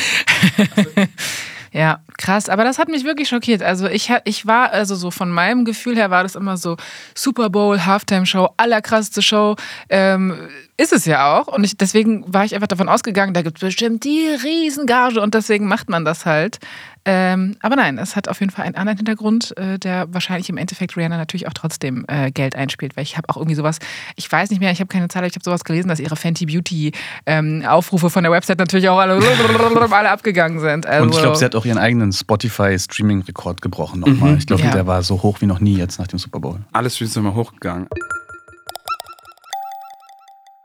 Ja, 1.72 2.00
krass. 2.18 2.50
Aber 2.50 2.64
das 2.64 2.80
hat 2.80 2.90
mich 2.90 3.04
wirklich 3.04 3.30
schockiert. 3.30 3.62
Also 3.62 3.88
ich, 3.88 4.12
ich 4.26 4.48
war, 4.48 4.72
also 4.72 4.96
so 4.96 5.12
von 5.12 5.30
meinem 5.30 5.66
Gefühl 5.66 5.96
her 5.96 6.10
war 6.10 6.24
das 6.24 6.36
immer 6.36 6.58
so 6.58 6.78
Super 7.14 7.50
Bowl, 7.50 7.86
Halftime-Show, 7.86 8.50
allerkrasseste 8.58 9.22
Show. 9.22 9.56
Ähm, 9.90 10.50
ist 10.78 10.94
es 10.94 11.06
ja 11.06 11.38
auch. 11.38 11.48
Und 11.48 11.64
ich, 11.64 11.78
deswegen 11.78 12.24
war 12.34 12.44
ich 12.44 12.56
einfach 12.56 12.68
davon 12.68 12.90
ausgegangen, 12.90 13.34
da 13.34 13.44
gibt 13.44 13.58
es 13.58 13.62
bestimmt 13.62 14.04
die 14.04 14.30
Riesengage 14.44 15.22
und 15.22 15.36
deswegen 15.36 15.68
macht 15.68 15.90
man 15.90 16.06
das 16.06 16.26
halt. 16.26 16.58
Ähm, 17.06 17.56
aber 17.62 17.76
nein, 17.76 17.98
es 17.98 18.16
hat 18.16 18.28
auf 18.28 18.40
jeden 18.42 18.52
Fall 18.52 18.66
einen 18.66 18.76
anderen 18.76 18.98
Hintergrund, 18.98 19.58
äh, 19.58 19.80
der 19.80 20.14
wahrscheinlich 20.14 20.50
im 20.50 20.58
Endeffekt 20.58 20.98
Rihanna 20.98 21.18
natürlich 21.18 21.48
auch 21.48 21.54
trotzdem 21.54 22.06
äh, 22.08 22.30
Geld 22.32 22.56
einspielt, 22.56 22.98
weil 22.98 23.04
ich 23.04 23.18
habe 23.18 23.30
auch 23.30 23.38
irgendwie 23.38 23.56
sowas, 23.56 23.80
ich 24.16 24.30
weiß 24.32 24.50
nicht 24.50 24.60
mehr, 24.60 24.72
ich 24.72 24.80
habe 24.80 24.90
keine 24.90 25.08
Zahl, 25.08 25.22
aber 25.22 25.28
ich 25.28 25.36
habe 25.36 25.44
sowas 25.44 25.64
gelesen, 25.64 25.88
dass 25.88 26.00
ihre 26.00 26.16
Fenty 26.16 26.46
Beauty 26.46 26.92
ähm, 27.26 27.64
Aufrufe 27.66 28.10
von 28.10 28.24
der 28.24 28.32
Website 28.32 28.60
natürlich 28.60 28.90
auch 28.90 29.00
alle, 29.00 29.16
alle 29.92 30.10
abgegangen 30.12 30.60
sind. 30.60 30.86
Also, 30.86 31.04
Und 31.04 31.14
ich 31.16 31.22
glaube, 31.22 31.38
sie 31.38 31.46
hat 31.46 31.56
auch 31.56 31.66
ihren 31.66 31.78
eigenen 31.78 32.12
Spotify-Streaming-Rekord 32.12 33.62
gebrochen 33.62 34.02
nochmal. 34.02 34.34
Mhm. 34.34 34.38
Ich 34.38 34.48
glaube, 34.48 34.64
Ja. 34.64 34.72
der 34.72 34.86
war 34.86 35.02
so 35.02 35.22
hoch 35.24 35.42
wie 35.42 35.46
noch 35.46 35.60
nie 35.62 35.78
jetzt 35.78 36.00
nach 36.00 36.08
dem 36.08 36.20
Super 36.20 36.40
Bowl. 36.40 36.60
Alles 36.74 37.00
ist 37.00 37.16
immer 37.16 37.34
hochgegangen. 37.34 37.88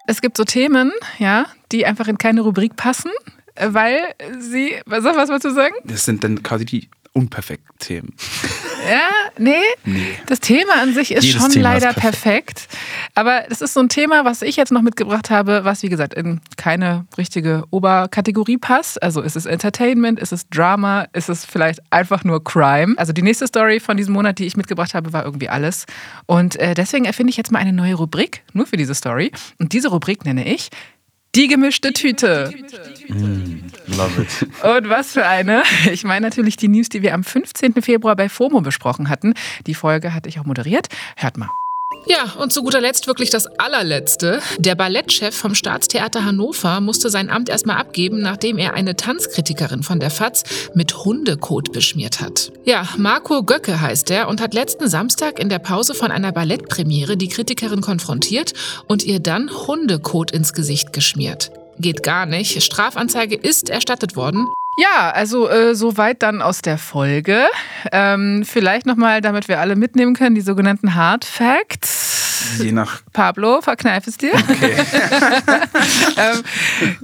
Es 0.07 0.20
gibt 0.20 0.37
so 0.37 0.44
Themen, 0.44 0.92
ja, 1.18 1.47
die 1.73 1.87
einfach 1.87 2.09
in 2.09 2.18
keine 2.18 2.42
Rubrik 2.42 2.77
passen, 2.77 3.11
weil 3.58 4.14
sie, 4.38 4.74
was, 4.86 5.04
was 5.04 5.28
wolltest 5.28 5.44
du 5.44 5.50
sagen? 5.50 5.74
Das 5.84 6.04
sind 6.04 6.24
dann 6.24 6.42
quasi 6.42 6.64
die 6.64 6.88
unperfekten 7.14 7.78
Themen. 7.78 8.12
Ja, 8.90 9.08
nee. 9.38 9.62
Das 10.26 10.40
Thema 10.40 10.82
an 10.82 10.92
sich 10.92 11.12
ist 11.12 11.24
Jedes 11.24 11.40
schon 11.40 11.50
Thema 11.50 11.76
ist 11.76 11.82
leider 11.82 11.94
perfekt. 11.94 12.68
Aber 13.14 13.44
es 13.50 13.60
ist 13.60 13.72
so 13.72 13.80
ein 13.80 13.88
Thema, 13.88 14.24
was 14.24 14.42
ich 14.42 14.56
jetzt 14.56 14.72
noch 14.72 14.82
mitgebracht 14.82 15.30
habe, 15.30 15.64
was 15.64 15.82
wie 15.84 15.88
gesagt 15.88 16.12
in 16.14 16.40
keine 16.56 17.06
richtige 17.16 17.64
Oberkategorie 17.70 18.58
passt. 18.58 19.00
Also 19.02 19.22
ist 19.22 19.36
es 19.36 19.46
Entertainment, 19.46 20.18
ist 20.18 20.32
es 20.32 20.48
Drama, 20.48 21.06
ist 21.12 21.28
es 21.28 21.44
vielleicht 21.44 21.80
einfach 21.90 22.24
nur 22.24 22.42
Crime. 22.42 22.94
Also 22.98 23.12
die 23.12 23.22
nächste 23.22 23.46
Story 23.46 23.78
von 23.78 23.96
diesem 23.96 24.12
Monat, 24.12 24.38
die 24.40 24.46
ich 24.46 24.56
mitgebracht 24.56 24.92
habe, 24.92 25.12
war 25.12 25.24
irgendwie 25.24 25.48
alles. 25.48 25.86
Und 26.26 26.56
äh, 26.56 26.74
deswegen 26.74 27.04
erfinde 27.04 27.30
ich 27.30 27.36
jetzt 27.36 27.52
mal 27.52 27.60
eine 27.60 27.72
neue 27.72 27.94
Rubrik, 27.94 28.42
nur 28.52 28.66
für 28.66 28.76
diese 28.76 28.94
Story. 28.94 29.30
Und 29.58 29.72
diese 29.72 29.88
Rubrik 29.88 30.24
nenne 30.24 30.52
ich 30.52 30.68
die 31.35 31.49
gemischte 31.49 31.92
Tüte. 31.92 32.53
Love 33.87 34.23
it. 34.23 34.49
Und 34.62 34.88
was 34.88 35.12
für 35.12 35.27
eine? 35.27 35.62
Ich 35.92 36.05
meine 36.05 36.27
natürlich 36.27 36.57
die 36.57 36.68
News, 36.68 36.88
die 36.88 37.03
wir 37.03 37.14
am 37.14 37.25
15. 37.25 37.75
Februar 37.83 38.16
bei 38.16 38.29
FOMO 38.29 38.61
besprochen 38.61 39.09
hatten. 39.09 39.35
Die 39.66 39.75
Folge 39.75 40.14
hatte 40.14 40.29
ich 40.29 40.40
auch 40.40 40.44
moderiert. 40.44 40.88
Hört 41.16 41.37
mal. 41.37 41.51
Ja, 42.06 42.34
und 42.38 42.52
zu 42.52 42.62
guter 42.62 42.80
Letzt 42.80 43.06
wirklich 43.06 43.30
das 43.30 43.46
allerletzte. 43.46 44.40
Der 44.58 44.74
Ballettchef 44.74 45.34
vom 45.34 45.54
Staatstheater 45.54 46.24
Hannover 46.24 46.80
musste 46.80 47.08
sein 47.08 47.30
Amt 47.30 47.48
erstmal 47.48 47.76
abgeben, 47.76 48.20
nachdem 48.20 48.58
er 48.58 48.74
eine 48.74 48.94
Tanzkritikerin 48.96 49.82
von 49.82 50.00
der 50.00 50.10
FAZ 50.10 50.44
mit 50.74 51.04
Hundekot 51.04 51.72
beschmiert 51.72 52.20
hat. 52.20 52.52
Ja, 52.64 52.86
Marco 52.96 53.42
Göcke 53.42 53.80
heißt 53.80 54.10
er 54.10 54.28
und 54.28 54.40
hat 54.40 54.54
letzten 54.54 54.88
Samstag 54.88 55.38
in 55.38 55.48
der 55.48 55.58
Pause 55.58 55.94
von 55.94 56.10
einer 56.10 56.32
Ballettpremiere 56.32 57.16
die 57.16 57.28
Kritikerin 57.28 57.80
konfrontiert 57.80 58.52
und 58.86 59.02
ihr 59.02 59.20
dann 59.20 59.50
Hundekot 59.50 60.30
ins 60.30 60.52
Gesicht 60.52 60.92
geschmiert. 60.92 61.50
Geht 61.78 62.02
gar 62.02 62.26
nicht. 62.26 62.62
Strafanzeige 62.62 63.34
ist 63.34 63.70
erstattet 63.70 64.14
worden. 64.14 64.46
Ja, 64.77 65.11
also 65.11 65.49
äh, 65.49 65.75
soweit 65.75 66.22
dann 66.22 66.43
aus 66.43 66.61
der 66.62 66.79
Folge. 66.79 67.47
Ähm, 67.93 68.45
vielleicht 68.45 68.87
nochmal, 68.87 69.20
damit 69.20 69.47
wir 69.49 69.61
alle 69.61 69.77
mitnehmen 69.77 70.14
können, 70.14 70.35
die 70.35 70.41
sogenannten 70.41 70.95
Hard 70.95 71.25
Facts. 71.25 72.59
Je 72.59 72.72
nach. 72.72 73.03
Pablo, 73.12 73.61
verkneif 73.61 74.07
es 74.07 74.18
dir. 74.18 74.33
ähm, 76.16 76.43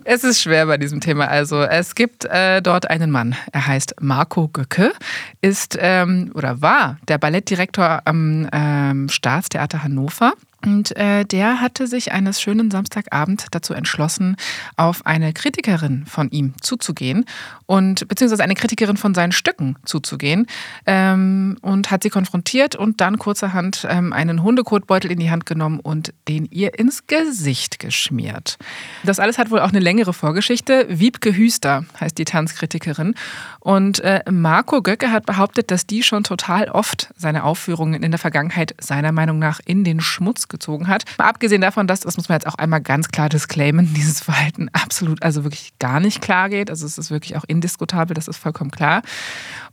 es 0.04 0.24
ist 0.24 0.42
schwer 0.42 0.66
bei 0.66 0.76
diesem 0.78 1.00
Thema. 1.00 1.28
Also 1.28 1.62
es 1.62 1.94
gibt 1.94 2.24
äh, 2.24 2.60
dort 2.60 2.90
einen 2.90 3.10
Mann. 3.10 3.36
Er 3.52 3.66
heißt 3.66 3.94
Marco 4.00 4.48
Göcke, 4.48 4.92
ist 5.40 5.78
ähm, 5.80 6.32
oder 6.34 6.60
war 6.60 6.98
der 7.08 7.18
Ballettdirektor 7.18 8.02
am 8.04 8.48
ähm, 8.52 9.08
Staatstheater 9.08 9.82
Hannover. 9.82 10.32
Und 10.64 10.96
äh, 10.96 11.24
der 11.24 11.60
hatte 11.60 11.86
sich 11.86 12.12
eines 12.12 12.40
schönen 12.40 12.70
Samstagabend 12.70 13.46
dazu 13.50 13.72
entschlossen, 13.72 14.36
auf 14.76 15.06
eine 15.06 15.32
Kritikerin 15.32 16.04
von 16.06 16.30
ihm 16.30 16.54
zuzugehen 16.60 17.24
und 17.66 18.06
beziehungsweise 18.08 18.42
eine 18.42 18.54
Kritikerin 18.54 18.96
von 18.98 19.14
seinen 19.14 19.32
Stücken 19.32 19.76
zuzugehen 19.84 20.46
ähm, 20.86 21.56
und 21.62 21.90
hat 21.90 22.02
sie 22.02 22.10
konfrontiert 22.10 22.76
und 22.76 23.00
dann 23.00 23.18
kurzerhand 23.18 23.86
ähm, 23.88 24.12
einen 24.12 24.42
Hundekotbeutel 24.42 25.10
in 25.10 25.18
die 25.18 25.30
Hand 25.30 25.46
genommen 25.46 25.80
und 25.80 26.12
den 26.28 26.46
ihr 26.50 26.78
ins 26.78 27.06
Gesicht 27.06 27.78
geschmiert. 27.78 28.58
Das 29.02 29.18
alles 29.18 29.38
hat 29.38 29.50
wohl 29.50 29.60
auch 29.60 29.70
eine 29.70 29.80
längere 29.80 30.12
Vorgeschichte. 30.12 30.86
Wiebke 30.90 31.34
Hüster 31.34 31.84
heißt 31.98 32.18
die 32.18 32.24
Tanzkritikerin 32.24 33.14
und 33.60 34.00
äh, 34.00 34.20
Marco 34.30 34.82
Göcke 34.82 35.10
hat 35.10 35.24
behauptet, 35.24 35.70
dass 35.70 35.86
die 35.86 36.02
schon 36.02 36.24
total 36.24 36.68
oft 36.68 37.12
seine 37.16 37.44
Aufführungen 37.44 38.02
in 38.02 38.10
der 38.10 38.18
Vergangenheit 38.18 38.74
seiner 38.78 39.12
Meinung 39.12 39.38
nach 39.38 39.60
in 39.64 39.84
den 39.84 40.00
Schmutz 40.00 40.48
gezogen 40.50 40.88
hat. 40.88 41.04
Mal 41.18 41.28
abgesehen 41.28 41.62
davon, 41.62 41.86
dass, 41.86 42.00
das 42.00 42.16
muss 42.16 42.28
man 42.28 42.36
jetzt 42.36 42.46
auch 42.46 42.56
einmal 42.56 42.80
ganz 42.80 43.08
klar 43.08 43.28
disclaimen, 43.28 43.94
dieses 43.94 44.20
Verhalten 44.20 44.68
absolut, 44.72 45.22
also 45.22 45.44
wirklich 45.44 45.72
gar 45.78 46.00
nicht 46.00 46.20
klar 46.20 46.48
geht. 46.50 46.68
Also 46.68 46.84
es 46.84 46.98
ist 46.98 47.10
wirklich 47.10 47.36
auch 47.36 47.44
indiskutabel, 47.46 48.14
das 48.14 48.28
ist 48.28 48.36
vollkommen 48.36 48.70
klar. 48.70 49.02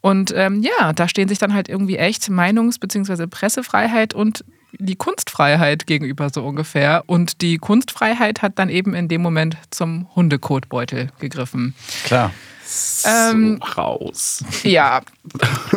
Und 0.01 0.33
ähm, 0.35 0.61
ja, 0.61 0.93
da 0.93 1.07
stehen 1.07 1.27
sich 1.27 1.39
dann 1.39 1.53
halt 1.53 1.67
irgendwie 1.67 1.97
echt 1.97 2.29
Meinungs- 2.29 2.79
bzw. 2.79 3.27
Pressefreiheit 3.27 4.13
und 4.13 4.45
die 4.79 4.95
Kunstfreiheit 4.95 5.87
gegenüber 5.87 6.29
so 6.29 6.43
ungefähr. 6.43 7.03
Und 7.07 7.41
die 7.41 7.57
Kunstfreiheit 7.57 8.41
hat 8.41 8.59
dann 8.59 8.69
eben 8.69 8.93
in 8.93 9.07
dem 9.07 9.21
Moment 9.21 9.57
zum 9.71 10.07
Hundekotbeutel 10.15 11.09
gegriffen. 11.19 11.73
Klar. 12.03 12.31
So 12.69 13.07
Ähm, 13.09 13.61
raus. 13.77 14.43
Ja, 14.63 15.01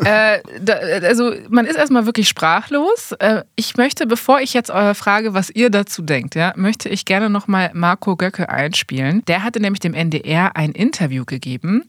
äh, 0.05 0.41
da, 0.61 0.74
also 0.74 1.32
man 1.49 1.66
ist 1.66 1.76
erstmal 1.76 2.07
wirklich 2.07 2.28
sprachlos. 2.28 3.12
Äh, 3.20 3.45
ich 3.55 3.76
möchte, 3.76 4.07
bevor 4.07 4.41
ich 4.41 4.55
jetzt 4.55 4.70
eure 4.70 4.97
frage, 4.97 5.32
was 5.32 5.51
ihr 5.51 5.70
dazu 5.70 6.03
denkt, 6.03 6.34
ja, 6.34 6.53
möchte 6.57 6.88
ich 6.88 7.05
gerne 7.05 7.30
nochmal 7.30 7.70
Marco 7.74 8.16
Göcke 8.16 8.49
einspielen. 8.49 9.24
Der 9.26 9.45
hatte 9.45 9.61
nämlich 9.61 9.80
dem 9.80 9.95
NDR 9.95 10.57
ein 10.57 10.72
Interview 10.72 11.24
gegeben. 11.24 11.84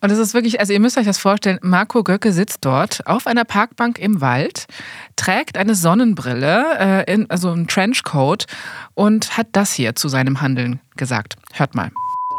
Und 0.00 0.10
es 0.10 0.18
ist 0.18 0.34
wirklich, 0.34 0.58
also 0.58 0.72
ihr 0.72 0.80
müsst 0.80 0.98
euch 0.98 1.06
das 1.06 1.18
vorstellen, 1.18 1.60
Marco 1.62 2.02
Göcke 2.02 2.32
sitzt 2.32 2.64
dort 2.64 3.06
auf 3.06 3.28
einer 3.28 3.44
Parkbank 3.44 4.00
im 4.00 4.20
Wald, 4.20 4.66
trägt 5.14 5.56
eine 5.56 5.76
Sonnenbrille, 5.76 7.04
äh, 7.06 7.12
in, 7.12 7.30
also 7.30 7.52
einen 7.52 7.68
Trenchcoat 7.68 8.46
und 8.94 9.36
hat 9.36 9.48
das 9.52 9.72
hier 9.72 9.94
zu 9.94 10.08
seinem 10.08 10.40
Handeln 10.40 10.80
gesagt. 10.96 11.36
Hört 11.52 11.76
mal. 11.76 11.92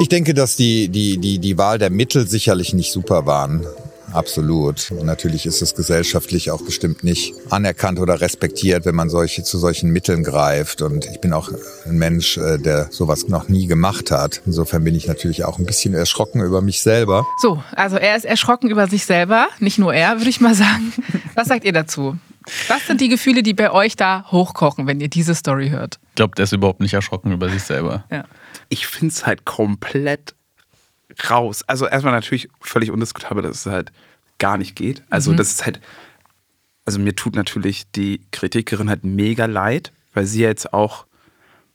Ich 0.04 0.10
denke, 0.10 0.34
dass 0.34 0.54
die, 0.54 0.90
die, 0.90 1.16
die, 1.16 1.38
die 1.38 1.56
Wahl 1.56 1.78
der 1.78 1.88
Mittel 1.88 2.26
sicherlich 2.26 2.74
nicht 2.74 2.92
super 2.92 3.24
waren. 3.24 3.64
Absolut. 4.12 4.90
Und 4.90 5.06
natürlich 5.06 5.46
ist 5.46 5.62
es 5.62 5.74
gesellschaftlich 5.74 6.50
auch 6.50 6.60
bestimmt 6.60 7.04
nicht 7.04 7.32
anerkannt 7.48 7.98
oder 7.98 8.20
respektiert, 8.20 8.84
wenn 8.84 8.94
man 8.94 9.08
solche, 9.08 9.44
zu 9.44 9.56
solchen 9.56 9.92
Mitteln 9.94 10.22
greift. 10.22 10.82
Und 10.82 11.06
ich 11.06 11.22
bin 11.22 11.32
auch 11.32 11.50
ein 11.86 11.96
Mensch, 11.96 12.36
äh, 12.36 12.58
der 12.58 12.88
sowas 12.90 13.28
noch 13.28 13.48
nie 13.48 13.66
gemacht 13.66 14.10
hat. 14.10 14.42
Insofern 14.44 14.84
bin 14.84 14.94
ich 14.94 15.06
natürlich 15.06 15.42
auch 15.46 15.58
ein 15.58 15.64
bisschen 15.64 15.94
erschrocken 15.94 16.42
über 16.42 16.60
mich 16.60 16.82
selber. 16.82 17.24
So, 17.40 17.64
also 17.74 17.96
er 17.96 18.14
ist 18.14 18.26
erschrocken 18.26 18.68
über 18.68 18.88
sich 18.88 19.06
selber, 19.06 19.48
nicht 19.58 19.78
nur 19.78 19.94
er, 19.94 20.18
würde 20.18 20.28
ich 20.28 20.38
mal 20.38 20.54
sagen. 20.54 20.92
Was 21.34 21.48
sagt 21.48 21.64
ihr 21.64 21.72
dazu? 21.72 22.18
Was 22.68 22.86
sind 22.86 23.00
die 23.00 23.08
Gefühle, 23.08 23.42
die 23.42 23.54
bei 23.54 23.70
euch 23.70 23.96
da 23.96 24.26
hochkochen, 24.30 24.86
wenn 24.86 25.00
ihr 25.00 25.08
diese 25.08 25.34
Story 25.34 25.70
hört? 25.70 25.98
Ich 26.10 26.16
glaube, 26.16 26.34
der 26.34 26.42
ist 26.42 26.52
überhaupt 26.52 26.80
nicht 26.80 26.92
erschrocken 26.92 27.32
über 27.32 27.48
sich 27.48 27.62
selber. 27.62 28.04
Ja. 28.10 28.26
Ich 28.74 28.88
finde 28.88 29.12
es 29.12 29.24
halt 29.24 29.44
komplett 29.44 30.34
raus. 31.30 31.62
Also 31.62 31.86
erstmal 31.86 32.12
natürlich 32.12 32.48
völlig 32.60 32.90
undiskutabel, 32.90 33.40
dass 33.44 33.64
es 33.66 33.72
halt 33.72 33.92
gar 34.38 34.58
nicht 34.58 34.74
geht. 34.74 35.04
Also 35.10 35.30
Mhm. 35.30 35.36
das 35.36 35.52
ist 35.52 35.64
halt, 35.64 35.80
also 36.84 36.98
mir 36.98 37.14
tut 37.14 37.36
natürlich 37.36 37.88
die 37.92 38.20
Kritikerin 38.32 38.88
halt 38.88 39.04
mega 39.04 39.46
leid, 39.46 39.92
weil 40.12 40.26
sie 40.26 40.40
jetzt 40.40 40.72
auch 40.72 41.06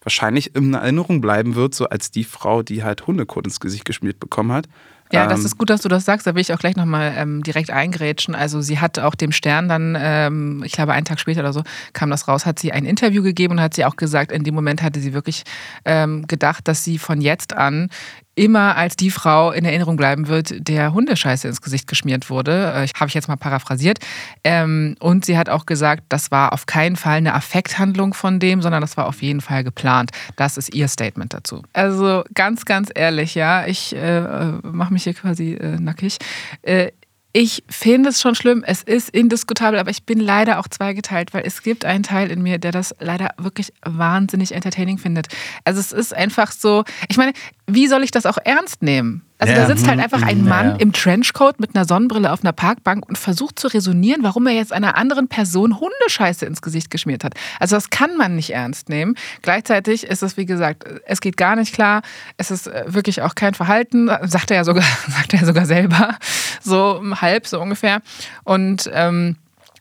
wahrscheinlich 0.02 0.56
in 0.56 0.74
Erinnerung 0.74 1.22
bleiben 1.22 1.56
wird, 1.56 1.74
so 1.74 1.88
als 1.88 2.12
die 2.12 2.26
Frau, 2.26 2.64
die 2.64 2.84
halt 2.84 3.08
Hundekot 3.08 3.46
ins 3.46 3.62
Gesicht 3.62 3.86
geschmiert 3.86 4.20
bekommen 4.20 4.52
hat. 4.52 4.68
Ja, 5.12 5.26
das 5.26 5.40
Ähm, 5.40 5.46
ist 5.48 5.58
gut, 5.58 5.70
dass 5.72 5.82
du 5.82 5.90
das 5.90 6.06
sagst. 6.06 6.28
Da 6.28 6.36
will 6.36 6.42
ich 6.42 6.54
auch 6.54 6.60
gleich 6.60 6.76
nochmal 6.76 7.14
ähm, 7.18 7.42
direkt 7.42 7.72
eingrätschen. 7.72 8.36
Also 8.36 8.62
sie 8.62 8.80
hat 8.80 9.00
auch 9.00 9.16
dem 9.16 9.32
Stern 9.32 9.68
dann, 9.68 9.98
ähm, 10.00 10.62
ich 10.64 10.74
glaube 10.74 10.94
einen 10.94 11.06
Tag 11.06 11.20
später 11.20 11.40
oder 11.42 11.54
so, 11.54 11.64
kam 11.94 12.12
das 12.12 12.28
raus, 12.28 12.46
hat 12.46 12.60
sie 12.60 12.72
ein 12.72 12.86
Interview 12.86 13.24
gegeben 13.24 13.54
und 13.54 13.62
hat 13.62 13.74
sie 13.74 13.86
auch 13.86 13.96
gesagt, 13.96 14.32
in 14.32 14.44
dem 14.44 14.54
Moment 14.54 14.84
hatte 14.84 15.00
sie 15.00 15.14
wirklich 15.14 15.44
ähm, 15.84 16.28
gedacht, 16.28 16.68
dass 16.68 16.84
sie 16.84 17.00
von 17.00 17.22
jetzt 17.22 17.54
an 17.54 17.90
immer 18.36 18.78
als 18.78 18.96
die 18.96 19.12
Frau 19.12 19.52
in 19.52 19.66
Erinnerung 19.66 19.98
bleiben 19.98 20.28
wird, 20.28 20.68
der 20.68 20.94
Hundescheiße 20.94 21.48
ins 21.48 21.62
Gesicht 21.62 21.88
geschmiert 21.88 22.30
wurde. 22.30 22.74
Äh, 22.74 22.88
Habe 22.98 23.08
ich 23.08 23.14
jetzt 23.14 23.28
mal 23.28 23.36
paraphrasiert. 23.36 24.00
Ähm, 24.44 24.96
und 25.00 25.26
sie 25.26 25.38
hat 25.38 25.50
auch 25.50 25.66
gesagt, 25.66 26.04
das 26.10 26.32
war 26.32 26.54
auf 26.54 26.66
keinen 26.66 26.96
Fall 26.96 27.18
eine 27.18 27.34
Affekthandlung 27.34 28.14
von 28.14 28.40
dem, 28.40 28.62
sondern 28.62 28.82
das 28.82 28.98
war 28.98 29.08
auf 29.08 29.22
jeden 29.22 29.42
Fall 29.42 29.64
geplant. 29.64 30.12
Das 30.38 30.58
ist 30.58 30.74
ihr 30.74 30.88
Statement 30.88 31.34
dazu. 31.34 31.64
Also 31.74 32.24
ganz, 32.34 32.66
ganz 32.66 32.90
ehrlich, 32.94 33.36
ja, 33.36 33.66
ich 33.68 33.96
äh, 33.96 34.22
mache 34.64 34.94
mich 34.94 35.04
hier 35.04 35.14
quasi 35.14 35.54
äh, 35.54 35.80
nackig. 35.80 36.18
Äh, 36.62 36.92
ich 37.32 37.64
finde 37.70 38.10
es 38.10 38.22
schon 38.22 38.34
schlimm, 38.34 38.64
es 38.66 38.82
ist 38.82 39.10
indiskutabel, 39.10 39.80
aber 39.80 39.92
ich 39.92 40.04
bin 40.04 40.20
leider 40.20 40.60
auch 40.60 40.68
zweigeteilt, 40.68 41.34
weil 41.34 41.44
es 41.46 41.62
gibt 41.62 41.86
einen 41.86 42.04
Teil 42.04 42.32
in 42.32 42.42
mir, 42.42 42.58
der 42.58 42.72
das 42.72 42.96
leider 43.00 43.30
wirklich 43.38 43.72
wahnsinnig 43.84 44.54
entertaining 44.54 44.98
findet. 44.98 45.28
Also 45.64 45.80
es 45.80 45.92
ist 45.92 46.14
einfach 46.14 46.52
so, 46.52 46.84
ich 47.08 47.18
meine, 47.18 47.34
wie 47.68 47.88
soll 47.88 48.04
ich 48.04 48.12
das 48.12 48.26
auch 48.26 48.38
ernst 48.44 48.82
nehmen? 48.82 49.29
Also 49.40 49.54
Ja, 49.54 49.60
da 49.62 49.68
sitzt 49.68 49.88
halt 49.88 49.98
mhm, 49.98 50.04
einfach 50.04 50.22
ein 50.22 50.42
mhm, 50.42 50.50
Mann 50.50 50.68
ja, 50.72 50.76
im 50.76 50.92
Trenchcoat 50.92 51.62
mit 51.62 51.74
einer 51.74 51.86
Sonnenbrille 51.86 52.32
auf 52.32 52.44
einer 52.44 52.52
Parkbank 52.52 53.08
und 53.08 53.18
versucht 53.18 53.58
zu 53.58 53.68
resonieren, 53.70 54.22
warum 54.22 54.46
er 54.48 54.54
jetzt 54.54 54.74
einer 54.74 54.98
anderen 54.98 55.30
Person 55.30 55.80
Hundescheiße 55.80 56.46
ins 56.46 56.62
Gesicht 56.62 56.92
geschmiert 56.92 57.24
hat. 57.24 57.36
Also 57.58 57.78
das 57.78 57.90
kann 57.90 58.18
man 58.18 58.36
nicht 58.36 58.50
ernst 58.52 58.90
nehmen. 58.90 59.16
Gleichzeitig 59.42 60.04
ist 60.04 60.24
es, 60.24 60.36
wie 60.36 60.46
gesagt, 60.46 60.84
es 61.06 61.22
geht 61.22 61.38
gar 61.38 61.56
nicht 61.56 61.74
klar. 61.74 62.02
Es 62.36 62.52
ist 62.52 62.68
äh, 62.68 62.84
wirklich 62.88 63.22
auch 63.22 63.34
kein 63.34 63.54
Verhalten, 63.54 64.10
sagt 64.24 64.52
er 64.52 64.58
ja 64.58 64.64
sogar, 64.66 64.84
sagt 65.08 65.34
er 65.34 65.46
sogar 65.46 65.66
selber, 65.66 66.18
so 66.62 67.02
halb, 67.16 67.48
so 67.48 67.62
ungefähr. 67.62 68.02
Und 68.44 68.90
ähm, 68.94 69.38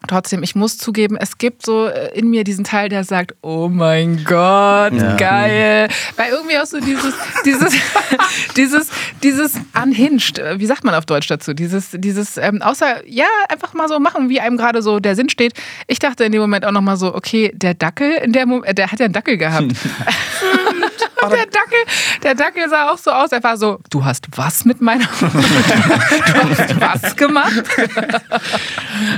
Trotzdem, 0.07 0.43
ich 0.43 0.55
muss 0.55 0.79
zugeben, 0.79 1.17
es 1.17 1.39
gibt 1.39 1.67
so 1.67 1.87
äh, 1.89 2.17
in 2.17 2.31
mir 2.31 2.45
diesen 2.45 2.65
Teil, 2.65 2.89
der 2.89 3.03
sagt, 3.05 3.35
oh 3.43 3.69
mein 3.69 4.25
Gott, 4.25 4.93
Ja. 4.93 5.17
geil. 5.17 5.89
Weil 6.17 6.31
irgendwie 6.33 6.57
auch 6.59 6.67
so 6.67 6.79
dieses, 6.81 7.15
dieses, 7.45 7.75
dieses, 8.57 8.91
dieses 9.23 9.55
unhinged, 9.83 10.39
äh, 10.39 10.59
wie 10.61 10.67
sagt 10.67 10.85
man 10.85 10.95
auf 10.95 11.05
Deutsch 11.05 11.27
dazu? 11.29 11.53
Dieses, 11.53 11.91
dieses, 11.93 12.37
ähm, 12.37 12.63
außer, 12.63 13.07
ja, 13.09 13.27
einfach 13.49 13.75
mal 13.75 13.89
so 13.89 13.99
machen, 13.99 14.29
wie 14.29 14.41
einem 14.41 14.57
gerade 14.57 14.83
so 14.83 15.01
der 15.01 15.17
Sinn 15.17 15.29
steht. 15.29 15.55
Ich 15.89 15.99
dachte 15.99 16.25
in 16.25 16.33
dem 16.33 16.41
Moment 16.41 16.65
auch 16.65 16.73
nochmal 16.73 16.97
so, 16.97 17.15
okay, 17.15 17.51
der 17.55 17.75
Dackel, 17.75 18.13
in 18.13 18.33
der 18.33 18.47
Mo 18.47 18.63
äh, 18.63 18.75
der 18.75 18.93
hat 18.93 19.01
ja 19.01 19.05
einen 19.07 19.13
Dackel 19.15 19.37
gehabt. 19.37 19.73
Und 21.23 21.33
der 21.33 21.47
Dackel, 21.47 21.79
der 22.23 22.35
Dackel 22.35 22.69
sah 22.69 22.91
auch 22.91 22.99
so 22.99 23.11
aus. 23.11 23.33
Er 23.33 23.43
war 23.43 23.57
so, 23.57 23.79
du 23.91 24.05
hast 24.05 24.27
was 24.37 24.65
mit 24.65 24.81
meiner, 24.81 25.05
du 25.21 25.27
hast 26.81 27.03
was 27.05 27.17
gemacht? 27.17 27.63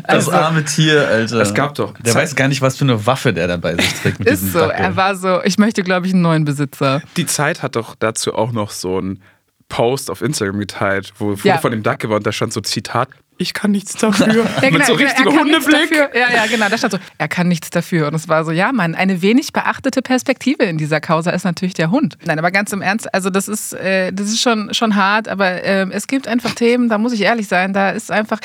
Das 0.07 0.29
Also- 0.29 0.33
arme 0.33 0.65
Tier, 0.65 1.07
Alter. 1.09 1.41
Es 1.41 1.55
gab 1.55 1.75
doch- 1.75 1.95
Der 1.99 2.15
weiß 2.15 2.35
gar 2.37 2.49
nicht, 2.49 2.63
was 2.63 2.77
für 2.77 2.85
eine 2.85 3.07
Waffe 3.07 3.33
der 3.33 3.47
da 3.49 3.57
bei 3.57 3.75
sich 3.77 3.93
trägt 4.01 4.19
mit 4.19 4.29
diesem 4.31 4.47
Ist 4.49 4.53
so, 4.53 4.61
Dackel. 4.61 4.85
er 4.85 4.97
war 4.97 5.15
so, 5.17 5.41
ich 5.45 5.59
möchte, 5.59 5.83
glaube 5.83 6.07
ich, 6.07 6.13
einen 6.13 6.23
neuen 6.23 6.45
Besitzer. 6.45 7.03
Die 7.17 7.27
Zeit 7.27 7.63
hat 7.63 7.77
doch 7.77 7.95
dazu 7.99 8.35
auch 8.35 8.53
noch 8.53 8.71
so 8.71 8.99
einen 8.99 9.23
Post 9.69 10.11
auf 10.11 10.21
Instagram 10.23 10.59
geteilt, 10.59 11.13
wo 11.19 11.35
Ja. 11.45 11.59
von 11.59 11.71
dem 11.71 11.83
Dackel 11.83 12.11
war 12.11 12.17
und 12.17 12.27
da 12.27 12.33
stand 12.33 12.53
so 12.53 12.61
Zitat, 12.61 13.09
ich 13.41 13.55
kann 13.55 13.71
nichts 13.71 13.95
dafür. 13.95 14.47
Ja, 14.61 14.71
Mit 14.71 14.85
so 14.85 14.95
genau, 14.95 15.09
er 15.09 15.15
kann 15.15 15.25
nichts 15.25 15.67
Hundeblick. 15.67 15.91
Dafür. 15.91 16.11
Ja, 16.15 16.35
ja, 16.35 16.47
genau. 16.47 16.69
Da 16.69 16.77
stand 16.77 16.93
so, 16.93 16.99
er 17.17 17.29
kann 17.29 17.49
nichts 17.49 17.71
dafür. 17.71 18.09
Und 18.09 18.15
es 18.15 18.29
war 18.29 18.45
so, 18.45 18.51
ja, 18.51 18.73
Mann, 18.73 18.95
eine 18.95 19.23
wenig 19.23 19.53
beachtete 19.53 20.03
Perspektive 20.03 20.65
in 20.65 20.77
dieser 20.77 21.01
Causa 21.01 21.31
ist 21.31 21.45
natürlich 21.45 21.75
der 21.75 21.91
Hund. 21.91 22.19
Nein, 22.25 22.39
aber 22.39 22.51
ganz 22.51 22.73
im 22.73 22.83
Ernst, 22.83 23.13
also 23.15 23.31
das 23.31 23.49
ist, 23.49 23.73
äh, 23.73 24.13
das 24.13 24.29
ist 24.29 24.41
schon, 24.41 24.75
schon 24.75 24.95
hart, 24.97 25.29
aber 25.29 25.65
äh, 25.65 25.87
es 25.91 26.07
gibt 26.07 26.29
einfach 26.29 26.55
Themen, 26.55 26.89
da 26.89 26.99
muss 26.99 27.13
ich 27.13 27.23
ehrlich 27.23 27.49
sein, 27.49 27.73
da 27.73 27.91
ist 27.91 28.11
einfach. 28.11 28.41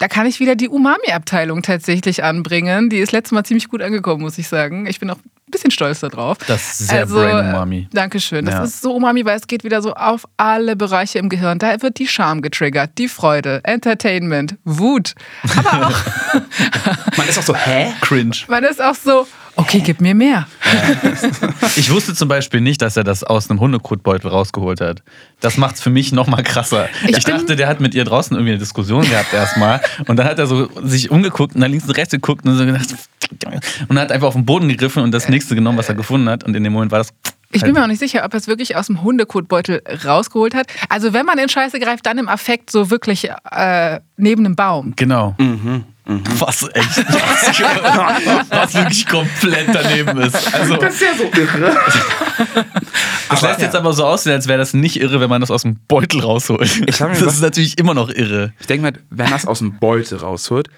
Da 0.00 0.08
kann 0.08 0.26
ich 0.26 0.40
wieder 0.40 0.56
die 0.56 0.68
Umami-Abteilung 0.70 1.60
tatsächlich 1.62 2.24
anbringen. 2.24 2.88
Die 2.88 2.98
ist 2.98 3.12
letztes 3.12 3.32
Mal 3.32 3.44
ziemlich 3.44 3.68
gut 3.68 3.82
angekommen, 3.82 4.22
muss 4.22 4.38
ich 4.38 4.48
sagen. 4.48 4.86
Ich 4.86 4.98
bin 4.98 5.10
auch 5.10 5.16
ein 5.18 5.50
bisschen 5.50 5.70
stolz 5.70 6.00
darauf. 6.00 6.38
Das 6.46 6.80
ist 6.80 6.88
sehr 6.88 7.00
Also, 7.00 7.16
Brain 7.16 7.50
Umami. 7.50 7.86
Dankeschön. 7.92 8.46
Das 8.46 8.54
Ja. 8.54 8.64
ist 8.64 8.80
so 8.80 8.94
Umami, 8.94 9.26
weil 9.26 9.36
es 9.36 9.46
geht 9.46 9.62
wieder 9.62 9.82
so 9.82 9.92
auf 9.92 10.26
alle 10.38 10.74
Bereiche 10.74 11.18
im 11.18 11.28
Gehirn. 11.28 11.58
Da 11.58 11.82
wird 11.82 11.98
die 11.98 12.06
Scham 12.08 12.40
getriggert, 12.40 12.92
die 12.96 13.08
Freude, 13.08 13.60
Entertainment, 13.64 14.56
Wut. 14.64 15.14
Aber 15.56 15.88
auch, 15.88 16.00
Man 17.18 17.28
ist 17.28 17.38
auch 17.38 17.42
so, 17.42 17.54
hä? 17.54 17.92
Cringe. 18.00 18.36
man 18.48 18.64
ist 18.64 18.80
auch 18.82 18.94
so, 18.94 19.26
okay, 19.60 19.80
gib 19.84 20.00
mir 20.00 20.14
mehr. 20.14 20.46
Ich 21.76 21.90
wusste 21.90 22.14
zum 22.14 22.28
Beispiel 22.28 22.60
nicht, 22.60 22.82
dass 22.82 22.96
er 22.96 23.04
das 23.04 23.22
aus 23.22 23.48
einem 23.48 23.60
Hundekotbeutel 23.60 24.30
rausgeholt 24.30 24.80
hat. 24.80 25.02
Das 25.40 25.56
macht 25.56 25.76
es 25.76 25.80
für 25.80 25.90
mich 25.90 26.12
noch 26.12 26.26
mal 26.26 26.42
krasser. 26.42 26.88
Ich 27.06 27.18
Ich, 27.18 27.24
dachte, 27.24 27.56
der 27.56 27.68
hat 27.68 27.80
mit 27.80 27.94
ihr 27.94 28.04
draußen 28.04 28.36
irgendwie 28.36 28.52
eine 28.52 28.58
Diskussion 28.58 29.08
gehabt 29.08 29.32
erstmal. 29.32 29.80
Und 30.06 30.16
dann 30.16 30.26
hat 30.26 30.38
er 30.38 30.46
so 30.46 30.68
sich 30.82 31.10
umgeguckt 31.10 31.54
und 31.54 31.60
dann 31.60 31.70
links 31.70 31.86
und 31.86 31.96
rechts 31.96 32.12
geguckt 32.12 32.44
und 32.44 32.56
so 32.56 32.66
gedacht 32.66 32.94
und 33.88 33.98
hat 33.98 34.10
einfach 34.12 34.28
auf 34.28 34.34
den 34.34 34.44
Boden 34.44 34.68
gegriffen 34.68 35.02
und 35.02 35.12
das 35.12 35.28
nächste 35.28 35.54
genommen, 35.54 35.78
was 35.78 35.88
er 35.88 35.94
gefunden 35.94 36.28
hat. 36.28 36.44
Und 36.44 36.56
in 36.56 36.64
dem 36.64 36.72
Moment 36.72 36.90
war 36.92 36.98
das. 36.98 37.10
Ich 37.52 37.62
bin 37.62 37.72
mir 37.72 37.82
auch 37.82 37.88
nicht 37.88 37.98
sicher, 37.98 38.24
ob 38.24 38.32
er 38.32 38.38
es 38.38 38.46
wirklich 38.46 38.76
aus 38.76 38.86
dem 38.86 39.02
Hundekotbeutel 39.02 39.82
rausgeholt 40.04 40.54
hat. 40.54 40.68
Also 40.88 41.12
wenn 41.12 41.26
man 41.26 41.38
in 41.38 41.48
Scheiße 41.48 41.80
greift, 41.80 42.06
dann 42.06 42.18
im 42.18 42.28
Affekt 42.28 42.70
so 42.70 42.90
wirklich 42.90 43.28
äh, 43.50 44.00
neben 44.16 44.46
einem 44.46 44.54
Baum. 44.54 44.92
Genau. 44.94 45.34
Was 46.38 46.62
echt 46.74 46.96
was, 47.08 47.60
was 48.50 48.74
wirklich 48.74 49.06
komplett 49.06 49.68
daneben 49.72 50.18
ist. 50.22 50.54
Also, 50.54 50.76
Das 50.76 50.94
ist 50.94 51.00
ja 51.02 51.14
so 51.16 51.24
irre. 51.24 51.76
das 53.28 53.42
lässt 53.42 53.60
jetzt 53.60 53.76
aber 53.76 53.92
so 53.92 54.04
aussehen, 54.04 54.32
als 54.32 54.48
wäre 54.48 54.58
das 54.58 54.74
nicht 54.74 55.00
irre, 55.00 55.20
wenn 55.20 55.30
man 55.30 55.40
das 55.40 55.50
aus 55.50 55.62
dem 55.62 55.76
Beutel 55.86 56.20
rausholt. 56.20 56.60
Das 56.88 56.98
gedacht- 56.98 57.20
ist 57.22 57.40
natürlich 57.42 57.78
immer 57.78 57.94
noch 57.94 58.08
irre. 58.10 58.52
Ich 58.60 58.66
denke 58.66 58.82
mal, 58.82 58.92
wenn 59.10 59.28
er 59.30 59.36
es 59.36 59.46
aus 59.46 59.58
dem 59.60 59.78
Beutel 59.78 60.18
rausholt, 60.18 60.68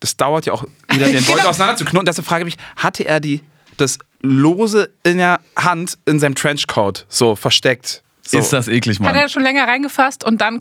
das 0.00 0.16
dauert 0.16 0.46
ja 0.46 0.52
auch 0.52 0.64
wieder 0.90 1.06
den 1.06 1.24
Beutel 1.24 1.36
Genau. 1.38 1.48
auseinander 1.48 1.76
zu 1.76 1.84
knoten. 1.84 2.06
Deshalb 2.06 2.26
frage 2.26 2.42
ich 2.46 2.56
mich, 2.56 2.64
hatte 2.76 3.04
er 3.04 3.18
die, 3.20 3.40
das 3.78 3.98
lose 4.22 4.90
in 5.02 5.18
der 5.18 5.40
Hand 5.56 5.98
in 6.06 6.20
seinem 6.20 6.34
Trenchcoat 6.36 7.04
so 7.08 7.34
versteckt? 7.36 8.02
So. 8.22 8.38
Ist 8.38 8.52
das 8.52 8.68
eklig, 8.68 8.98
Hat 8.98 9.06
Mann. 9.06 9.14
er 9.16 9.28
schon 9.28 9.42
länger 9.42 9.66
reingefasst 9.66 10.22
und 10.22 10.40
dann 10.40 10.58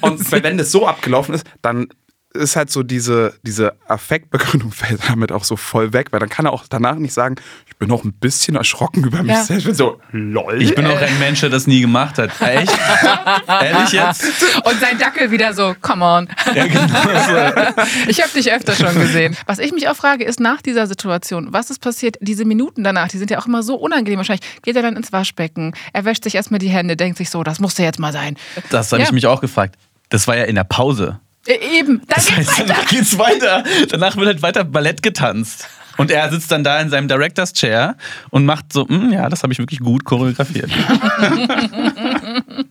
Und 0.00 0.30
wenn 0.32 0.58
das 0.58 0.72
so 0.72 0.86
abgelaufen 0.86 1.34
ist, 1.34 1.46
dann 1.62 1.86
ist 2.34 2.56
halt 2.56 2.68
so 2.70 2.82
diese, 2.82 3.34
diese 3.44 3.74
Affektbegründung 3.88 4.72
fällt 4.72 5.00
damit 5.08 5.30
auch 5.32 5.44
so 5.44 5.56
voll 5.56 5.92
weg, 5.92 6.08
weil 6.10 6.20
dann 6.20 6.28
kann 6.28 6.46
er 6.46 6.52
auch 6.52 6.64
danach 6.68 6.96
nicht 6.96 7.12
sagen, 7.14 7.36
ich 7.68 7.76
bin 7.76 7.90
auch 7.92 8.04
ein 8.04 8.12
bisschen 8.12 8.56
erschrocken 8.56 9.04
über 9.04 9.22
mich 9.22 9.32
Ja. 9.32 9.44
selbst. 9.44 9.60
Ich 9.60 9.64
bin 9.66 9.74
so, 9.74 10.00
lol. 10.10 10.60
Ich 10.60 10.74
bin 10.74 10.86
auch 10.86 11.00
ein 11.00 11.18
Mensch, 11.20 11.40
der 11.40 11.50
das 11.50 11.66
nie 11.66 11.80
gemacht 11.80 12.18
hat. 12.18 12.30
Echt? 12.40 12.72
Ehrlich 13.62 13.92
jetzt? 13.92 14.24
und 14.64 14.80
sein 14.80 14.98
Dackel 14.98 15.30
wieder 15.30 15.54
so, 15.54 15.74
come 15.80 16.04
on. 16.04 16.28
Ja, 16.54 16.66
genau 16.66 16.86
so. 16.86 17.82
Ich 18.08 18.20
habe 18.20 18.30
dich 18.32 18.52
öfter 18.52 18.74
schon 18.74 18.94
gesehen. 18.98 19.36
Was 19.46 19.58
ich 19.58 19.72
mich 19.72 19.88
auch 19.88 19.96
frage, 19.96 20.24
ist 20.24 20.40
nach 20.40 20.60
dieser 20.62 20.86
Situation, 20.86 21.48
was 21.52 21.70
ist 21.70 21.80
passiert? 21.80 22.16
Diese 22.20 22.44
Minuten 22.44 22.84
danach, 22.84 23.08
die 23.08 23.18
sind 23.18 23.30
ja 23.30 23.38
auch 23.38 23.46
immer 23.46 23.62
so 23.62 23.76
unangenehm. 23.76 24.18
Wahrscheinlich 24.18 24.46
geht 24.62 24.76
er 24.76 24.82
dann 24.82 24.96
ins 24.96 25.12
Waschbecken, 25.12 25.74
er 25.92 26.04
wäscht 26.04 26.24
sich 26.24 26.34
erstmal 26.34 26.58
die 26.58 26.68
Hände, 26.68 26.96
denkt 26.96 27.18
sich 27.18 27.30
so, 27.30 27.42
das 27.42 27.60
musste 27.60 27.82
jetzt 27.82 27.98
mal 27.98 28.12
sein. 28.12 28.36
Das 28.70 28.90
habe 28.92 29.02
Ja. 29.02 29.06
ich 29.08 29.12
mich 29.12 29.26
auch 29.26 29.40
gefragt. 29.40 29.76
Das 30.10 30.26
war 30.28 30.36
ja 30.36 30.44
in 30.44 30.54
der 30.54 30.64
Pause. 30.64 31.20
Äh, 31.46 31.78
Eben, 31.78 31.98
dann 31.98 32.06
Das 32.08 32.26
geht's 32.26 32.36
heißt, 32.38 32.58
weiter. 32.60 32.66
danach 32.74 32.86
geht's 32.88 33.18
weiter. 33.18 33.64
Danach 33.90 34.16
wird 34.16 34.26
halt 34.26 34.42
weiter 34.42 34.64
Ballett 34.64 35.02
getanzt. 35.02 35.68
Und 35.96 36.10
er 36.10 36.28
sitzt 36.30 36.50
dann 36.50 36.64
da 36.64 36.80
in 36.80 36.90
seinem 36.90 37.06
Director's 37.06 37.52
Chair 37.52 37.96
und 38.30 38.44
macht 38.44 38.72
so, 38.72 38.84
"Mm, 38.86 39.12
ja, 39.12 39.28
das 39.28 39.44
habe 39.44 39.52
ich 39.52 39.60
wirklich 39.60 39.78
gut 39.78 40.04
choreografiert. 40.04 40.68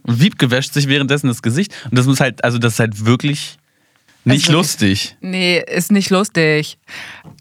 und 0.03 0.19
Wiebke 0.19 0.51
wäscht 0.51 0.74
sich 0.74 0.88
währenddessen 0.88 1.28
das 1.28 1.41
Gesicht. 1.41 1.74
Und 1.89 1.97
das 1.97 2.05
muss 2.05 2.19
halt, 2.19 2.43
also 2.43 2.57
das 2.57 2.74
ist 2.74 2.80
halt 2.80 3.05
wirklich 3.05 3.57
nicht 4.26 4.47
Also- 4.47 4.57
lustig. 4.57 5.17
Nee, 5.21 5.59
ist 5.59 5.91
nicht 5.91 6.09
lustig. 6.09 6.78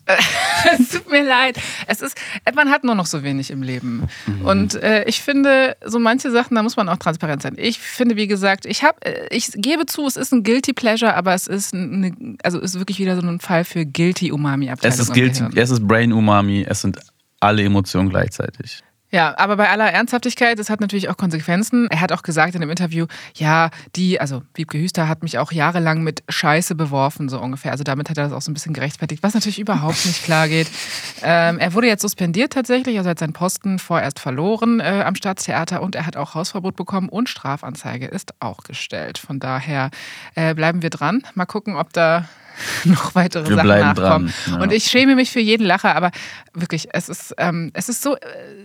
Äh, 0.07 0.17
es 0.81 0.91
tut 0.91 1.11
mir 1.11 1.23
leid. 1.25 1.59
Es 1.87 2.01
ist, 2.01 2.17
man 2.55 2.71
hat 2.71 2.85
nur 2.85 2.95
noch 2.95 3.07
so 3.07 3.23
wenig 3.23 3.51
im 3.51 3.63
Leben. 3.63 4.09
Und 4.45 4.75
äh, 4.75 5.05
ich 5.05 5.23
finde, 5.23 5.77
so 5.85 5.99
manche 5.99 6.31
Sachen, 6.31 6.55
da 6.55 6.63
muss 6.63 6.77
man 6.77 6.89
auch 6.89 6.97
transparent 6.97 7.43
sein. 7.43 7.55
Ich 7.57 7.79
finde, 7.79 8.17
wie 8.17 8.27
gesagt, 8.27 8.67
ich 8.67 8.83
habe, 8.83 8.99
ich 9.31 9.51
gebe 9.55 9.87
zu, 9.87 10.07
es 10.07 10.17
ist 10.17 10.33
ein 10.33 10.43
Guilty 10.43 10.73
Pleasure, 10.73 11.15
aber 11.15 11.35
es 11.35 11.47
ist 11.47 11.73
eine, 11.75 12.13
also 12.43 12.59
ist 12.59 12.79
wirklich 12.79 12.99
wieder 12.99 13.15
so 13.21 13.27
ein 13.27 13.41
Fall 13.41 13.65
für 13.65 13.87
Guilty 13.87 14.33
Umami 14.33 14.71
Abteilung. 14.71 14.95
Es 14.95 15.01
ist 15.01 15.13
guilty, 15.13 15.45
es 15.55 15.71
ist 15.71 15.87
Brain 15.87 16.13
Umami, 16.13 16.67
es 16.69 16.81
sind 16.81 16.99
alle 17.41 17.63
Emotionen 17.63 18.09
gleichzeitig. 18.09 18.83
Ja, 19.13 19.37
aber 19.37 19.59
bei 19.59 19.69
aller 19.69 19.93
Ernsthaftigkeit, 19.93 20.59
das 20.59 20.71
hat 20.71 20.81
natürlich 20.81 21.11
auch 21.11 21.19
Konsequenzen. 21.19 21.87
Er 21.91 22.01
hat 22.01 22.13
auch 22.13 22.23
gesagt 22.23 22.55
in 22.55 22.63
einem 22.63 22.71
Interview, 22.71 23.07
ja, 23.35 23.69
die, 23.95 24.19
also 24.19 24.43
Wiebke 24.55 24.79
Hüster 24.79 25.07
hat 25.07 25.23
mich 25.23 25.39
auch 25.39 25.53
jahrelang 25.53 26.03
mit 26.03 26.23
Scheiße 26.31 26.75
beworfen, 26.75 27.29
so 27.29 27.39
ungefähr. 27.39 27.73
Also 27.73 27.85
damit 27.85 28.09
hat 28.09 28.17
er 28.17 28.25
das 28.25 28.33
auch 28.33 28.41
so 28.41 28.51
ein 28.51 28.55
bisschen 28.55 28.73
gerechtfertigt, 28.73 29.23
was 29.23 29.35
natürlich 29.35 29.59
überhaupt 29.59 30.07
nicht 30.07 30.25
klar 30.25 30.49
geht. 30.49 30.69
Ähm, 31.25 31.61
er 31.61 31.73
wurde 31.73 31.87
jetzt 31.87 32.03
suspendiert 32.03 32.53
tatsächlich, 32.53 32.97
also 32.99 33.09
er 33.09 33.13
hat 33.13 33.19
seinen 33.21 33.33
Posten 33.33 33.79
vorerst 33.79 34.19
verloren 34.19 34.81
äh, 34.81 35.05
am 35.07 35.15
Staatstheater 35.15 35.81
und 35.81 35.95
er 35.95 36.05
hat 36.05 36.17
auch 36.17 36.35
Hausverbot 36.35 36.75
bekommen 36.75 37.09
und 37.09 37.29
Strafanzeige 37.29 38.07
ist 38.07 38.35
auch 38.41 38.65
gestellt. 38.65 39.19
Von 39.19 39.39
daher 39.39 39.91
äh, 40.35 40.53
bleiben 40.55 40.83
wir 40.83 40.91
dran. 40.91 41.23
Mal 41.35 41.47
gucken, 41.47 41.77
ob 41.77 41.93
da 41.93 42.29
noch 42.85 43.15
weitere 43.15 43.49
Wir 43.49 43.57
Sachen 43.57 43.67
bleiben 43.67 43.89
nachkommen. 43.89 44.33
dran, 44.45 44.55
ja. 44.55 44.63
Und 44.63 44.73
ich 44.73 44.85
schäme 44.85 45.15
mich 45.15 45.31
für 45.31 45.41
jeden 45.41 45.65
Lacher, 45.67 45.95
aber 45.95 46.11
wirklich, 46.55 46.89
es 46.93 47.09
ist, 47.09 47.35
ähm, 47.39 47.71
es 47.75 47.89
ist 47.89 48.03
so, 48.03 48.17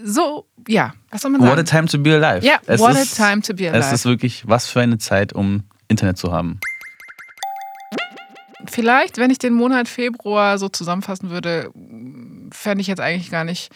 so, 0.03 0.47
ja, 0.67 0.93
was 1.11 1.21
soll 1.21 1.31
man 1.31 1.41
sagen? 1.41 1.51
What 1.51 1.59
a 1.59 1.63
time 1.63 1.87
to 1.87 1.97
be 1.99 2.13
alive. 2.13 2.45
Ja, 2.45 2.59
es 2.65 2.79
what 2.79 2.95
a 2.95 2.99
ist, 3.01 3.15
time 3.15 3.41
to 3.41 3.53
be 3.53 3.69
alive. 3.69 3.77
Es 3.77 3.91
ist 3.91 4.05
wirklich, 4.05 4.47
was 4.47 4.67
für 4.67 4.81
eine 4.81 4.97
Zeit, 4.97 5.33
um 5.33 5.63
Internet 5.87 6.17
zu 6.17 6.31
haben. 6.31 6.59
Vielleicht, 8.65 9.17
wenn 9.17 9.29
ich 9.29 9.37
den 9.37 9.53
Monat 9.53 9.87
Februar 9.87 10.57
so 10.57 10.67
zusammenfassen 10.67 11.29
würde, 11.29 11.71
fände 12.51 12.81
ich 12.81 12.87
jetzt 12.87 12.99
eigentlich 12.99 13.31
gar 13.31 13.43
nicht. 13.43 13.71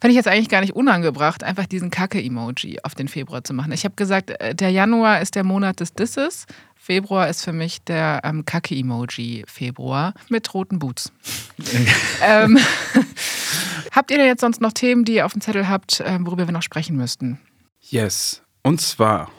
Fände 0.00 0.12
ich 0.12 0.16
jetzt 0.16 0.28
eigentlich 0.28 0.48
gar 0.48 0.62
nicht 0.62 0.74
unangebracht, 0.74 1.44
einfach 1.44 1.66
diesen 1.66 1.90
Kacke-Emoji 1.90 2.78
auf 2.84 2.94
den 2.94 3.06
Februar 3.06 3.44
zu 3.44 3.52
machen. 3.52 3.70
Ich 3.72 3.84
habe 3.84 3.94
gesagt, 3.96 4.30
äh, 4.30 4.54
der 4.54 4.70
Januar 4.70 5.20
ist 5.20 5.34
der 5.34 5.44
Monat 5.44 5.80
des 5.80 5.92
Disses. 5.92 6.46
Februar 6.90 7.28
ist 7.28 7.44
für 7.44 7.52
mich 7.52 7.84
der 7.84 8.22
ähm, 8.24 8.44
Kacke-Emoji 8.44 9.44
Februar 9.46 10.12
mit 10.28 10.52
roten 10.52 10.80
Boots. 10.80 11.12
ähm, 12.20 12.58
habt 13.92 14.10
ihr 14.10 14.16
denn 14.16 14.26
jetzt 14.26 14.40
sonst 14.40 14.60
noch 14.60 14.72
Themen, 14.72 15.04
die 15.04 15.14
ihr 15.14 15.24
auf 15.24 15.30
dem 15.30 15.40
Zettel 15.40 15.68
habt, 15.68 16.02
ähm, 16.04 16.26
worüber 16.26 16.48
wir 16.48 16.52
noch 16.52 16.64
sprechen 16.64 16.96
müssten? 16.96 17.38
Yes. 17.78 18.42
Und 18.64 18.80
zwar, 18.80 19.30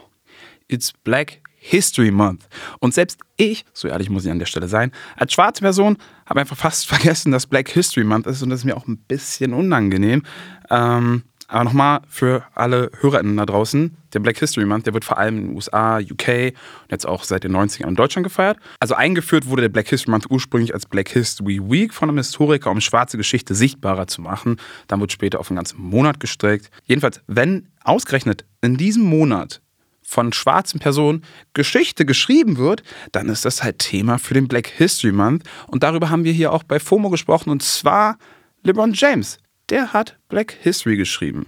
it's 0.69 0.93
Black 1.03 1.41
History 1.57 2.09
Month. 2.09 2.47
Und 2.79 2.93
selbst 2.93 3.19
ich, 3.35 3.65
so 3.73 3.89
ehrlich 3.89 4.09
muss 4.09 4.23
ich 4.23 4.31
an 4.31 4.39
der 4.39 4.45
Stelle 4.45 4.69
sein, 4.69 4.93
als 5.17 5.33
schwarze 5.33 5.61
Person 5.61 5.97
habe 6.25 6.39
einfach 6.39 6.55
fast 6.55 6.87
vergessen, 6.87 7.33
dass 7.33 7.47
Black 7.47 7.67
History 7.67 8.05
Month 8.05 8.27
ist 8.27 8.41
und 8.41 8.49
das 8.49 8.59
ist 8.61 8.65
mir 8.65 8.77
auch 8.77 8.87
ein 8.87 8.97
bisschen 8.97 9.53
unangenehm. 9.53 10.23
Ähm, 10.69 11.23
aber 11.51 11.65
nochmal 11.65 11.99
für 12.07 12.45
alle 12.55 12.89
HörerInnen 13.01 13.35
da 13.35 13.45
draußen, 13.45 13.97
der 14.13 14.19
Black 14.19 14.39
History 14.39 14.65
Month, 14.65 14.85
der 14.85 14.93
wird 14.93 15.03
vor 15.03 15.17
allem 15.17 15.37
in 15.37 15.47
den 15.47 15.55
USA, 15.55 15.99
UK 15.99 16.53
und 16.83 16.91
jetzt 16.91 17.05
auch 17.05 17.25
seit 17.25 17.43
den 17.43 17.53
90ern 17.53 17.89
in 17.89 17.95
Deutschland 17.95 18.23
gefeiert. 18.23 18.57
Also 18.79 18.95
eingeführt 18.95 19.47
wurde 19.47 19.63
der 19.63 19.69
Black 19.69 19.89
History 19.89 20.11
Month 20.11 20.31
ursprünglich 20.31 20.73
als 20.73 20.85
Black 20.85 21.09
History 21.09 21.59
Week 21.61 21.93
von 21.93 22.07
einem 22.07 22.17
Historiker, 22.19 22.71
um 22.71 22.79
schwarze 22.79 23.17
Geschichte 23.17 23.53
sichtbarer 23.53 24.07
zu 24.07 24.21
machen. 24.21 24.57
Dann 24.87 25.01
wird 25.01 25.11
später 25.11 25.41
auf 25.41 25.51
einen 25.51 25.57
ganzen 25.57 25.81
Monat 25.81 26.21
gestreckt. 26.21 26.71
Jedenfalls, 26.85 27.21
wenn 27.27 27.67
ausgerechnet 27.83 28.45
in 28.61 28.77
diesem 28.77 29.03
Monat 29.03 29.61
von 30.01 30.31
schwarzen 30.31 30.79
Personen 30.79 31.21
Geschichte 31.53 32.05
geschrieben 32.05 32.57
wird, 32.57 32.81
dann 33.11 33.27
ist 33.27 33.43
das 33.43 33.61
halt 33.61 33.79
Thema 33.79 34.19
für 34.19 34.33
den 34.33 34.47
Black 34.47 34.67
History 34.67 35.11
Month. 35.11 35.43
Und 35.67 35.83
darüber 35.83 36.09
haben 36.09 36.23
wir 36.23 36.31
hier 36.31 36.53
auch 36.53 36.63
bei 36.63 36.79
FOMO 36.79 37.09
gesprochen. 37.09 37.49
Und 37.49 37.61
zwar 37.61 38.17
LeBron 38.63 38.93
James. 38.93 39.37
Der 39.71 39.93
hat 39.93 40.19
Black 40.27 40.57
History 40.61 40.97
geschrieben. 40.97 41.47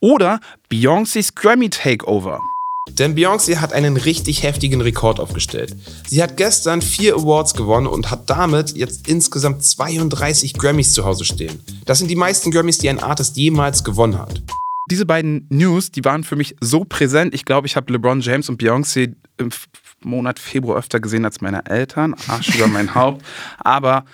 Oder 0.00 0.38
Beyoncé's 0.70 1.34
Grammy 1.34 1.68
Takeover. 1.68 2.38
Denn 2.90 3.16
Beyoncé 3.16 3.56
hat 3.56 3.72
einen 3.72 3.96
richtig 3.96 4.44
heftigen 4.44 4.80
Rekord 4.80 5.18
aufgestellt. 5.18 5.74
Sie 6.06 6.22
hat 6.22 6.36
gestern 6.36 6.80
vier 6.80 7.16
Awards 7.16 7.54
gewonnen 7.54 7.88
und 7.88 8.12
hat 8.12 8.30
damit 8.30 8.76
jetzt 8.76 9.08
insgesamt 9.08 9.64
32 9.64 10.54
Grammys 10.54 10.92
zu 10.92 11.04
Hause 11.04 11.24
stehen. 11.24 11.60
Das 11.86 11.98
sind 11.98 12.06
die 12.06 12.14
meisten 12.14 12.52
Grammys, 12.52 12.78
die 12.78 12.88
ein 12.88 13.00
Artist 13.00 13.36
jemals 13.36 13.82
gewonnen 13.82 14.16
hat. 14.16 14.40
Diese 14.90 15.06
beiden 15.06 15.46
News, 15.50 15.92
die 15.92 16.04
waren 16.04 16.24
für 16.24 16.36
mich 16.36 16.56
so 16.60 16.84
präsent. 16.84 17.32
Ich 17.32 17.44
glaube, 17.44 17.66
ich 17.66 17.76
habe 17.76 17.92
LeBron 17.92 18.20
James 18.20 18.48
und 18.48 18.60
Beyoncé 18.60 19.14
im 19.36 19.50
Monat 20.02 20.38
Februar 20.38 20.78
öfter 20.78 20.98
gesehen 20.98 21.24
als 21.24 21.40
meine 21.40 21.64
Eltern. 21.66 22.14
Arsch 22.26 22.54
über 22.56 22.66
mein 22.66 22.94
Haupt. 22.94 23.24
Aber 23.58 24.04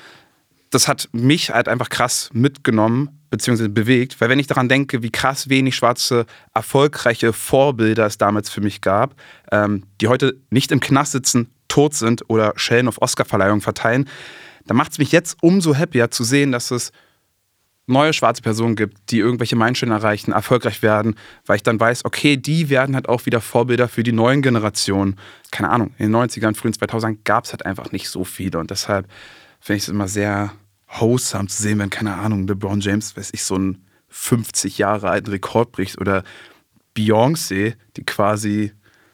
das 0.71 0.89
hat 0.89 1.09
mich 1.13 1.51
halt 1.51 1.69
einfach 1.69 1.89
krass 1.89 2.29
mitgenommen 2.33 3.09
bzw. 3.31 3.69
bewegt, 3.69 4.21
weil 4.21 4.29
wenn 4.29 4.39
ich 4.39 4.47
daran 4.47 4.69
denke, 4.69 5.03
wie 5.03 5.11
krass 5.11 5.49
wenig 5.49 5.77
schwarze, 5.77 6.27
erfolgreiche 6.55 7.33
Vorbilder 7.33 8.07
es 8.07 8.19
damals 8.19 8.51
für 8.51 8.61
mich 8.61 8.81
gab, 8.81 9.15
ähm, 9.51 9.85
die 10.01 10.09
heute 10.09 10.37
nicht 10.51 10.73
im 10.73 10.81
Knast 10.81 11.13
sitzen, 11.13 11.49
tot 11.69 11.95
sind 11.95 12.29
oder 12.29 12.53
Schellen 12.57 12.89
auf 12.89 13.01
Oscarverleihungen 13.01 13.61
verteilen, 13.61 14.09
dann 14.67 14.77
macht 14.77 14.93
es 14.93 14.99
mich 14.99 15.13
jetzt 15.13 15.37
umso 15.41 15.75
happier 15.75 16.11
zu 16.11 16.25
sehen, 16.25 16.53
dass 16.53 16.71
es 16.71 16.93
neue 17.87 18.13
schwarze 18.13 18.43
Personen 18.43 18.75
gibt, 18.75 19.11
die 19.11 19.19
irgendwelche 19.19 19.57
Meilensteine 19.57 19.95
erreichen, 19.95 20.33
erfolgreich 20.33 20.83
werden, 20.83 21.15
weil 21.47 21.57
ich 21.57 21.63
dann 21.63 21.79
weiß, 21.79 22.05
okay, 22.05 22.37
die 22.37 22.69
werden 22.69 22.95
halt 22.95 23.09
auch 23.09 23.27
wieder 23.27 23.41
Vorbilder 23.41 23.89
für 23.89 24.03
die 24.03 24.13
neuen 24.13 24.43
Generationen. 24.43 25.17
Keine 25.53 25.71
Ahnung, 25.71 25.95
in 25.99 26.11
den 26.11 26.17
90ern, 26.17 26.57
frühen 26.57 26.75
2000ern 26.75 27.19
gab 27.25 27.45
es 27.45 27.53
halt 27.53 27.65
einfach 27.65 27.93
nicht 27.93 28.09
so 28.09 28.25
viele 28.25 28.59
und 28.59 28.71
deshalb 28.71 29.07
finde 29.61 29.77
ich 29.77 29.85
es 29.85 29.89
immer 29.89 30.09
sehr 30.09 30.53
wholesome 30.89 31.49
zu 31.49 31.63
sehen, 31.63 31.79
wenn, 31.79 31.91
keine 31.91 32.15
Ahnung, 32.15 32.47
LeBron 32.47 32.81
James, 32.81 33.17
weiß 33.17 33.31
ich, 33.33 33.43
so 33.43 33.55
einen 33.55 33.85
50 34.09 34.79
Jahre 34.79 35.11
alten 35.11 35.31
Rekord 35.31 35.73
bricht 35.73 36.01
oder 36.01 36.25
Beyoncé, 36.97 37.75
die 37.97 38.05
quasi 38.05 38.73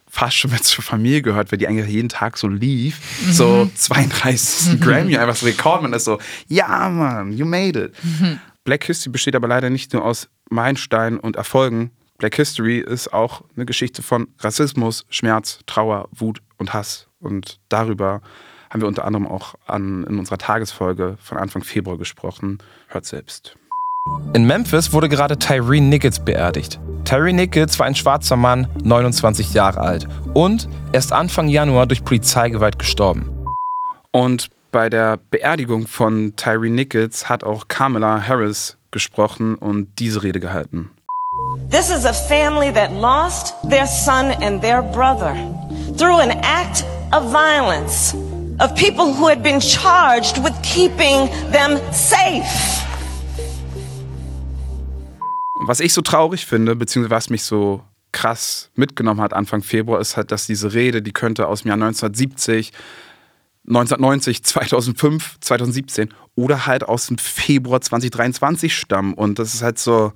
fast 0.09 0.37
schon 0.37 0.51
mit 0.51 0.63
zur 0.65 0.85
Familie 0.85 1.23
gehört, 1.23 1.51
weil 1.51 1.59
die 1.59 1.67
eigentlich 1.67 1.89
jeden 1.89 2.09
Tag 2.09 2.37
so 2.37 2.49
lief. 2.49 3.01
Mhm. 3.27 3.33
So 3.33 3.71
32. 3.75 4.81
Grammy, 4.81 5.17
einfach 5.17 5.37
so 5.37 5.47
Rekord. 5.47 5.83
Man 5.83 5.93
ist 5.95 6.05
so, 6.05 6.19
ja, 6.49 6.89
Mann, 6.89 7.33
you 7.33 7.47
made 7.47 7.79
it. 7.79 7.95
Black 8.65 8.85
History 8.85 9.11
besteht 9.11 9.35
aber 9.35 9.49
leider 9.49 9.71
nicht 9.71 9.93
nur 9.93 10.05
aus 10.05 10.29
Meilensteinen 10.49 11.19
und 11.19 11.37
Erfolgen. 11.37 11.91
Black 12.19 12.37
History 12.37 12.79
ist 12.79 13.13
auch 13.13 13.43
eine 13.57 13.67
Geschichte 13.67 14.03
von 14.03 14.29
Rassismus, 14.39 15.05
Schmerz, 15.09 15.59
Trauer, 15.67 16.09
Wut 16.13 16.41
und 16.59 16.73
Hass. 16.73 17.09
Und 17.19 17.59
darüber 17.69 18.23
haben 18.71 18.81
wir 18.81 18.89
unter 18.89 19.05
anderem 19.05 19.27
auch 19.27 19.55
an, 19.67 20.05
in 20.05 20.19
unserer 20.19 20.39
Tagesfolge 20.39 21.17
von 21.21 21.39
Anfang 21.39 21.65
Februar 21.65 21.99
gesprochen. 21.99 22.59
Hört 22.87 23.05
selbst. 23.05 23.57
In 24.35 24.47
Memphis 24.47 24.93
wurde 24.93 25.09
gerade 25.09 25.39
Tyree 25.39 25.81
Nichols 25.81 26.25
beerdigt. 26.25 26.81
Tyree 27.05 27.33
Nichols 27.33 27.79
war 27.79 27.87
ein 27.87 27.95
schwarzer 27.95 28.37
Mann, 28.37 28.69
29 28.83 29.55
Jahre 29.55 29.81
alt 29.81 30.09
und 30.35 30.69
erst 30.93 31.13
Anfang 31.13 31.49
Januar 31.49 31.87
durch 31.87 32.05
Polizeigewalt 32.05 32.79
gestorben. 32.79 33.31
Und 34.13 34.51
bei 34.73 34.89
der 34.89 35.19
Beerdigung 35.31 35.87
von 35.87 36.35
Tyree 36.35 36.71
Nichols 36.71 37.29
hat 37.29 37.45
auch 37.45 37.69
Kamala 37.69 38.27
Harris 38.27 38.79
gesprochen 38.91 39.55
und 39.55 39.89
diese 39.99 40.23
Rede 40.23 40.41
gehalten. 40.41 40.91
This 41.71 41.91
is 41.91 42.05
a 42.05 42.13
family 42.13 42.73
that 42.73 42.91
lost 42.91 43.55
their 43.69 43.87
son 43.87 44.33
and 44.43 44.61
their 44.61 44.83
brother 44.83 45.35
through 45.97 46.19
an 46.19 46.31
act 46.43 46.85
of 47.13 47.31
violence 47.31 48.15
of 48.61 48.75
people 48.75 49.15
who 49.15 49.29
had 49.29 49.43
been 49.43 49.61
charged 49.61 50.43
with 50.43 50.53
keeping 50.63 51.29
them 51.53 51.79
safe. 51.93 52.43
Was 55.67 55.81
ich 55.81 55.93
so 55.93 56.01
traurig 56.01 56.47
finde, 56.47 56.75
beziehungsweise 56.75 57.11
was 57.11 57.31
mich 57.31 57.45
so 57.45 57.83
krass 58.11 58.71
mitgenommen 58.75 59.21
hat 59.21 59.33
Anfang 59.33 59.63
Februar, 59.63 60.01
ist 60.01 60.17
halt, 60.17 60.33
dass 60.33 60.47
diese 60.47 60.73
Rede, 60.73 61.03
die 61.03 61.13
könnte 61.13 61.47
aus 61.47 61.63
dem 61.63 61.69
Jahr 61.69 61.77
1970, 61.77 62.73
1990, 63.67 64.43
2005, 64.43 65.39
2017 65.41 66.09
oder 66.35 66.67
halt 66.67 66.85
aus 66.85 67.07
dem 67.07 67.19
Februar 67.19 67.81
2023 67.81 68.75
stammen. 68.75 69.15
Und 69.15 69.39
das 69.39 69.55
ist 69.55 69.63
halt 69.63 69.79
so, 69.79 70.13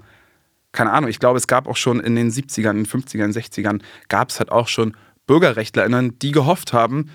keine 0.72 0.92
Ahnung, 0.92 1.08
ich 1.10 1.20
glaube, 1.20 1.38
es 1.38 1.46
gab 1.46 1.68
auch 1.68 1.76
schon 1.76 2.00
in 2.00 2.16
den 2.16 2.30
70ern, 2.30 2.70
in 2.70 2.84
den 2.84 2.86
50ern, 2.86 3.32
60ern, 3.32 3.82
gab 4.08 4.30
es 4.30 4.38
halt 4.40 4.50
auch 4.50 4.68
schon 4.68 4.96
BürgerrechtlerInnen, 5.26 6.18
die 6.18 6.32
gehofft 6.32 6.72
haben, 6.72 7.10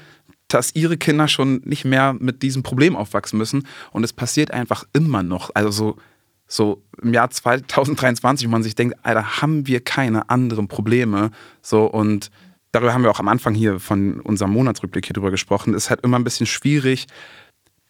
dass 0.48 0.76
ihre 0.76 0.98
Kinder 0.98 1.28
schon 1.28 1.62
nicht 1.64 1.86
mehr 1.86 2.14
mit 2.14 2.42
diesem 2.42 2.64
Problem 2.64 2.96
aufwachsen 2.96 3.38
müssen. 3.38 3.68
Und 3.92 4.04
es 4.04 4.14
passiert 4.14 4.52
einfach 4.52 4.86
immer 4.94 5.24
noch. 5.24 5.52
Also 5.54 5.72
so, 5.72 5.98
so 6.48 6.84
im 7.02 7.14
Jahr 7.14 7.30
2023, 7.30 8.48
wo 8.48 8.52
man 8.52 8.64
sich 8.64 8.76
denkt, 8.76 8.98
Alter, 9.04 9.42
haben 9.42 9.68
wir 9.68 9.82
keine 9.82 10.30
anderen 10.30 10.68
Probleme. 10.68 11.32
So 11.62 11.86
und 11.86 12.32
darüber 12.72 12.94
haben 12.94 13.04
wir 13.04 13.12
auch 13.12 13.20
am 13.20 13.28
Anfang 13.28 13.54
hier 13.54 13.80
von 13.80 14.20
unserem 14.22 14.52
Monatsrückblick 14.52 15.06
hier 15.06 15.14
drüber 15.14 15.32
gesprochen. 15.32 15.74
Es 15.74 15.86
ist 15.86 15.90
halt 15.90 16.02
immer 16.02 16.18
ein 16.18 16.24
bisschen 16.24 16.46
schwierig, 16.46 17.08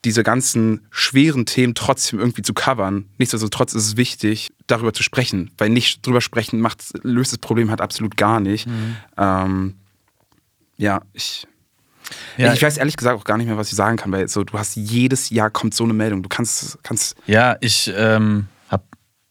diese 0.03 0.23
ganzen 0.23 0.87
schweren 0.89 1.45
Themen 1.45 1.75
trotzdem 1.75 2.19
irgendwie 2.19 2.41
zu 2.41 2.53
covern. 2.53 3.05
Nichtsdestotrotz 3.17 3.73
ist 3.73 3.85
es 3.85 3.97
wichtig, 3.97 4.49
darüber 4.65 4.93
zu 4.93 5.03
sprechen, 5.03 5.51
weil 5.57 5.69
nicht 5.69 6.05
drüber 6.05 6.21
sprechen 6.21 6.59
macht, 6.59 6.83
löst 7.03 7.33
das 7.33 7.39
Problem 7.39 7.69
halt 7.69 7.81
absolut 7.81 8.17
gar 8.17 8.39
nicht. 8.39 8.67
Mhm. 8.67 8.95
Ähm, 9.17 9.75
ja, 10.77 11.01
ich, 11.13 11.47
Ja, 12.37 12.53
ich 12.53 12.63
weiß 12.63 12.77
ehrlich 12.77 12.97
gesagt 12.97 13.19
auch 13.19 13.23
gar 13.23 13.37
nicht 13.37 13.45
mehr, 13.45 13.57
was 13.57 13.69
ich 13.69 13.75
sagen 13.75 13.97
kann, 13.97 14.11
weil 14.11 14.27
so, 14.27 14.43
du 14.43 14.57
hast 14.57 14.75
jedes 14.75 15.29
Jahr 15.29 15.51
kommt 15.51 15.75
so 15.75 15.83
eine 15.83 15.93
Meldung. 15.93 16.23
Du 16.23 16.29
kannst, 16.29 16.79
kannst 16.81 17.15
Ja, 17.27 17.57
ich 17.61 17.91
ähm, 17.95 18.47
habe 18.69 18.83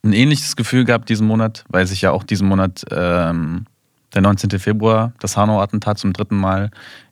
ein 0.05 0.13
ähnliches 0.13 0.55
Gefühl 0.55 0.85
gehabt 0.85 1.09
diesen 1.09 1.27
Monat, 1.27 1.65
weil 1.69 1.87
sich 1.89 2.03
ja 2.03 2.13
auch 2.13 2.23
diesen 2.23 2.47
Monat 2.47 2.85
ähm, 2.93 3.67
der 4.15 4.23
19. 4.23 4.51
Februar, 4.59 5.13
das 5.21 5.37
Hanau-Attentat 5.37 5.99
zum 5.99 6.13
dritten 6.13 6.37
Mal 6.37 6.71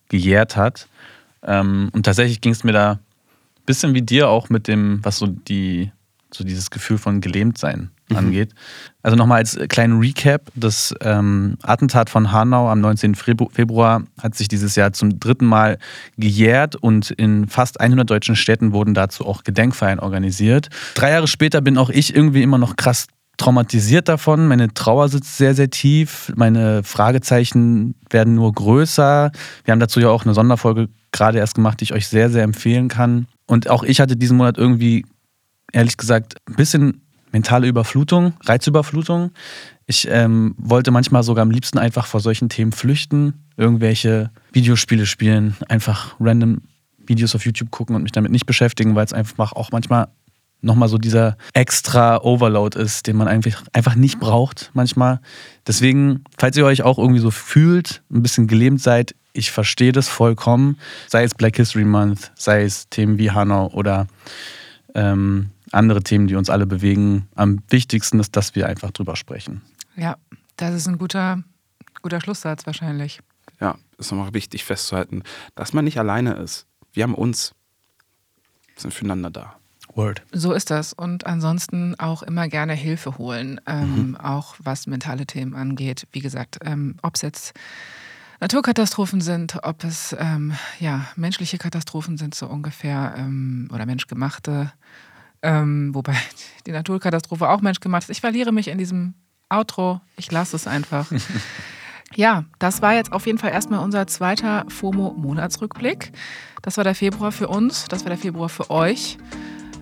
gejährt 0.09 0.57
hat. 0.57 0.89
Ähm, 1.43 1.91
und 1.93 2.05
tatsächlich 2.05 2.41
ging 2.41 2.53
es 2.53 2.65
mir 2.65 2.73
da 2.73 2.93
ein 2.93 2.99
bisschen 3.67 3.95
wie 3.95 4.03
dir 4.03 4.29
auch 4.29 4.49
mit 4.49 4.69
dem, 4.69 5.01
was 5.05 5.19
so 5.19 5.27
die, 5.27 5.93
so 6.33 6.45
dieses 6.45 6.71
Gefühl 6.71 6.99
von 6.99 7.21
Gelähmtsein 7.21 7.91
Mhm. 8.11 8.17
angeht. 8.17 8.55
Also 9.03 9.17
nochmal 9.17 9.39
als 9.39 9.59
kleinen 9.69 9.99
Recap, 10.01 10.51
das 10.55 10.95
ähm, 11.03 11.59
Attentat 11.63 12.09
von 12.11 12.33
Hanau 12.33 12.71
am 12.71 12.81
19. 12.81 13.15
Febru- 13.15 13.51
Februar 13.53 14.03
hat 14.21 14.35
sich 14.35 14.49
dieses 14.49 14.77
Jahr 14.77 14.93
zum 14.95 15.21
dritten 15.21 15.45
Mal 15.47 15.79
gejährt 16.17 16.75
und 16.77 17.11
in 17.11 17.49
fast 17.49 17.81
100 17.81 18.09
deutschen 18.09 18.35
Städten 18.37 18.73
wurden 18.73 18.95
dazu 18.95 19.27
auch 19.27 19.45
Gedenkfeiern 19.45 19.99
organisiert. 19.99 20.71
Drei 20.95 21.11
Jahre 21.11 21.27
später 21.29 21.61
bin 21.61 21.77
auch 21.77 21.91
ich 21.91 22.15
irgendwie 22.15 22.43
immer 22.43 22.57
noch 22.59 22.77
krass 22.77 23.09
traumatisiert 23.39 24.09
davon. 24.09 24.47
Meine 24.47 24.75
Trauer 24.75 25.09
sitzt 25.09 25.39
sehr, 25.39 25.55
sehr 25.55 25.71
tief. 25.71 26.33
Meine 26.37 26.83
Fragezeichen 26.83 27.95
werden 28.11 28.35
nur 28.35 28.53
größer. 28.53 29.33
Wir 29.65 29.73
haben 29.73 29.81
dazu 29.81 30.01
ja 30.01 30.11
auch 30.11 30.25
eine 30.25 30.35
Sonderfolge 30.35 30.89
gerade 31.13 31.39
erst 31.39 31.55
gemacht, 31.55 31.81
die 31.81 31.85
ich 31.85 31.95
euch 31.95 32.09
sehr, 32.09 32.29
sehr 32.29 32.43
empfehlen 32.43 32.89
kann. 32.89 33.27
Und 33.47 33.71
auch 33.71 33.83
ich 33.83 34.01
hatte 34.01 34.17
diesen 34.17 34.37
Monat 34.37 34.59
irgendwie, 34.59 35.07
ehrlich 35.73 35.97
gesagt, 35.97 36.37
ein 36.47 36.57
bisschen 36.57 37.03
mentale 37.33 37.67
Überflutung, 37.67 38.35
Reizüberflutung. 38.45 39.31
Ich 39.87 40.07
ähm, 40.11 40.55
wollte 40.59 40.91
manchmal 40.91 41.23
sogar 41.23 41.43
am 41.43 41.51
liebsten 41.51 41.79
einfach 41.79 42.07
vor 42.07 42.21
solchen 42.21 42.49
Themen 42.49 42.73
flüchten, 42.73 43.35
irgendwelche 43.57 44.31
Videospiele 44.53 45.07
spielen, 45.07 45.57
einfach 45.69 46.17
random 46.21 46.63
Videos 46.99 47.35
auf 47.35 47.47
YouTube 47.47 47.71
gucken 47.71 47.97
und 47.97 48.03
mich 48.03 48.13
damit 48.13 48.33
nicht 48.33 48.47
beschäftigen, 48.47 48.95
weil 48.95 49.05
es 49.05 49.13
einfach 49.13 49.53
auch 49.53 49.71
manchmal 49.73 50.09
nochmal 50.61 50.89
so 50.89 50.99
dieser 50.99 51.37
extra 51.53 52.19
Overload 52.19 52.79
ist, 52.79 53.07
den 53.07 53.17
man 53.17 53.29
einfach, 53.29 53.63
einfach 53.73 53.95
nicht 53.95 54.19
braucht 54.19 54.71
manchmal. 54.75 55.21
Deswegen, 55.67 56.25
falls 56.37 56.57
ihr 56.57 56.65
euch 56.65 56.83
auch 56.83 56.99
irgendwie 56.99 57.21
so 57.21 57.31
fühlt, 57.31 58.03
ein 58.11 58.23
bisschen 58.23 58.47
gelähmt 58.47 58.81
seid, 58.81 59.15
ich 59.33 59.51
verstehe 59.51 59.93
das 59.93 60.09
vollkommen. 60.09 60.79
Sei 61.07 61.23
es 61.23 61.35
Black 61.35 61.57
History 61.57 61.85
Month, 61.85 62.33
sei 62.35 62.63
es 62.63 62.89
Themen 62.89 63.19
wie 63.19 63.31
Hanau 63.31 63.69
oder 63.69 64.09
ähm, 64.95 65.51
andere 65.71 66.03
Themen, 66.03 66.27
die 66.27 66.35
uns 66.35 66.51
alle 66.51 66.67
bewegen. 66.67 67.29
Am 67.35 67.63
wichtigsten 67.69 68.19
ist, 68.19 68.37
dass 68.37 68.55
wir 68.55 68.67
einfach 68.67 68.91
drüber 68.91 69.15
sprechen. 69.17 69.63
Ja, 69.97 70.17
das 70.57 70.75
ist 70.75 70.89
ein 70.89 70.99
guter, 70.99 71.45
guter 72.03 72.21
Schlusssatz 72.21 72.67
wahrscheinlich. 72.67 73.21
ja, 73.61 73.77
ist 73.99 74.11
nochmal 74.11 74.35
wichtig 74.35 74.65
festzuhalten, 74.65 75.23
dass 75.55 75.73
man 75.73 75.85
nicht 75.85 75.99
alleine 75.99 76.35
ist. 76.35 76.67
Wir 76.93 77.05
haben 77.05 77.15
uns, 77.15 77.55
sind 78.77 78.93
füreinander 78.93 79.31
da. 79.31 79.57
Word. 79.99 80.23
So 80.33 80.53
ist 80.53 80.71
das. 80.71 80.95
Und 80.95 81.27
ansonsten 81.27 81.95
auch 81.99 82.23
immer 82.23 82.49
gerne 82.49 82.73
Hilfe 82.73 83.19
holen, 83.19 83.61
ähm, 83.67 84.17
auch 84.17 84.55
was 84.59 84.87
mentale 84.87 85.27
Themen 85.27 85.55
angeht. 85.55 86.07
Wie 86.13 86.21
gesagt, 86.21 86.59
ähm, 86.65 86.97
ob 87.03 87.17
es 87.17 87.23
jetzt 87.23 87.53
Naturkatastrophen 88.41 89.21
sind, 89.21 89.59
ob 89.65 89.85
es 89.85 90.17
ähm, 90.19 90.55
ja, 90.79 91.07
menschliche 91.17 91.59
Katastrophen 91.59 92.17
sind, 92.17 92.35
so 92.35 92.47
ungefähr, 92.47 93.15
ähm, 93.19 93.69
oder 93.75 93.85
menschgemachte. 93.85 94.73
Ähm, 95.43 95.95
wobei 95.95 96.15
die 96.67 96.73
Naturkatastrophe 96.73 97.49
auch 97.49 97.61
menschgemacht 97.61 98.05
ist. 98.05 98.11
Ich 98.11 98.21
verliere 98.21 98.53
mich 98.53 98.69
in 98.69 98.79
diesem 98.79 99.15
Outro. 99.51 100.01
Ich 100.17 100.31
lasse 100.31 100.57
es 100.57 100.67
einfach. 100.67 101.11
Ja, 102.15 102.45
das 102.59 102.81
war 102.81 102.95
jetzt 102.95 103.13
auf 103.13 103.27
jeden 103.27 103.37
Fall 103.37 103.51
erstmal 103.51 103.81
unser 103.81 104.07
zweiter 104.07 104.65
FOMO-Monatsrückblick. 104.69 106.11
Das 106.63 106.79
war 106.79 106.85
der 106.85 106.95
Februar 106.95 107.33
für 107.33 107.49
uns, 107.49 107.85
das 107.85 108.05
war 108.05 108.09
der 108.09 108.17
Februar 108.17 108.49
für 108.49 108.71
euch. 108.71 109.19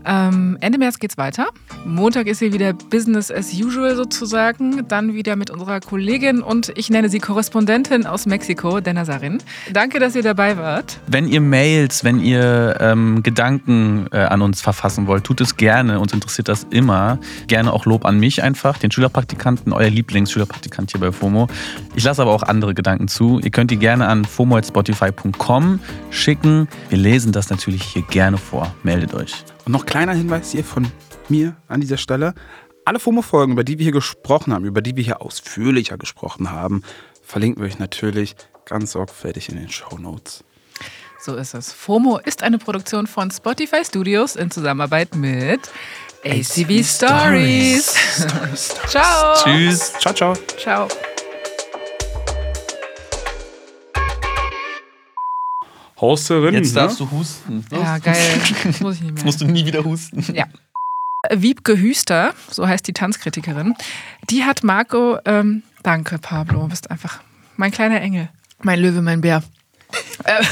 Ähm, 0.06 0.56
Ende 0.60 0.78
März 0.78 0.98
geht's 0.98 1.18
weiter. 1.18 1.48
Montag 1.84 2.26
ist 2.28 2.38
hier 2.38 2.52
wieder 2.52 2.72
Business 2.72 3.30
as 3.30 3.52
usual 3.52 3.96
sozusagen. 3.96 4.86
Dann 4.88 5.14
wieder 5.14 5.36
mit 5.36 5.50
unserer 5.50 5.80
Kollegin 5.80 6.42
und 6.42 6.72
ich 6.76 6.90
nenne 6.90 7.08
sie 7.08 7.18
Korrespondentin 7.18 8.06
aus 8.06 8.26
Mexiko, 8.26 8.80
Dena 8.80 9.04
Sarin. 9.04 9.38
Danke, 9.72 9.98
dass 9.98 10.14
ihr 10.14 10.22
dabei 10.22 10.56
wart. 10.56 11.00
Wenn 11.08 11.26
ihr 11.26 11.40
Mails, 11.40 12.04
wenn 12.04 12.20
ihr 12.20 12.76
ähm, 12.80 13.22
Gedanken 13.22 14.06
äh, 14.12 14.18
an 14.18 14.42
uns 14.42 14.60
verfassen 14.60 15.06
wollt, 15.06 15.24
tut 15.24 15.40
es 15.40 15.56
gerne. 15.56 15.98
Uns 15.98 16.12
interessiert 16.12 16.48
das 16.48 16.66
immer. 16.70 17.18
Gerne 17.48 17.72
auch 17.72 17.84
Lob 17.86 18.04
an 18.04 18.20
mich 18.20 18.42
einfach, 18.42 18.78
den 18.78 18.90
Schülerpraktikanten, 18.90 19.72
euer 19.72 19.90
Lieblingsschülerpraktikant 19.90 20.92
hier 20.92 21.00
bei 21.00 21.10
FOMO. 21.10 21.48
Ich 21.94 22.04
lasse 22.04 22.22
aber 22.22 22.32
auch 22.32 22.44
andere 22.44 22.74
Gedanken 22.74 23.08
zu. 23.08 23.40
Ihr 23.40 23.50
könnt 23.50 23.70
die 23.70 23.76
gerne 23.76 24.06
an 24.06 24.24
fomo.spotify.com 24.24 25.80
schicken. 26.10 26.68
Wir 26.88 26.98
lesen 26.98 27.32
das 27.32 27.50
natürlich 27.50 27.82
hier 27.82 28.02
gerne 28.02 28.38
vor. 28.38 28.74
Meldet 28.82 29.14
euch. 29.14 29.44
Und 29.66 29.72
noch 29.72 29.84
kleiner 29.84 30.14
Hinweis 30.14 30.52
hier 30.52 30.64
von 30.64 30.90
mir 31.28 31.56
an 31.66 31.80
dieser 31.80 31.96
Stelle. 31.96 32.34
Alle 32.84 33.00
FOMO-Folgen, 33.00 33.52
über 33.52 33.64
die 33.64 33.78
wir 33.78 33.82
hier 33.82 33.92
gesprochen 33.92 34.52
haben, 34.52 34.64
über 34.64 34.80
die 34.80 34.94
wir 34.94 35.02
hier 35.02 35.20
ausführlicher 35.20 35.98
gesprochen 35.98 36.52
haben, 36.52 36.82
verlinken 37.20 37.62
wir 37.62 37.68
euch 37.68 37.80
natürlich 37.80 38.36
ganz 38.64 38.92
sorgfältig 38.92 39.48
in 39.48 39.56
den 39.56 39.68
Show 39.68 39.98
Notes. 39.98 40.44
So 41.20 41.34
ist 41.34 41.54
es. 41.54 41.72
FOMO 41.72 42.18
ist 42.18 42.44
eine 42.44 42.58
Produktion 42.58 43.08
von 43.08 43.32
Spotify 43.32 43.84
Studios 43.84 44.36
in 44.36 44.52
Zusammenarbeit 44.52 45.16
mit 45.16 45.60
ACB 46.24 46.84
Stories. 46.84 47.92
Ciao. 48.86 49.34
Tschüss. 49.34 49.94
Ciao, 49.98 50.14
ciao. 50.14 50.34
Ciao. 50.56 50.88
Hosterin. 56.00 56.54
Jetzt 56.54 56.74
ne? 56.74 56.82
darfst 56.82 57.00
du 57.00 57.10
husten. 57.10 57.64
Ja, 57.70 57.98
geil. 57.98 58.40
Das 58.64 58.80
muss 58.80 58.96
ich 58.96 59.02
nicht 59.02 59.14
mehr. 59.14 59.18
Jetzt 59.18 59.24
musst 59.24 59.40
du 59.40 59.46
nie 59.46 59.64
wieder 59.64 59.84
husten. 59.84 60.24
Ja. 60.34 60.46
Wiebke 61.30 61.76
Hüster, 61.76 62.34
so 62.50 62.68
heißt 62.68 62.86
die 62.86 62.92
Tanzkritikerin, 62.92 63.74
die 64.30 64.44
hat 64.44 64.62
Marco, 64.62 65.18
ähm, 65.24 65.64
danke 65.82 66.18
Pablo, 66.18 66.60
du 66.60 66.68
bist 66.68 66.88
einfach 66.90 67.20
mein 67.56 67.72
kleiner 67.72 68.00
Engel, 68.00 68.28
mein 68.62 68.78
Löwe, 68.78 69.02
mein 69.02 69.22
Bär. 69.22 69.42
Äh, 70.24 70.44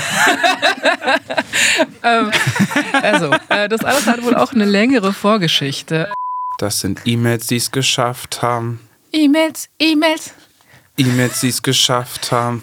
ähm, 2.03 2.31
also, 3.03 3.31
äh, 3.51 3.69
das 3.69 3.85
alles 3.85 4.07
hat 4.07 4.23
wohl 4.25 4.35
auch 4.35 4.53
eine 4.53 4.65
längere 4.65 5.13
Vorgeschichte. 5.13 6.13
Das 6.59 6.81
sind 6.81 7.03
E-Mails, 7.05 7.47
die 7.47 7.57
es 7.57 7.71
geschafft 7.71 8.43
haben. 8.43 8.81
E-Mails, 9.13 9.69
E-Mails, 9.79 10.35
E-Mails, 10.97 11.41
die 11.41 11.49
es 11.49 11.63
geschafft 11.63 12.33
haben. 12.33 12.63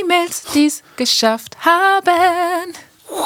E-Mails, 0.00 0.42
die 0.54 0.66
es 0.66 0.82
geschafft 0.96 1.56
haben. 1.64 2.74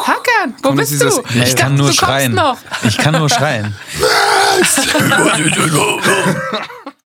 Hakan, 0.07 0.55
wo 0.63 0.69
Kommt 0.69 0.79
bist 0.79 0.93
du? 0.93 1.05
dieses- 1.05 1.21
Ich 1.51 1.57
kann 1.57 1.75
nur 1.75 1.89
du 1.91 1.95
kommst 1.95 1.99
schreien. 2.01 2.35
noch. 2.35 2.57
Ich 2.85 2.97
kann 2.97 3.13
nur 3.19 3.29
schreien. 3.29 3.75